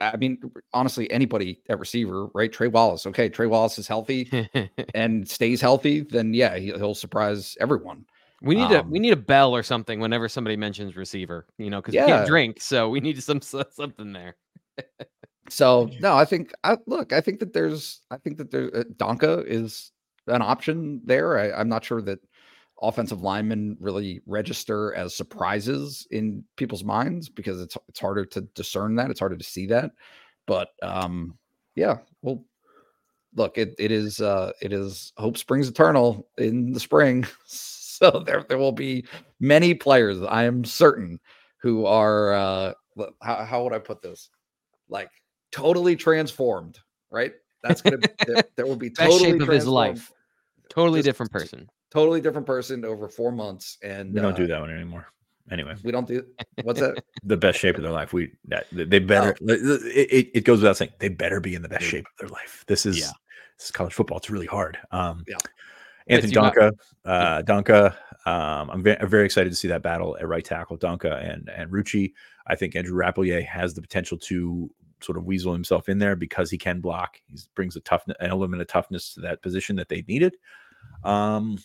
I 0.00 0.16
mean, 0.16 0.38
honestly, 0.72 1.10
anybody 1.10 1.60
at 1.68 1.78
receiver, 1.78 2.28
right? 2.34 2.50
Trey 2.52 2.68
Wallace. 2.68 3.06
Okay, 3.06 3.28
Trey 3.28 3.46
Wallace 3.46 3.78
is 3.78 3.88
healthy 3.88 4.48
and 4.94 5.28
stays 5.28 5.60
healthy, 5.60 6.00
then 6.00 6.32
yeah, 6.32 6.56
he, 6.56 6.66
he'll 6.66 6.94
surprise 6.94 7.56
everyone. 7.60 8.06
we 8.42 8.54
need 8.54 8.70
a 8.70 8.82
we 8.82 8.98
Um, 8.98 9.02
need 9.02 9.12
a 9.12 9.16
bell 9.16 9.54
or 9.54 9.62
something 9.62 10.00
whenever 10.00 10.28
somebody 10.28 10.56
mentions 10.56 10.96
receiver, 10.96 11.46
you 11.58 11.68
know, 11.68 11.80
because 11.82 11.94
we 11.94 11.98
can't 12.12 12.26
drink, 12.26 12.60
so 12.60 12.88
we 12.88 13.00
need 13.00 13.22
some 13.22 13.40
something 13.42 14.12
there. 14.12 14.36
So 15.48 15.88
no, 16.00 16.16
I 16.16 16.24
think 16.24 16.52
I 16.64 16.76
look. 16.86 17.12
I 17.12 17.20
think 17.20 17.38
that 17.38 17.52
there's. 17.52 18.00
I 18.10 18.16
think 18.16 18.38
that 18.38 18.50
there. 18.50 18.64
Uh, 18.76 18.82
Donkoh 18.96 19.44
is 19.46 19.92
an 20.26 20.42
option 20.42 21.00
there. 21.04 21.38
I, 21.38 21.52
I'm 21.52 21.68
not 21.68 21.84
sure 21.84 22.02
that 22.02 22.18
offensive 22.82 23.22
linemen 23.22 23.76
really 23.80 24.20
register 24.26 24.94
as 24.94 25.14
surprises 25.14 26.06
in 26.10 26.44
people's 26.56 26.84
minds 26.84 27.28
because 27.28 27.60
it's 27.60 27.76
it's 27.88 28.00
harder 28.00 28.24
to 28.26 28.42
discern 28.54 28.94
that. 28.96 29.10
It's 29.10 29.20
harder 29.20 29.36
to 29.36 29.44
see 29.44 29.66
that. 29.66 29.92
But 30.46 30.68
um, 30.82 31.38
yeah. 31.74 31.98
Well, 32.22 32.44
look. 33.34 33.58
It 33.58 33.74
it 33.78 33.90
is. 33.90 34.20
Uh, 34.20 34.52
it 34.60 34.72
is. 34.72 35.12
Hope 35.16 35.38
springs 35.38 35.68
eternal 35.68 36.28
in 36.38 36.72
the 36.72 36.80
spring. 36.80 37.26
So 37.98 38.22
there 38.26 38.44
there 38.46 38.58
will 38.58 38.72
be 38.72 39.06
many 39.40 39.72
players. 39.72 40.20
I 40.20 40.44
am 40.44 40.66
certain 40.66 41.18
who 41.62 41.86
are. 41.86 42.34
Uh, 42.34 42.72
how 43.22 43.42
how 43.46 43.64
would 43.64 43.72
I 43.72 43.78
put 43.78 44.02
this? 44.02 44.28
Like 44.90 45.08
totally 45.50 45.96
transformed, 45.96 46.78
right? 47.10 47.32
That's 47.62 47.80
gonna 47.80 47.96
there, 48.26 48.44
there 48.56 48.66
will 48.66 48.76
be 48.76 48.90
totally 48.90 49.30
shape 49.32 49.40
of 49.40 49.48
his 49.48 49.66
life. 49.66 50.12
Totally 50.68 50.98
just- 50.98 51.06
different 51.06 51.32
person. 51.32 51.70
Totally 51.90 52.20
different 52.20 52.46
person 52.46 52.84
over 52.84 53.08
four 53.08 53.32
months, 53.32 53.78
and 53.82 54.12
We 54.12 54.20
don't 54.20 54.32
uh, 54.32 54.36
do 54.36 54.46
that 54.48 54.60
one 54.60 54.70
anymore. 54.70 55.06
Anyway, 55.50 55.76
We 55.84 55.92
don't 55.92 56.08
do 56.08 56.24
what's 56.64 56.80
that? 56.80 57.02
the 57.22 57.36
best 57.36 57.58
shape 57.60 57.76
of 57.76 57.82
their 57.82 57.92
life. 57.92 58.12
We 58.12 58.32
that, 58.46 58.66
they 58.72 58.98
better. 58.98 59.36
It, 59.40 60.10
it, 60.12 60.30
it 60.34 60.44
goes 60.44 60.58
without 60.60 60.76
saying 60.76 60.90
they 60.98 61.08
better 61.08 61.38
be 61.40 61.54
in 61.54 61.62
the 61.62 61.68
best 61.68 61.84
shape 61.84 62.04
of 62.06 62.12
their 62.18 62.28
life. 62.28 62.64
This 62.66 62.84
is 62.84 62.98
Yeah. 62.98 63.10
this 63.56 63.66
is 63.66 63.70
college 63.70 63.94
football. 63.94 64.18
It's 64.18 64.28
really 64.30 64.46
hard. 64.46 64.78
Um, 64.90 65.24
Yeah. 65.28 65.36
Anthony 66.08 66.32
Donkoh, 66.32 66.72
uh, 67.04 67.42
Donkoh. 67.42 67.94
Um, 68.26 68.70
I'm 68.70 68.82
very, 68.82 69.06
very 69.08 69.24
excited 69.24 69.50
to 69.50 69.56
see 69.56 69.68
that 69.68 69.82
battle 69.82 70.16
at 70.20 70.26
right 70.26 70.44
tackle, 70.44 70.76
Donkoh 70.78 71.20
and 71.32 71.48
and 71.48 71.70
Rucci. 71.70 72.12
I 72.48 72.54
think 72.56 72.74
Andrew 72.76 72.96
Rappleyea 72.96 73.44
has 73.46 73.74
the 73.74 73.80
potential 73.82 74.18
to 74.18 74.70
sort 75.00 75.18
of 75.18 75.24
weasel 75.24 75.52
himself 75.52 75.88
in 75.88 75.98
there 75.98 76.16
because 76.16 76.50
he 76.50 76.58
can 76.58 76.80
block. 76.80 77.20
He 77.26 77.38
brings 77.54 77.76
a 77.76 77.80
toughness, 77.80 78.16
an 78.20 78.30
element 78.30 78.62
of 78.62 78.68
toughness 78.68 79.14
to 79.14 79.20
that 79.20 79.42
position 79.42 79.76
that 79.76 79.88
they 79.88 80.02
needed. 80.08 80.36
Um, 81.04 81.58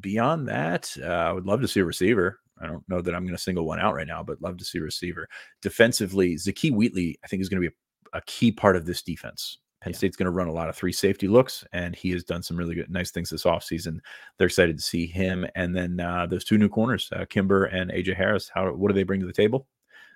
beyond 0.00 0.48
that, 0.48 0.94
uh, 1.00 1.06
I 1.06 1.32
would 1.32 1.46
love 1.46 1.60
to 1.60 1.68
see 1.68 1.80
a 1.80 1.84
receiver. 1.84 2.40
I 2.60 2.66
don't 2.66 2.88
know 2.88 3.00
that 3.00 3.14
I'm 3.14 3.24
going 3.24 3.36
to 3.36 3.42
single 3.42 3.66
one 3.66 3.80
out 3.80 3.94
right 3.94 4.06
now, 4.06 4.22
but 4.22 4.40
love 4.40 4.56
to 4.58 4.64
see 4.64 4.78
a 4.78 4.82
receiver. 4.82 5.28
Defensively, 5.62 6.36
Zakee 6.36 6.72
Wheatley, 6.72 7.18
I 7.24 7.26
think, 7.26 7.42
is 7.42 7.48
going 7.48 7.62
to 7.62 7.68
be 7.68 7.74
a, 8.12 8.18
a 8.18 8.22
key 8.22 8.52
part 8.52 8.76
of 8.76 8.86
this 8.86 9.02
defense. 9.02 9.58
Penn 9.82 9.92
Yeah. 9.92 9.96
State's 9.98 10.16
going 10.16 10.26
to 10.26 10.30
run 10.30 10.46
a 10.46 10.52
lot 10.52 10.68
of 10.68 10.76
three 10.76 10.92
safety 10.92 11.26
looks, 11.26 11.64
and 11.72 11.96
he 11.96 12.10
has 12.10 12.22
done 12.22 12.42
some 12.42 12.56
really 12.56 12.76
good, 12.76 12.90
nice 12.90 13.10
things 13.10 13.30
this 13.30 13.42
offseason. 13.42 13.98
They're 14.38 14.46
excited 14.46 14.76
to 14.76 14.82
see 14.82 15.06
him. 15.06 15.44
And 15.56 15.74
then 15.74 15.98
uh, 15.98 16.26
those 16.26 16.44
two 16.44 16.56
new 16.56 16.68
corners, 16.68 17.08
uh, 17.16 17.24
Kimber 17.28 17.64
and 17.64 17.90
AJ 17.90 18.16
Harris. 18.16 18.48
How 18.54 18.72
what 18.72 18.88
do 18.88 18.94
they 18.94 19.02
bring 19.02 19.20
to 19.20 19.26
the 19.26 19.32
table? 19.32 19.66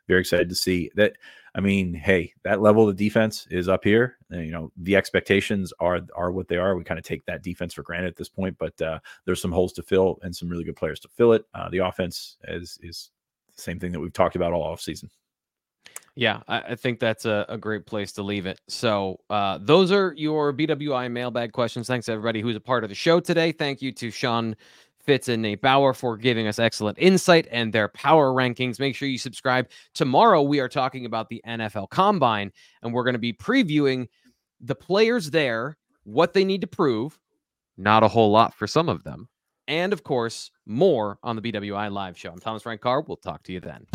Very 0.08 0.20
excited 0.20 0.48
to 0.48 0.54
see 0.54 0.90
that. 0.94 1.14
I 1.54 1.60
mean, 1.60 1.94
hey, 1.94 2.34
that 2.44 2.60
level 2.60 2.86
of 2.86 2.96
defense 2.96 3.46
is 3.50 3.66
up 3.66 3.82
here. 3.82 4.18
You 4.30 4.50
know, 4.50 4.72
the 4.76 4.94
expectations 4.94 5.72
are 5.80 6.00
are 6.14 6.30
what 6.30 6.48
they 6.48 6.58
are. 6.58 6.76
We 6.76 6.84
kind 6.84 6.98
of 6.98 7.04
take 7.04 7.24
that 7.26 7.42
defense 7.42 7.72
for 7.72 7.82
granted 7.82 8.08
at 8.08 8.16
this 8.16 8.28
point, 8.28 8.56
but 8.58 8.80
uh, 8.82 8.98
there's 9.24 9.40
some 9.40 9.52
holes 9.52 9.72
to 9.74 9.82
fill 9.82 10.18
and 10.22 10.36
some 10.36 10.48
really 10.48 10.64
good 10.64 10.76
players 10.76 11.00
to 11.00 11.08
fill 11.08 11.32
it. 11.32 11.44
Uh, 11.54 11.70
the 11.70 11.78
offense 11.78 12.36
is 12.48 12.78
is 12.82 13.10
the 13.56 13.62
same 13.62 13.80
thing 13.80 13.92
that 13.92 14.00
we've 14.00 14.12
talked 14.12 14.36
about 14.36 14.52
all 14.52 14.76
offseason. 14.76 15.08
Yeah, 16.18 16.40
I, 16.48 16.76
think 16.76 16.98
that's 16.98 17.26
a, 17.26 17.44
a 17.46 17.58
great 17.58 17.84
place 17.84 18.10
to 18.12 18.22
leave 18.22 18.46
it. 18.46 18.58
So, 18.68 19.20
uh, 19.28 19.58
those 19.60 19.92
are 19.92 20.14
your 20.16 20.50
BWI 20.50 21.10
mailbag 21.10 21.52
questions. 21.52 21.88
Thanks 21.88 22.08
everybody 22.08 22.40
who's 22.40 22.56
a 22.56 22.60
part 22.60 22.84
of 22.84 22.88
the 22.88 22.94
show 22.94 23.20
today. 23.20 23.52
Thank 23.52 23.82
you 23.82 23.92
to 23.92 24.10
Sean 24.10 24.56
Fitz 25.06 25.28
and 25.28 25.40
Nate 25.40 25.62
Bauer 25.62 25.94
for 25.94 26.16
giving 26.16 26.48
us 26.48 26.58
excellent 26.58 26.98
insight 26.98 27.46
and 27.50 27.72
their 27.72 27.88
power 27.88 28.32
rankings. 28.32 28.80
Make 28.80 28.96
sure 28.96 29.08
you 29.08 29.18
subscribe. 29.18 29.68
Tomorrow, 29.94 30.42
we 30.42 30.60
are 30.60 30.68
talking 30.68 31.06
about 31.06 31.28
the 31.28 31.40
NFL 31.46 31.88
Combine, 31.90 32.52
and 32.82 32.92
we're 32.92 33.04
going 33.04 33.14
to 33.14 33.18
be 33.18 33.32
previewing 33.32 34.08
the 34.60 34.74
players 34.74 35.30
there, 35.30 35.76
what 36.04 36.34
they 36.34 36.44
need 36.44 36.60
to 36.60 36.66
prove. 36.66 37.18
Not 37.78 38.02
a 38.02 38.08
whole 38.08 38.30
lot 38.30 38.54
for 38.54 38.66
some 38.66 38.88
of 38.88 39.04
them. 39.04 39.28
And 39.68 39.92
of 39.92 40.02
course, 40.02 40.50
more 40.64 41.18
on 41.22 41.36
the 41.36 41.42
BWI 41.42 41.90
live 41.90 42.18
show. 42.18 42.30
I'm 42.30 42.38
Thomas 42.38 42.62
Frank 42.62 42.80
Carr. 42.80 43.02
We'll 43.02 43.16
talk 43.16 43.42
to 43.44 43.52
you 43.52 43.60
then. 43.60 43.86